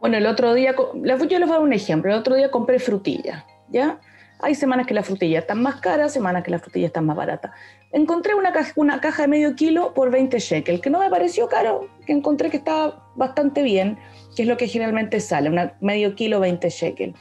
Bueno, 0.00 0.16
el 0.16 0.26
otro 0.26 0.54
día, 0.54 0.74
yo 0.74 0.94
les 0.94 1.18
voy 1.18 1.34
a 1.34 1.38
dar 1.38 1.60
un 1.60 1.74
ejemplo, 1.74 2.10
el 2.10 2.18
otro 2.18 2.36
día 2.36 2.50
compré 2.50 2.78
frutilla, 2.78 3.44
¿ya? 3.68 4.00
Hay 4.40 4.54
semanas 4.54 4.86
que 4.86 4.94
la 4.94 5.02
frutilla 5.02 5.38
está 5.38 5.54
más 5.54 5.76
cara, 5.76 6.08
semanas 6.08 6.42
que 6.42 6.50
la 6.50 6.58
frutilla 6.58 6.86
está 6.86 7.00
más 7.00 7.16
barata. 7.16 7.52
Encontré 7.92 8.34
una 8.34 8.52
caja, 9.00 9.22
de 9.22 9.28
medio 9.28 9.54
kilo 9.54 9.94
por 9.94 10.10
20 10.10 10.38
shekel, 10.38 10.80
que 10.80 10.90
no 10.90 10.98
me 10.98 11.08
pareció 11.08 11.48
caro, 11.48 11.88
que 12.04 12.12
encontré 12.12 12.50
que 12.50 12.56
estaba 12.56 13.08
bastante 13.14 13.62
bien, 13.62 13.96
que 14.34 14.42
es 14.42 14.48
lo 14.48 14.56
que 14.56 14.66
generalmente 14.66 15.20
sale, 15.20 15.48
una 15.48 15.76
medio 15.80 16.14
kilo 16.14 16.40
20 16.40 16.68
shekel. 16.68 17.14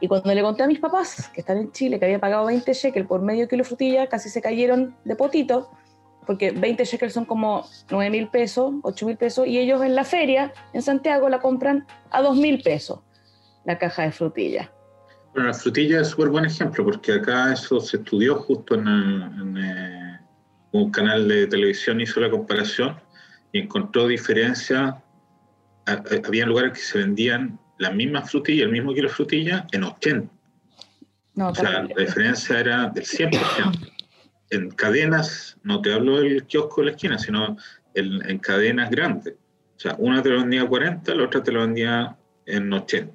Y 0.00 0.08
cuando 0.08 0.34
le 0.34 0.42
conté 0.42 0.64
a 0.64 0.66
mis 0.66 0.80
papás, 0.80 1.28
que 1.32 1.40
están 1.40 1.58
en 1.58 1.70
Chile, 1.70 2.00
que 2.00 2.06
había 2.06 2.18
pagado 2.18 2.46
20 2.46 2.72
shekels 2.72 3.06
por 3.06 3.22
medio 3.22 3.46
kilo 3.46 3.62
frutilla, 3.62 4.08
casi 4.08 4.28
se 4.28 4.42
cayeron 4.42 4.96
de 5.04 5.14
potito, 5.14 5.70
porque 6.26 6.50
20 6.50 6.84
shekels 6.84 7.12
son 7.12 7.24
como 7.24 7.64
9 7.88 8.10
mil 8.10 8.28
pesos, 8.28 8.74
8 8.82 9.06
mil 9.06 9.16
pesos, 9.16 9.46
y 9.46 9.58
ellos 9.58 9.80
en 9.82 9.94
la 9.94 10.02
feria, 10.02 10.52
en 10.72 10.82
Santiago, 10.82 11.28
la 11.28 11.40
compran 11.40 11.86
a 12.10 12.20
2 12.20 12.36
mil 12.36 12.60
pesos, 12.62 12.98
la 13.64 13.78
caja 13.78 14.02
de 14.02 14.10
frutilla. 14.10 14.72
Bueno, 15.32 15.48
la 15.48 15.54
frutilla 15.54 16.00
es 16.00 16.08
súper 16.08 16.28
buen 16.28 16.44
ejemplo, 16.44 16.84
porque 16.84 17.12
acá 17.12 17.52
eso 17.52 17.80
se 17.80 17.96
estudió 17.96 18.36
justo 18.36 18.74
en, 18.74 19.56
eh, 19.56 20.18
un 20.72 20.90
canal 20.90 21.26
de 21.26 21.46
televisión, 21.46 22.00
hizo 22.00 22.20
la 22.20 22.30
comparación 22.30 22.96
y 23.52 23.60
encontró 23.60 24.06
diferencia. 24.06 25.02
Había 25.86 26.46
lugares 26.46 26.72
que 26.72 26.80
se 26.80 26.98
vendían 26.98 27.58
la 27.78 27.90
misma 27.90 28.22
frutilla, 28.22 28.64
el 28.64 28.70
mismo 28.70 28.94
kilo 28.94 29.08
de 29.08 29.14
frutilla, 29.14 29.66
en 29.72 29.84
80. 29.84 30.32
o 31.36 31.54
sea, 31.54 31.82
la 31.82 31.94
diferencia 32.04 32.60
era 32.60 32.88
del 32.88 33.04
100%. 33.04 33.88
En 34.50 34.70
cadenas, 34.70 35.58
no 35.62 35.80
te 35.80 35.94
hablo 35.94 36.20
del 36.20 36.44
kiosco 36.44 36.82
de 36.82 36.86
la 36.86 36.90
esquina, 36.92 37.18
sino 37.18 37.56
en, 37.94 38.38
cadenas 38.38 38.90
grandes. 38.90 39.34
O 39.76 39.80
sea, 39.80 39.96
una 39.98 40.22
te 40.22 40.28
lo 40.28 40.40
vendía 40.40 40.62
a 40.62 40.68
40, 40.68 41.14
la 41.14 41.24
otra 41.24 41.42
te 41.42 41.52
lo 41.52 41.60
vendía 41.60 42.16
en 42.46 42.72
80. 42.72 43.12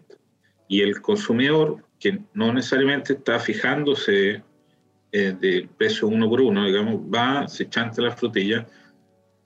Y 0.67 0.81
el 0.81 1.01
consumidor, 1.01 1.86
que 1.99 2.19
no 2.33 2.53
necesariamente 2.53 3.13
está 3.13 3.39
fijándose 3.39 4.41
eh, 5.11 5.35
del 5.39 5.69
peso 5.69 6.07
uno 6.07 6.29
por 6.29 6.41
uno, 6.41 6.65
digamos, 6.65 6.95
va, 6.95 7.47
se 7.47 7.69
chanta 7.69 8.01
la 8.01 8.11
frutilla 8.11 8.67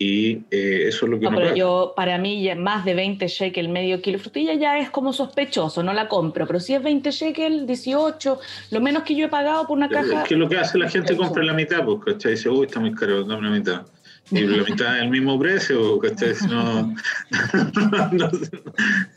y 0.01 0.43
eh, 0.49 0.87
eso 0.87 1.05
es 1.05 1.11
lo 1.11 1.19
que 1.19 1.29
no, 1.29 1.37
pero 1.37 1.55
yo 1.55 1.93
para 1.95 2.17
mí 2.17 2.49
más 2.55 2.83
de 2.85 2.95
20 2.95 3.27
shekel 3.27 3.69
medio 3.69 4.01
kilo 4.01 4.17
de 4.17 4.23
frutilla 4.23 4.55
ya 4.55 4.79
es 4.79 4.89
como 4.89 5.13
sospechoso 5.13 5.83
no 5.83 5.93
la 5.93 6.07
compro 6.07 6.47
pero 6.47 6.59
si 6.59 6.73
es 6.73 6.81
20 6.81 7.11
shekel 7.11 7.67
18 7.67 8.39
lo 8.71 8.81
menos 8.81 9.03
que 9.03 9.13
yo 9.13 9.27
he 9.27 9.29
pagado 9.29 9.67
por 9.67 9.77
una 9.77 9.89
caja 9.89 10.23
es 10.23 10.27
que 10.27 10.35
lo 10.35 10.49
que 10.49 10.57
hace 10.57 10.79
la 10.79 10.89
gente 10.89 11.15
compra 11.15 11.43
la 11.43 11.53
mitad 11.53 11.85
¿cachai? 12.03 12.31
dice 12.31 12.49
uy 12.49 12.65
está 12.65 12.79
muy 12.79 12.95
caro 12.95 13.23
dame 13.23 13.43
la 13.43 13.55
mitad 13.55 13.85
y 14.29 14.41
la 14.41 14.63
mitad 14.63 14.97
es 14.97 15.03
el 15.03 15.09
mismo 15.09 15.37
precio 15.39 15.99
¿cachai? 15.99 16.33
no, 16.49 16.93
no, 18.13 18.31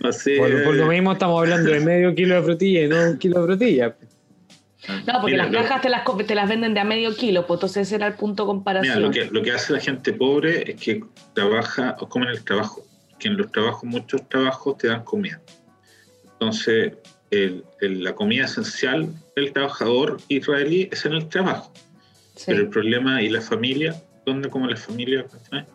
no, 0.00 0.12
sé 0.12 0.36
por, 0.38 0.74
lo 0.74 0.86
mismo 0.86 1.12
estamos 1.12 1.40
hablando 1.40 1.70
de 1.70 1.80
medio 1.80 2.14
kilo 2.14 2.34
de 2.36 2.42
frutilla 2.42 2.82
y 2.82 2.88
no 2.88 3.10
un 3.10 3.18
kilo 3.18 3.40
de 3.40 3.46
frutilla 3.46 3.96
No, 5.06 5.20
porque 5.20 5.32
Mira, 5.32 5.50
las 5.50 5.62
cajas 5.62 5.82
te 5.82 5.88
las, 5.90 6.02
te 6.26 6.34
las 6.34 6.48
venden 6.48 6.74
de 6.74 6.80
a 6.80 6.84
medio 6.84 7.14
kilo, 7.16 7.46
pues 7.46 7.58
entonces 7.58 7.86
ese 7.86 7.96
era 7.96 8.06
el 8.08 8.14
punto 8.14 8.42
de 8.44 8.46
Mira, 8.48 8.54
comparación. 8.56 9.02
lo 9.02 9.10
que, 9.10 9.24
lo 9.26 9.42
que 9.42 9.52
hace 9.52 9.72
la 9.72 9.80
gente 9.80 10.12
pobre 10.12 10.70
es 10.72 10.80
que 10.80 11.04
trabaja 11.34 11.96
o 12.00 12.08
come 12.08 12.26
en 12.26 12.32
el 12.32 12.44
trabajo. 12.44 12.84
Que 13.18 13.28
en 13.28 13.36
los 13.36 13.50
trabajos, 13.52 13.84
muchos 13.84 14.28
trabajos 14.28 14.76
te 14.78 14.88
dan 14.88 15.04
comida. 15.04 15.40
Entonces, 16.32 16.94
el- 17.30 17.64
el- 17.80 18.02
la 18.02 18.14
comida 18.14 18.44
esencial 18.44 19.08
del 19.36 19.52
trabajador 19.52 20.18
israelí 20.28 20.88
es 20.92 21.04
en 21.06 21.12
el 21.14 21.28
trabajo. 21.28 21.72
Sí. 22.34 22.44
Pero 22.48 22.60
el 22.62 22.68
problema, 22.68 23.22
¿y 23.22 23.28
la 23.30 23.40
familia? 23.40 23.94
¿Dónde 24.24 24.48
come 24.48 24.68
la 24.70 24.76
familia? 24.76 25.26
¿cachai? 25.30 25.66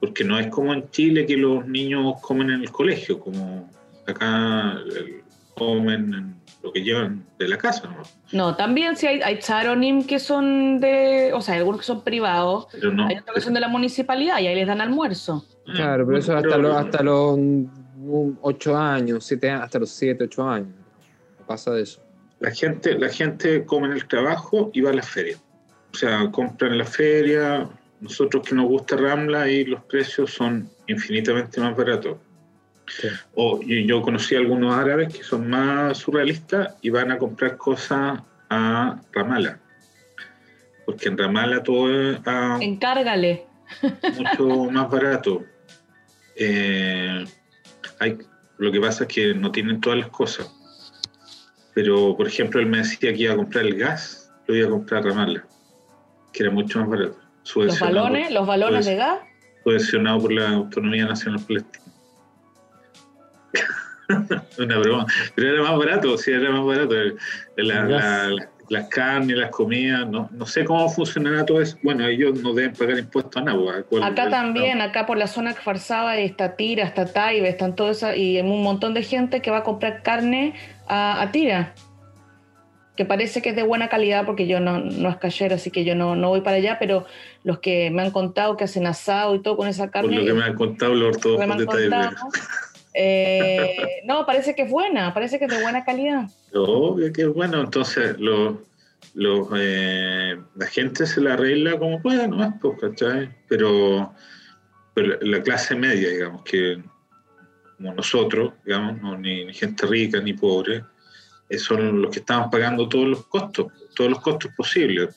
Porque 0.00 0.24
no 0.24 0.38
es 0.38 0.46
como 0.48 0.72
en 0.72 0.88
Chile 0.90 1.26
que 1.26 1.36
los 1.36 1.66
niños 1.66 2.14
comen 2.20 2.50
en 2.50 2.60
el 2.62 2.70
colegio, 2.70 3.18
como 3.18 3.68
acá 4.06 4.72
el- 4.86 5.22
comen 5.54 6.14
en 6.14 6.34
lo 6.62 6.72
que 6.72 6.82
llevan 6.82 7.24
de 7.38 7.48
la 7.48 7.58
casa, 7.58 7.88
¿no? 7.88 8.02
No, 8.32 8.54
también 8.56 8.96
sí 8.96 9.06
hay, 9.08 9.20
hay 9.22 9.38
charonim 9.40 10.04
que 10.04 10.20
son 10.20 10.78
de, 10.80 11.32
o 11.34 11.40
sea, 11.40 11.54
hay 11.54 11.58
algunos 11.60 11.80
que 11.80 11.86
son 11.86 12.02
privados, 12.04 12.68
Pero 12.72 12.92
no. 12.92 13.06
hay 13.06 13.16
otros 13.16 13.34
que 13.34 13.40
son 13.40 13.54
de 13.54 13.60
la 13.60 13.68
municipalidad 13.68 14.38
y 14.38 14.46
ahí 14.46 14.54
les 14.54 14.66
dan 14.68 14.80
almuerzo. 14.80 15.44
Ah, 15.66 15.72
Claro, 15.74 16.06
pero 16.06 16.18
eso 16.18 16.36
hasta, 16.36 16.48
pero- 16.48 16.62
los, 16.62 16.76
hasta 16.76 17.02
los 17.02 17.38
mm, 17.38 17.64
ocho 18.42 18.76
años, 18.76 19.24
siete, 19.24 19.50
a- 19.50 19.64
hasta 19.64 19.78
los 19.80 19.90
7, 19.90 20.24
8 20.24 20.48
años. 20.48 20.68
Pasa 21.46 21.72
de 21.72 21.82
eso. 21.82 22.00
La 22.40 22.52
gente, 22.52 22.96
la 22.96 23.08
gente 23.08 23.64
come 23.64 23.86
en 23.88 23.94
el 23.94 24.06
trabajo 24.06 24.70
y 24.72 24.80
va 24.80 24.90
a 24.90 24.94
la 24.94 25.02
feria. 25.02 25.36
O 25.92 25.96
sea, 25.96 26.30
compra 26.30 26.68
en 26.68 26.78
la 26.78 26.84
feria. 26.84 27.68
Nosotros 28.00 28.46
que 28.46 28.54
nos 28.54 28.66
gusta 28.66 28.96
Ramla 28.96 29.50
y 29.50 29.64
los 29.64 29.82
precios 29.84 30.32
son 30.32 30.68
infinitamente 30.86 31.60
más 31.60 31.76
baratos. 31.76 32.18
Sí. 32.86 33.08
O, 33.34 33.60
yo 33.62 34.00
conocí 34.02 34.34
a 34.34 34.38
algunos 34.38 34.74
árabes 34.74 35.12
que 35.14 35.22
son 35.22 35.48
más 35.50 35.98
surrealistas 35.98 36.76
y 36.80 36.90
van 36.90 37.10
a 37.12 37.18
comprar 37.18 37.56
cosas 37.56 38.20
a 38.48 39.00
Ramala. 39.12 39.58
Porque 40.86 41.08
en 41.08 41.18
Ramala 41.18 41.62
todo 41.62 41.90
es 41.92 42.18
ah, 42.24 42.58
Encárgale. 42.60 43.46
mucho 44.16 44.64
más 44.70 44.90
barato. 44.90 45.44
Eh, 46.36 47.24
hay, 47.98 48.18
lo 48.58 48.72
que 48.72 48.80
pasa 48.80 49.04
es 49.04 49.08
que 49.12 49.34
no 49.34 49.50
tienen 49.50 49.80
todas 49.80 49.98
las 49.98 50.08
cosas. 50.08 50.50
Pero, 51.74 52.16
por 52.16 52.26
ejemplo, 52.26 52.60
él 52.60 52.66
me 52.66 52.78
decía 52.78 53.12
que 53.12 53.22
iba 53.22 53.34
a 53.34 53.36
comprar 53.36 53.64
el 53.64 53.76
gas, 53.76 54.32
lo 54.46 54.56
iba 54.56 54.66
a 54.66 54.70
comprar 54.70 55.02
a 55.02 55.10
Ramallah, 55.10 55.44
que 56.32 56.42
era 56.42 56.50
mucho 56.50 56.80
más 56.80 56.88
barato. 56.88 57.27
Los 57.54 57.80
balones, 57.80 58.30
los 58.30 58.46
balones 58.46 58.86
de 58.86 58.96
gas. 58.96 59.18
subvencionado 59.64 60.20
por 60.20 60.32
la 60.32 60.48
Autonomía 60.50 61.06
Nacional 61.06 61.40
Palestina. 61.46 61.84
Una 64.58 64.78
broma. 64.78 65.06
Pero 65.34 65.54
era 65.54 65.62
más 65.62 65.78
barato, 65.78 66.16
sí, 66.18 66.30
era 66.32 66.50
más 66.50 66.64
barato. 66.64 66.94
La- 67.56 67.84
la- 67.84 68.48
las 68.70 68.86
carnes, 68.88 69.34
las 69.34 69.50
comidas, 69.50 70.06
no, 70.10 70.28
no 70.30 70.44
sé 70.44 70.62
cómo 70.62 70.90
funcionará 70.90 71.46
todo 71.46 71.62
eso. 71.62 71.78
Bueno, 71.82 72.06
ellos 72.06 72.38
no 72.42 72.52
deben 72.52 72.74
pagar 72.74 72.98
impuestos 72.98 73.40
a 73.40 73.44
nada. 73.46 73.58
pues, 73.58 73.84
¿cuál- 73.88 74.02
Acá 74.02 74.14
cuál- 74.24 74.30
también, 74.30 74.82
acá 74.82 75.06
por 75.06 75.16
la 75.16 75.26
zona 75.26 75.54
que 75.54 75.62
Farsaba 75.62 76.18
está 76.18 76.54
Tira, 76.54 76.84
está 76.84 77.06
Taibe, 77.10 77.48
están 77.48 77.74
todas 77.74 77.96
esas, 77.98 78.16
y 78.18 78.36
hay 78.36 78.42
un 78.42 78.62
montón 78.62 78.92
de 78.92 79.02
gente 79.02 79.40
que 79.40 79.50
va 79.50 79.58
a 79.58 79.62
comprar 79.62 80.02
carne 80.02 80.52
a, 80.86 81.22
a 81.22 81.32
Tira, 81.32 81.72
que 82.98 83.04
parece 83.04 83.40
que 83.40 83.50
es 83.50 83.54
de 83.54 83.62
buena 83.62 83.88
calidad 83.88 84.26
porque 84.26 84.48
yo 84.48 84.58
no, 84.58 84.80
no 84.80 85.08
es 85.08 85.18
callero, 85.18 85.54
así 85.54 85.70
que 85.70 85.84
yo 85.84 85.94
no, 85.94 86.16
no 86.16 86.30
voy 86.30 86.40
para 86.40 86.56
allá, 86.56 86.80
pero 86.80 87.06
los 87.44 87.60
que 87.60 87.92
me 87.92 88.02
han 88.02 88.10
contado 88.10 88.56
que 88.56 88.64
hacen 88.64 88.88
asado 88.88 89.36
y 89.36 89.38
todo 89.40 89.56
con 89.56 89.68
esa 89.68 89.84
Por 89.84 89.92
carne, 89.92 90.16
lo 90.18 90.24
que 90.24 90.34
me 90.34 90.42
han 90.42 90.56
contado 90.56 90.96
los 90.96 91.14
ortodoxos 91.14 91.58
de 91.58 91.66
contado, 91.66 92.16
eh, 92.94 94.02
no, 94.04 94.26
parece 94.26 94.56
que 94.56 94.62
es 94.62 94.70
buena, 94.72 95.14
parece 95.14 95.38
que 95.38 95.44
es 95.44 95.50
de 95.52 95.62
buena 95.62 95.84
calidad. 95.84 96.28
Obvio 96.52 97.12
que 97.12 97.22
es 97.22 97.32
bueno, 97.32 97.60
entonces 97.60 98.18
los, 98.18 98.56
los, 99.14 99.46
eh, 99.56 100.36
la 100.56 100.66
gente 100.66 101.06
se 101.06 101.20
la 101.20 101.34
arregla 101.34 101.78
como 101.78 102.02
pueda, 102.02 102.26
¿no? 102.26 102.58
Pues, 102.60 102.80
¿cachai? 102.80 103.30
Pero, 103.46 104.12
pero 104.92 105.20
la 105.20 105.40
clase 105.40 105.76
media, 105.76 106.08
digamos, 106.08 106.42
que 106.42 106.82
como 107.76 107.94
nosotros, 107.94 108.54
digamos, 108.64 109.00
no, 109.00 109.16
ni, 109.16 109.44
ni 109.44 109.54
gente 109.54 109.86
rica 109.86 110.20
ni 110.20 110.32
pobre, 110.32 110.82
son 111.56 112.02
los 112.02 112.10
que 112.10 112.18
estamos 112.18 112.48
pagando 112.50 112.88
todos 112.88 113.06
los 113.06 113.26
costos, 113.26 113.72
todos 113.94 114.10
los 114.10 114.20
costos 114.20 114.50
posibles. 114.56 115.08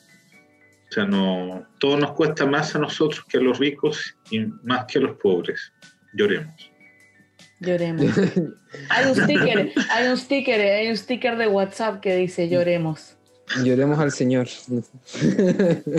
O 0.88 0.92
sea, 0.94 1.04
no, 1.04 1.66
todo 1.78 1.98
nos 1.98 2.12
cuesta 2.12 2.46
más 2.46 2.74
a 2.74 2.78
nosotros 2.78 3.24
que 3.26 3.38
a 3.38 3.40
los 3.40 3.58
ricos 3.58 4.16
y 4.30 4.40
más 4.62 4.84
que 4.86 4.98
a 4.98 5.02
los 5.02 5.16
pobres. 5.18 5.72
Lloremos. 6.14 6.70
Lloremos. 7.60 8.04
Hay 8.88 9.06
un 9.06 9.14
sticker, 9.14 9.72
hay 9.90 10.08
un 10.08 10.16
sticker, 10.16 10.60
hay 10.60 10.88
un 10.88 10.96
sticker 10.96 11.36
de 11.36 11.46
WhatsApp 11.46 12.00
que 12.00 12.16
dice 12.16 12.48
lloremos. 12.48 13.16
Lloremos 13.64 13.98
al 13.98 14.12
Señor. 14.12 14.46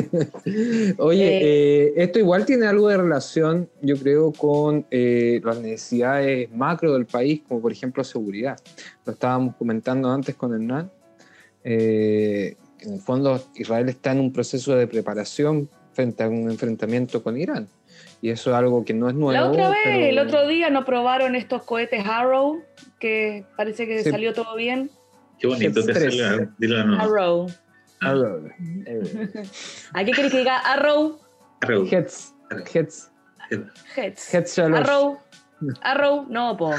Oye, 0.98 1.40
eh, 1.42 1.94
esto 1.98 2.20
igual 2.20 2.46
tiene 2.46 2.68
algo 2.68 2.90
de 2.90 2.98
relación, 2.98 3.70
yo 3.82 3.98
creo, 3.98 4.32
con 4.32 4.86
eh, 4.92 5.42
las 5.44 5.60
necesidades 5.60 6.52
macro 6.52 6.94
del 6.94 7.06
país, 7.06 7.42
como 7.48 7.62
por 7.62 7.72
ejemplo 7.72 8.04
seguridad. 8.04 8.58
Lo 9.06 9.14
estábamos 9.14 9.56
comentando 9.56 10.10
antes 10.12 10.36
con 10.36 10.54
Hernán. 10.54 10.92
Eh, 11.64 12.56
en 12.82 12.94
el 12.94 13.00
fondo, 13.00 13.42
Israel 13.56 13.90
está 13.90 14.12
en 14.12 14.20
un 14.20 14.34
proceso 14.34 14.76
de 14.76 14.88
preparación 14.88 15.70
frente 15.94 16.24
a 16.24 16.30
un 16.30 16.50
enfrentamiento 16.50 17.24
con 17.24 17.38
Irán. 17.38 17.68
Y 18.22 18.30
eso 18.30 18.52
es 18.52 18.56
algo 18.56 18.86
que 18.86 18.94
no 18.94 19.10
es 19.10 19.16
nuevo. 19.16 19.32
La 19.34 19.50
otra 19.50 19.70
vez, 19.70 19.78
pero- 19.84 20.06
el 20.06 20.20
otro 20.20 20.48
día 20.48 20.70
no 20.70 20.86
probaron 20.86 21.36
estos 21.36 21.64
cohetes 21.64 22.04
Arrow, 22.06 22.62
que 23.00 23.44
parece 23.58 23.86
que 23.86 24.02
Sí. 24.04 24.12
salió 24.12 24.34
todo 24.34 24.56
bien. 24.56 24.90
Qué 25.44 25.48
bonito 25.50 25.84
te 25.86 25.94
sale, 26.10 26.48
dilo 26.58 26.78
de 26.78 26.86
nuevo. 26.86 27.02
Arrow. 27.04 27.48
Arrow. 28.00 28.48
Eh, 28.86 29.28
¿A 29.94 30.06
qué 30.06 30.12
querés 30.14 30.32
que 30.32 30.38
diga 30.40 30.58
Arrow? 30.60 31.20
Arrow. 31.60 31.86
Heads. 31.86 32.34
Heads. 32.74 33.12
Heads. 33.98 34.34
Heads. 34.34 34.60
Arrow. 34.60 35.20
Arrow, 35.82 36.26
no, 36.30 36.56
po. 36.56 36.72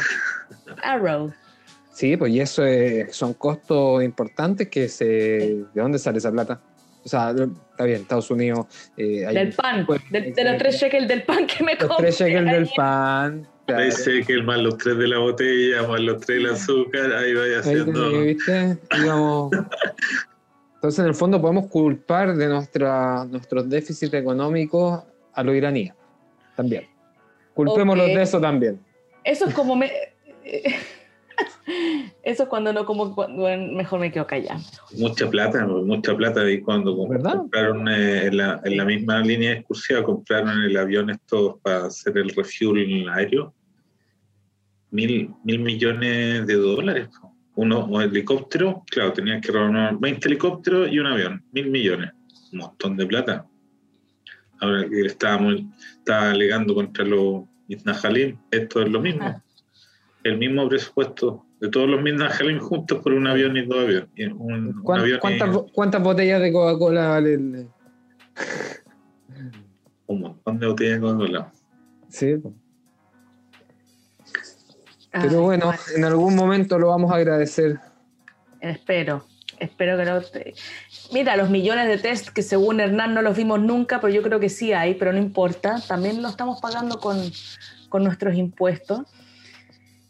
Arrow. 0.83 1.31
Sí, 1.93 2.17
pues 2.17 2.33
y 2.33 2.41
eso 2.41 2.65
es- 2.65 3.15
son 3.15 3.35
costos 3.35 4.03
importantes 4.03 4.69
que 4.71 4.89
se... 4.89 5.05
¿De 5.05 5.67
dónde 5.83 5.99
sale 5.99 6.17
esa 6.17 6.33
plata? 6.33 6.59
O 7.05 7.09
sea, 7.09 7.33
está 7.71 7.85
bien, 7.85 8.01
Estados 8.01 8.31
Unidos... 8.31 8.65
eh, 8.97 9.27
hay- 9.27 9.35
Del 9.35 9.53
pan. 9.53 9.85
pues, 9.85 10.01
De, 10.11 10.33
de 10.33 10.45
los 10.45 10.57
tres 10.57 10.77
shekels 10.81 11.07
del 11.07 11.23
pan 11.25 11.47
que 11.47 11.63
me 11.63 11.75
Los 11.75 11.85
compré. 11.87 12.07
tres 12.07 12.19
shekels 12.19 12.51
del 12.51 12.71
pan. 12.75 13.47
Claro. 13.67 13.83
Parece 13.83 14.23
que 14.25 14.43
más 14.43 14.59
los 14.61 14.77
tres 14.79 14.97
de 14.99 15.09
la 15.09 15.19
botella, 15.19 15.87
más 15.87 16.01
los 16.01 16.21
tres 16.21 16.43
del 16.43 16.53
azúcar, 16.53 17.13
ahí 17.13 17.35
vaya 17.35 17.55
Ahí 17.55 17.61
haciendo. 17.61 18.11
tenés, 18.11 18.27
¿viste? 18.37 18.79
Digamos, 18.99 19.51
entonces, 20.75 20.99
en 21.01 21.07
el 21.07 21.15
fondo, 21.15 21.41
podemos 21.41 21.69
culpar 21.69 22.37
de 22.37 22.47
nuestra, 22.47 23.25
nuestros 23.25 23.69
déficits 23.71 24.13
económicos 24.13 25.03
a 25.33 25.43
los 25.43 25.55
iraníes. 25.55 25.95
También. 26.57 26.87
Culpémoslos 27.55 28.07
Ok. 28.11 28.15
de 28.17 28.23
eso 28.23 28.39
también. 28.41 28.79
Eso 29.25 29.47
es 29.47 29.55
como 29.55 29.77
me. 29.77 29.91
Eso 32.23 32.45
es 32.45 32.49
cuando 32.49 32.73
no 32.73 32.85
como. 32.85 33.15
bueno, 33.15 33.73
mejor 33.73 34.01
me 34.01 34.13
quedo 34.13 34.27
callada. 34.27 34.61
Mucha 34.97 35.29
plata, 35.29 35.67
mucha 35.67 36.17
plata. 36.17 36.51
Y 36.51 36.61
cuando 36.61 37.09
¿Verdad? 37.09 37.39
compraron 37.39 37.89
eh, 37.89 38.27
en, 38.27 38.37
la, 38.37 38.61
en 38.65 38.77
la 38.77 38.85
misma 38.85 39.21
línea 39.21 39.53
excursiva, 39.53 40.03
compraron 40.03 40.63
el 40.63 40.77
avión 40.77 41.11
estos 41.11 41.61
para 41.61 41.87
hacer 41.87 42.17
el 42.19 42.31
refuel 42.31 43.09
aéreo. 43.13 43.55
Mil, 44.91 45.31
mil 45.45 45.59
millones 45.61 46.47
de 46.47 46.55
dólares. 46.55 47.09
Uno, 47.57 47.87
un 47.87 48.03
helicóptero, 48.03 48.83
claro, 48.91 49.13
tenían 49.13 49.41
que 49.41 49.53
robar 49.53 49.97
20 49.99 50.29
helicópteros 50.29 50.91
y 50.91 50.99
un 50.99 51.07
avión. 51.07 51.45
Mil 51.53 51.71
millones. 51.71 52.13
Un 52.53 52.61
montón 52.61 52.97
de 52.97 53.07
plata. 53.07 53.47
Ahora 54.61 54.89
que 54.89 55.01
estábamos, 55.03 55.63
estaba 55.99 56.31
alegando 56.31 56.75
contra 56.75 57.05
los 57.05 57.45
Mitnajalim, 57.69 58.39
esto 58.51 58.83
es 58.83 58.89
lo 58.89 59.01
mismo. 59.01 59.43
El 60.25 60.39
mismo 60.39 60.69
presupuesto 60.69 61.45
de 61.61 61.69
todos 61.69 61.89
los 61.89 62.03
Mitnajalim 62.03 62.59
juntos 62.59 62.99
por 63.03 63.13
un 63.13 63.27
avión 63.27 63.57
y 63.57 63.65
dos 63.65 63.79
aviones. 63.79 64.09
Y 64.17 64.25
un- 64.27 64.41
un 64.77 64.83
¿Cuán- 64.83 65.01
avión 65.01 65.19
y- 65.19 65.21
¿Cuántas, 65.21 65.53
bo- 65.53 65.67
cuántas 65.73 66.03
botellas 66.03 66.41
de 66.41 66.53
Coca-Cola 66.53 67.09
vale 67.09 67.35
el- 67.35 67.69
un 70.07 70.21
montón 70.21 70.59
de 70.59 70.67
botellas 70.67 70.95
de 70.95 71.01
Coca-Cola. 71.01 71.53
Sí. 72.09 72.35
Ay, 75.13 75.29
Pero 75.29 75.43
bueno, 75.43 75.73
en 75.97 76.05
algún 76.05 76.35
momento 76.35 76.79
lo 76.79 76.89
vamos 76.89 77.13
a 77.13 77.17
agradecer. 77.17 77.79
Espero, 78.61 79.25
espero 79.61 79.97
que 79.97 80.05
no 80.05 80.21
te... 80.23 80.55
Mira, 81.13 81.37
los 81.37 81.51
millones 81.51 81.87
de 81.87 81.99
test 81.99 82.29
que 82.31 82.43
según 82.43 82.81
Hernán 82.81 83.15
no 83.15 83.23
los 83.23 83.37
vimos 83.37 83.61
nunca, 83.61 84.01
pero 84.01 84.13
yo 84.13 84.23
creo 84.23 84.41
que 84.41 84.49
sí 84.49 84.73
hay, 84.73 84.95
pero 84.95 85.13
no 85.13 85.19
importa, 85.19 85.77
también 85.87 86.21
lo 86.23 86.29
estamos 86.29 86.61
pagando 86.61 86.99
con, 86.99 87.19
con 87.89 88.03
nuestros 88.03 88.35
impuestos. 88.35 89.03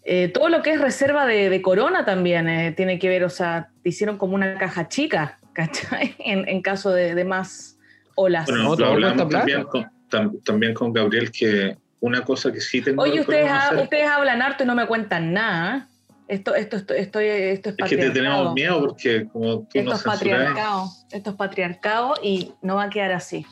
Eh, 0.04 0.28
todo 0.28 0.48
lo 0.50 0.62
que 0.62 0.72
es 0.72 0.80
reserva 0.80 1.24
de, 1.26 1.48
de 1.48 1.62
corona 1.62 2.04
también 2.04 2.48
eh, 2.48 2.72
tiene 2.72 2.98
que 2.98 3.08
ver, 3.08 3.24
o 3.24 3.30
sea, 3.30 3.70
te 3.82 3.88
hicieron 3.88 4.18
como 4.18 4.34
una 4.34 4.58
caja 4.58 4.88
chica, 4.88 5.38
¿cachai? 5.54 6.14
En, 6.18 6.46
en 6.48 6.60
caso 6.62 6.90
de, 6.92 7.14
de 7.14 7.24
más 7.24 7.78
olas. 8.14 8.46
Bueno, 8.46 8.74
lo 8.76 8.86
hablamos 8.86 9.28
también 9.28 9.64
con, 9.64 9.86
tam- 10.10 10.42
también 10.44 10.74
con 10.74 10.92
Gabriel 10.92 11.30
que 11.30 11.76
una 12.00 12.22
cosa 12.22 12.52
que 12.52 12.60
sí 12.60 12.82
tengo 12.82 13.02
Oye, 13.02 13.14
que 13.14 13.20
ustedes, 13.22 13.40
podemos 13.42 13.62
ha- 13.62 13.66
hacer- 13.68 13.82
ustedes 13.82 14.06
hablan 14.08 14.42
harto 14.42 14.64
y 14.64 14.66
no 14.66 14.74
me 14.74 14.86
cuentan 14.86 15.32
nada. 15.32 15.88
Esto, 16.28 16.54
esto, 16.54 16.76
esto, 16.76 16.94
esto, 16.94 17.18
esto 17.20 17.68
es 17.70 17.74
Es 17.78 17.88
que 17.90 17.96
te 17.96 18.10
tenemos 18.10 18.54
miedo 18.54 18.80
porque 18.80 19.26
como 19.30 19.60
tú 19.60 19.78
Esto 19.78 19.90
nos 19.90 19.98
es 20.00 20.04
patriarcado. 20.06 20.88
Esto 21.12 21.30
es 21.30 21.36
patriarcado 21.36 22.14
y 22.22 22.52
no 22.62 22.76
va 22.76 22.84
a 22.84 22.90
quedar 22.90 23.12
así. 23.12 23.44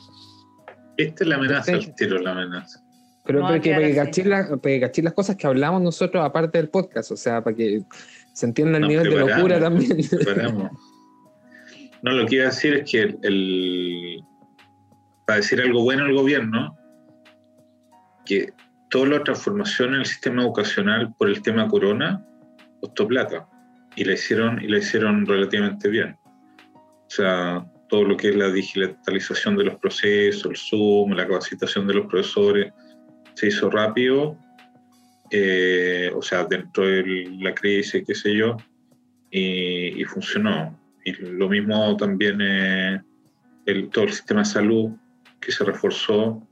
esta 0.97 1.23
es 1.23 1.27
la 1.27 1.35
amenaza, 1.35 1.71
el 1.71 1.93
tiro 1.95 2.17
es 2.17 2.23
la 2.23 2.31
amenaza. 2.31 2.79
Pero 3.25 3.39
No 3.39 3.45
a 3.45 3.49
para 3.49 3.61
que, 3.61 3.95
cachis 3.95 4.25
la- 4.25 4.47
para 4.47 4.59
que 4.61 4.79
cachis 4.81 5.03
las 5.03 5.13
cosas 5.13 5.35
que 5.37 5.47
hablamos 5.47 5.81
nosotros 5.81 6.23
aparte 6.25 6.57
del 6.57 6.69
podcast, 6.69 7.11
o 7.11 7.17
sea, 7.17 7.41
para 7.43 7.55
que 7.55 7.81
se 8.33 8.45
entienda 8.45 8.77
el 8.77 8.81
Nos 8.81 8.89
nivel 8.89 9.09
de 9.09 9.15
locura 9.19 9.59
también. 9.59 9.97
No, 12.01 12.11
lo 12.11 12.25
que 12.25 12.35
iba 12.35 12.45
a 12.45 12.47
decir 12.49 12.73
es 12.75 12.91
que 12.91 13.01
el, 13.01 13.17
el- 13.23 14.23
para 15.25 15.37
decir 15.37 15.61
algo 15.61 15.83
bueno 15.83 16.03
al 16.03 16.13
gobierno, 16.13 16.77
que 18.25 18.51
toda 18.89 19.07
la 19.07 19.23
transformación 19.23 19.93
en 19.93 20.01
el 20.01 20.05
sistema 20.05 20.41
educacional 20.43 21.13
por 21.17 21.29
el 21.29 21.41
tema 21.41 21.67
corona 21.69 22.25
costó 22.81 23.07
plata 23.07 23.47
y 23.95 24.03
la 24.03 24.13
hicieron 24.13 24.61
y 24.61 24.67
la 24.67 24.79
hicieron 24.79 25.25
relativamente 25.25 25.87
bien. 25.87 26.17
O 26.75 27.09
sea, 27.09 27.65
todo 27.87 28.03
lo 28.03 28.17
que 28.17 28.29
es 28.29 28.35
la 28.35 28.49
digitalización 28.51 29.55
de 29.55 29.63
los 29.65 29.75
procesos, 29.75 30.45
el 30.51 30.57
Zoom, 30.57 31.11
la 31.13 31.25
capacitación 31.27 31.87
de 31.87 31.93
los 31.93 32.07
profesores, 32.07 32.73
se 33.35 33.47
hizo 33.47 33.69
rápido, 33.69 34.37
eh, 35.31 36.11
o 36.15 36.21
sea, 36.21 36.43
dentro 36.45 36.85
de 36.87 37.27
la 37.39 37.53
crisis, 37.53 38.03
qué 38.05 38.13
sé 38.15 38.35
yo, 38.35 38.57
y, 39.31 40.01
y 40.01 40.03
funcionó. 40.05 40.79
Y 41.05 41.13
lo 41.13 41.49
mismo 41.49 41.97
también 41.97 42.39
eh, 42.41 43.01
el, 43.65 43.89
todo 43.89 44.05
el 44.05 44.11
sistema 44.11 44.41
de 44.41 44.45
salud 44.45 44.91
que 45.39 45.51
se 45.51 45.63
reforzó. 45.63 46.47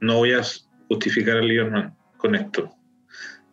No 0.00 0.16
voy 0.16 0.32
a 0.32 0.42
justificar 0.88 1.36
a 1.36 1.42
Lieberman 1.42 1.94
con 2.16 2.34
esto, 2.34 2.70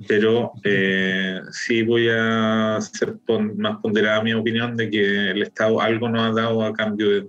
pero 0.08 0.54
eh, 0.64 1.40
sí 1.52 1.84
voy 1.84 2.08
a 2.12 2.80
ser 2.82 3.18
pon- 3.26 3.58
más 3.58 3.78
ponderada 3.78 4.24
mi 4.24 4.34
opinión 4.34 4.76
de 4.78 4.90
que 4.90 5.32
el 5.32 5.42
Estado 5.42 5.82
algo 5.82 6.08
nos 6.10 6.22
ha 6.22 6.42
dado 6.42 6.64
a 6.64 6.74
cambio 6.74 7.10
de 7.10 7.28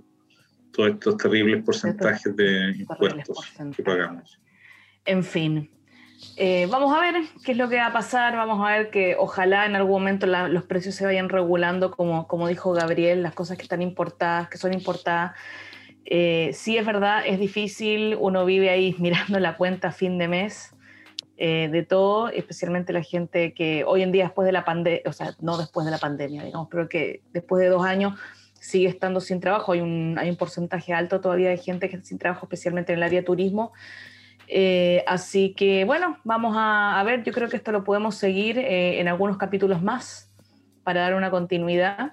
todos 0.77 0.91
estos 0.91 1.17
terribles 1.17 1.63
porcentajes 1.63 2.35
de 2.35 2.75
impuestos 2.77 3.53
que 3.75 3.83
pagamos. 3.83 4.39
En 5.05 5.23
fin. 5.23 5.71
Eh, 6.35 6.67
vamos 6.69 6.95
a 6.95 7.01
ver 7.01 7.15
qué 7.43 7.53
es 7.53 7.57
lo 7.57 7.67
que 7.67 7.77
va 7.77 7.87
a 7.87 7.93
pasar. 7.93 8.35
Vamos 8.35 8.65
a 8.65 8.77
ver 8.77 8.91
que 8.91 9.15
ojalá 9.17 9.65
en 9.65 9.75
algún 9.75 9.93
momento 9.93 10.27
la- 10.27 10.47
los 10.47 10.63
precios 10.63 10.93
se 10.93 11.03
vayan 11.03 11.29
regulando, 11.29 11.89
como, 11.89 12.27
como 12.27 12.47
dijo 12.47 12.73
Gabriel, 12.73 13.23
las 13.23 13.33
cosas 13.33 13.57
que 13.57 13.63
están 13.63 13.81
importadas, 13.81 14.49
que 14.49 14.57
son 14.57 14.71
importadas. 14.73 15.31
Eh, 16.05 16.51
sí 16.53 16.77
es 16.77 16.85
verdad, 16.85 17.23
es 17.25 17.39
difícil, 17.39 18.15
uno 18.19 18.45
vive 18.45 18.69
ahí 18.69 18.95
mirando 18.99 19.39
la 19.39 19.57
cuenta 19.57 19.87
a 19.87 19.91
fin 19.91 20.19
de 20.19 20.27
mes 20.27 20.75
eh, 21.37 21.69
de 21.71 21.83
todo, 21.83 22.29
especialmente 22.29 22.93
la 22.93 23.01
gente 23.03 23.53
que 23.53 23.83
hoy 23.83 24.03
en 24.03 24.11
día 24.11 24.25
después 24.25 24.45
de 24.45 24.51
la 24.51 24.63
pandemia, 24.63 25.01
o 25.05 25.13
sea, 25.13 25.33
no 25.41 25.57
después 25.57 25.85
de 25.85 25.91
la 25.91 25.97
pandemia, 25.97 26.43
digamos, 26.43 26.67
pero 26.69 26.87
que 26.87 27.21
después 27.33 27.61
de 27.61 27.69
dos 27.69 27.83
años 27.85 28.13
sigue 28.59 28.87
estando 28.87 29.19
sin 29.19 29.39
trabajo. 29.39 29.71
Hay 29.71 29.81
un, 29.81 30.17
hay 30.19 30.29
un 30.29 30.35
porcentaje 30.35 30.93
alto 30.93 31.21
todavía 31.21 31.49
de 31.49 31.57
gente 31.57 31.89
que 31.89 31.95
está 31.95 32.07
sin 32.07 32.17
trabajo, 32.17 32.45
especialmente 32.45 32.93
en 32.93 32.99
el 32.99 33.03
área 33.03 33.21
de 33.21 33.25
turismo. 33.25 33.73
Eh, 34.47 35.03
así 35.07 35.53
que 35.53 35.83
bueno, 35.83 36.17
vamos 36.23 36.55
a, 36.57 37.01
ver, 37.05 37.23
yo 37.23 37.33
creo 37.33 37.49
que 37.49 37.57
esto 37.57 37.71
lo 37.71 37.83
podemos 37.83 38.15
seguir 38.15 38.57
eh, 38.57 39.01
en 39.01 39.07
algunos 39.09 39.37
capítulos 39.37 39.81
más 39.81 40.31
para 40.83 41.01
dar 41.01 41.15
una 41.15 41.29
continuidad. 41.29 42.11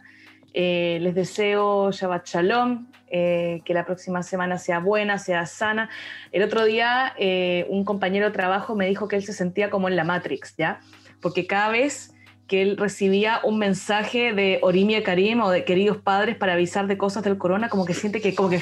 Eh, 0.53 0.99
les 1.01 1.15
deseo 1.15 1.91
Shabbat 1.91 2.27
Shalom, 2.27 2.89
que 3.09 3.63
la 3.69 3.85
próxima 3.85 4.25
semana 4.25 4.59
sea 4.59 4.81
buena, 4.81 5.19
sea 5.19 5.47
sana. 5.47 5.89
El 6.33 6.43
otro 6.43 6.65
día 6.65 7.15
un 7.69 7.85
compañero 7.85 8.27
de 8.27 8.33
trabajo 8.33 8.75
me 8.75 8.89
dijo 8.89 9.07
que 9.07 9.15
él 9.15 9.23
se 9.23 9.33
sentía 9.33 9.71
como 9.71 9.89
en 9.89 9.95
la 9.95 10.03
Matrix, 10.03 10.57
¿ya? 10.57 10.81
Porque 11.21 11.47
cada 11.47 11.69
vez 11.69 12.14
que 12.47 12.61
él 12.61 12.77
recibía 12.77 13.41
un 13.43 13.59
mensaje 13.59 14.35
de 14.35 14.59
Orimia 14.63 15.03
Karim 15.03 15.41
o 15.41 15.51
de 15.51 15.65
queridos 15.65 15.97
padres 15.97 16.37
para 16.37 16.53
avisar 16.53 16.87
de 16.87 16.99
cosas 16.99 17.25
del 17.25 17.39
corona, 17.39 17.69
como 17.69 17.87
que 17.87 17.95
siente 17.95 18.21
que 18.21 18.35
como 18.35 18.51
que, 18.51 18.61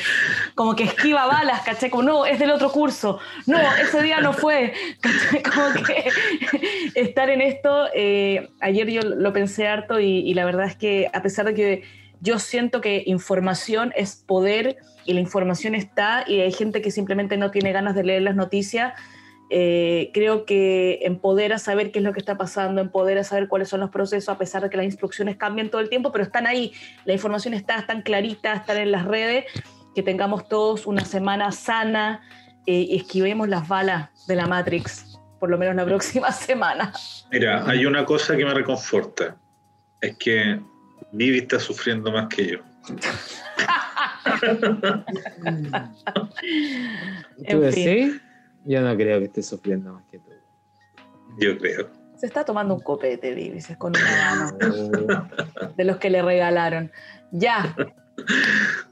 como 0.54 0.76
que 0.76 0.84
esquiva 0.84 1.26
balas, 1.26 1.62
¿cachai? 1.62 1.90
Como, 1.90 2.04
no, 2.04 2.26
es 2.26 2.38
del 2.38 2.50
otro 2.50 2.70
curso, 2.70 3.18
no, 3.46 3.58
ese 3.80 4.02
día 4.02 4.20
no 4.20 4.32
fue. 4.32 4.72
Como 5.52 5.84
que 5.84 6.10
estar 6.94 7.28
en 7.28 7.40
esto, 7.40 7.86
eh, 7.94 8.48
ayer 8.60 8.88
yo 8.88 9.02
lo 9.02 9.32
pensé 9.32 9.66
harto 9.66 9.98
y, 9.98 10.18
y 10.18 10.34
la 10.34 10.44
verdad 10.44 10.66
es 10.66 10.76
que 10.76 11.10
a 11.12 11.22
pesar 11.22 11.46
de 11.46 11.54
que 11.54 11.82
yo 12.20 12.38
siento 12.38 12.80
que 12.80 13.02
información 13.06 13.92
es 13.96 14.14
poder 14.14 14.76
y 15.04 15.12
la 15.14 15.20
información 15.20 15.74
está 15.74 16.24
y 16.26 16.40
hay 16.40 16.52
gente 16.52 16.80
que 16.80 16.90
simplemente 16.90 17.36
no 17.36 17.50
tiene 17.50 17.72
ganas 17.72 17.94
de 17.94 18.04
leer 18.04 18.22
las 18.22 18.36
noticias, 18.36 18.94
eh, 19.54 20.10
creo 20.14 20.46
que 20.46 21.00
empodera 21.02 21.58
saber 21.58 21.92
qué 21.92 21.98
es 21.98 22.04
lo 22.06 22.14
que 22.14 22.20
está 22.20 22.38
pasando, 22.38 22.80
empodera 22.80 23.22
saber 23.22 23.48
cuáles 23.48 23.68
son 23.68 23.80
los 23.80 23.90
procesos, 23.90 24.30
a 24.30 24.38
pesar 24.38 24.62
de 24.62 24.70
que 24.70 24.78
las 24.78 24.86
instrucciones 24.86 25.36
cambian 25.36 25.68
todo 25.68 25.82
el 25.82 25.90
tiempo, 25.90 26.10
pero 26.10 26.24
están 26.24 26.46
ahí, 26.46 26.72
la 27.04 27.12
información 27.12 27.52
está, 27.52 27.76
están 27.76 28.00
clarita, 28.00 28.54
están 28.54 28.78
en 28.78 28.90
las 28.90 29.04
redes, 29.04 29.44
que 29.94 30.02
tengamos 30.02 30.48
todos 30.48 30.86
una 30.86 31.04
semana 31.04 31.52
sana 31.52 32.22
eh, 32.64 32.86
y 32.88 32.96
esquivemos 32.96 33.46
las 33.46 33.68
balas 33.68 34.08
de 34.26 34.36
la 34.36 34.46
Matrix, 34.46 35.18
por 35.38 35.50
lo 35.50 35.58
menos 35.58 35.74
la 35.74 35.84
próxima 35.84 36.32
semana. 36.32 36.90
Mira, 37.30 37.62
hay 37.68 37.84
una 37.84 38.06
cosa 38.06 38.34
que 38.34 38.46
me 38.46 38.54
reconforta, 38.54 39.36
es 40.00 40.16
que 40.16 40.60
Vivi 41.12 41.40
está 41.40 41.60
sufriendo 41.60 42.10
más 42.10 42.28
que 42.28 42.52
yo. 42.52 42.58
¿Tú 47.36 47.44
En 47.44 47.60
decís? 47.60 48.22
Yo 48.64 48.80
no 48.80 48.94
creo 48.96 49.18
que 49.18 49.26
esté 49.26 49.42
sufriendo 49.42 49.92
más 49.92 50.04
que 50.10 50.18
tú. 50.18 50.30
Yo 51.38 51.56
creo. 51.58 51.88
Se 52.16 52.26
está 52.26 52.44
tomando 52.44 52.74
un 52.74 52.80
copete, 52.80 53.34
dices, 53.34 53.76
con 53.76 53.92
una 53.96 54.52
mano. 54.52 55.28
de 55.76 55.84
los 55.84 55.96
que 55.96 56.10
le 56.10 56.22
regalaron. 56.22 56.92
Ya. 57.32 57.74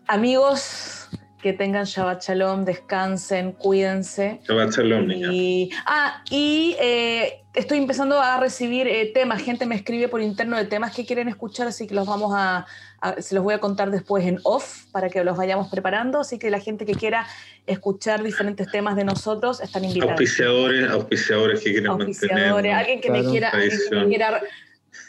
Amigos, 0.08 1.08
que 1.42 1.52
tengan 1.52 1.84
Shabbat 1.84 2.22
Shalom, 2.22 2.64
descansen, 2.64 3.52
cuídense. 3.52 4.40
Shabbat 4.46 4.70
Shalom. 4.76 5.10
Y, 5.10 5.70
ah, 5.86 6.22
y 6.30 6.76
eh, 6.80 7.42
estoy 7.54 7.78
empezando 7.78 8.20
a 8.20 8.38
recibir 8.38 8.86
eh, 8.86 9.10
temas. 9.14 9.42
Gente 9.42 9.64
me 9.66 9.74
escribe 9.74 10.08
por 10.08 10.20
interno 10.20 10.56
de 10.56 10.66
temas 10.66 10.94
que 10.94 11.06
quieren 11.06 11.28
escuchar, 11.28 11.66
así 11.66 11.86
que 11.86 11.94
los 11.94 12.06
vamos 12.06 12.32
a, 12.36 12.66
a- 13.00 13.20
se 13.22 13.34
los 13.34 13.42
voy 13.42 13.54
a 13.54 13.58
contar 13.58 13.90
después 13.90 14.24
en 14.26 14.38
off 14.44 14.84
para 14.92 15.08
que 15.08 15.24
los 15.24 15.36
vayamos 15.36 15.68
preparando. 15.70 16.20
Así 16.20 16.38
que 16.38 16.50
la 16.50 16.60
gente 16.60 16.84
que 16.84 16.94
quiera 16.94 17.26
escuchar 17.66 18.22
diferentes 18.22 18.70
temas 18.70 18.94
de 18.96 19.04
nosotros 19.04 19.60
están 19.60 19.84
invitados. 19.84 20.12
Auspiciadores, 20.12 20.90
auspiciadores 20.90 21.60
que 21.60 21.70
quieren 21.72 21.86
Auspiciadores, 21.90 22.52
mantener. 22.52 22.74
alguien 22.74 23.00
que 23.00 23.10
me 23.10 23.18
Claro. 23.20 23.30
quiera, 23.30 23.48
alguien 23.50 23.78
que 23.90 23.96
me 23.96 24.06
quiera 24.08 24.40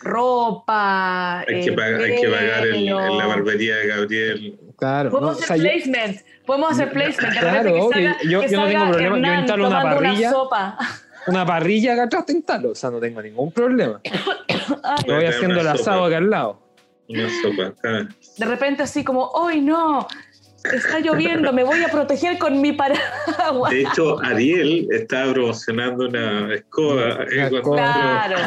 ropa. 0.01 1.39
Hay 1.41 1.45
que, 1.61 1.69
eh, 1.69 1.73
pagar, 1.73 2.01
hay 2.01 2.21
que 2.21 2.27
pagar 2.29 2.67
el- 2.67 2.71
pelo. 2.73 3.17
la 3.17 3.25
barbería 3.27 3.75
de 3.77 3.88
Gabriel. 3.88 4.59
Claro, 4.82 5.11
no, 5.11 5.19
Podemos 5.19 5.38
o 5.39 5.43
hacer 5.43 5.57
yo- 5.57 5.63
placement. 5.63 6.17
Podemos 6.43 6.71
hacer 6.71 6.91
placement. 6.91 7.34
Claro, 7.39 7.47
repente 7.51 7.73
que 7.73 7.82
obvio. 7.82 7.91
salga, 7.91 8.17
Yo- 8.23 8.41
que 8.41 8.49
yo 8.49 8.59
no 8.61 8.67
tengo 8.67 8.86
problema. 8.91 9.17
Yo 9.27 9.34
instalo 9.36 9.67
una 9.67 9.82
parrilla. 9.84 10.32
sopa. 10.32 10.77
una 11.27 11.45
parrilla 11.45 11.93
acá 11.93 12.03
atrás 12.05 12.25
te 12.25 12.34
instalo, 12.34 12.71
o 12.71 12.75
sea, 12.75 12.89
no 12.89 12.99
tengo 12.99 13.21
ningún 13.21 13.51
problema. 13.51 14.01
Ay, 14.84 15.03
Yo 15.05 15.15
voy 15.15 15.25
haciendo 15.25 15.55
el 15.59 15.67
una 15.67 15.71
asado 15.73 16.05
acá 16.05 16.17
al 16.17 16.29
lado. 16.32 16.59
Una 17.07 17.27
sopa. 17.43 17.73
de 18.38 18.45
repente 18.45 18.82
así 18.82 19.03
como, 19.03 19.32
¡ay 19.47 19.61
no! 19.61 20.07
Está 20.63 20.99
lloviendo, 20.99 21.53
me 21.53 21.63
voy 21.63 21.84
a 21.84 21.88
proteger 21.89 22.39
con 22.39 22.59
mi 22.59 22.71
paraguas. 22.71 23.69
De 23.71 23.82
hecho, 23.82 24.19
Ariel 24.23 24.88
estaba 24.91 25.32
promocionando 25.34 26.07
una 26.07 26.53
escoba. 26.55 27.23
eh, 27.32 27.38
Una 27.38 27.49
cuando- 27.49 27.61
cosa- 27.61 27.84
Claro. 27.84 28.38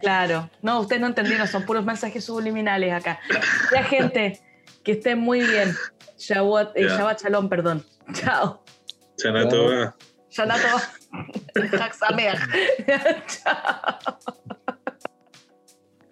Claro. 0.00 0.50
No, 0.62 0.80
ustedes 0.80 1.00
no 1.00 1.06
entendieron, 1.08 1.46
son 1.46 1.64
puros 1.64 1.84
mensajes 1.84 2.24
subliminales 2.24 2.92
acá. 2.92 3.20
Ya, 3.72 3.82
gente, 3.84 4.40
que 4.84 4.92
estén 4.92 5.18
muy 5.18 5.40
bien. 5.40 5.74
Shabbat, 6.18 6.76
eh. 6.76 6.88
Shabbat 6.88 7.22
Shalom, 7.22 7.48
perdón. 7.48 7.84
Chao. 8.12 8.64
Shanato. 9.18 9.88
Chag 11.70 11.94
Sameach. 11.94 12.38
Chao. 13.26 14.18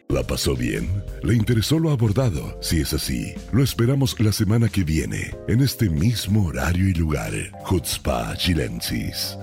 ¿La 0.09 0.23
pasó 0.23 0.55
bien? 0.55 1.05
¿Le 1.25 1.35
interesó 1.35 1.81
lo 1.81 1.91
abordado? 1.91 2.57
Si 2.62 2.81
es 2.81 2.93
así, 2.93 3.35
lo 3.53 3.62
esperamos 3.62 4.19
la 4.21 4.31
semana 4.31 4.69
que 4.69 4.85
viene, 4.85 5.37
en 5.49 5.61
este 5.61 5.91
mismo 5.91 6.47
horario 6.47 6.89
y 6.89 6.95
lugar. 6.95 7.33
Hutzpah 7.69 8.37
Chilensis. 8.37 9.37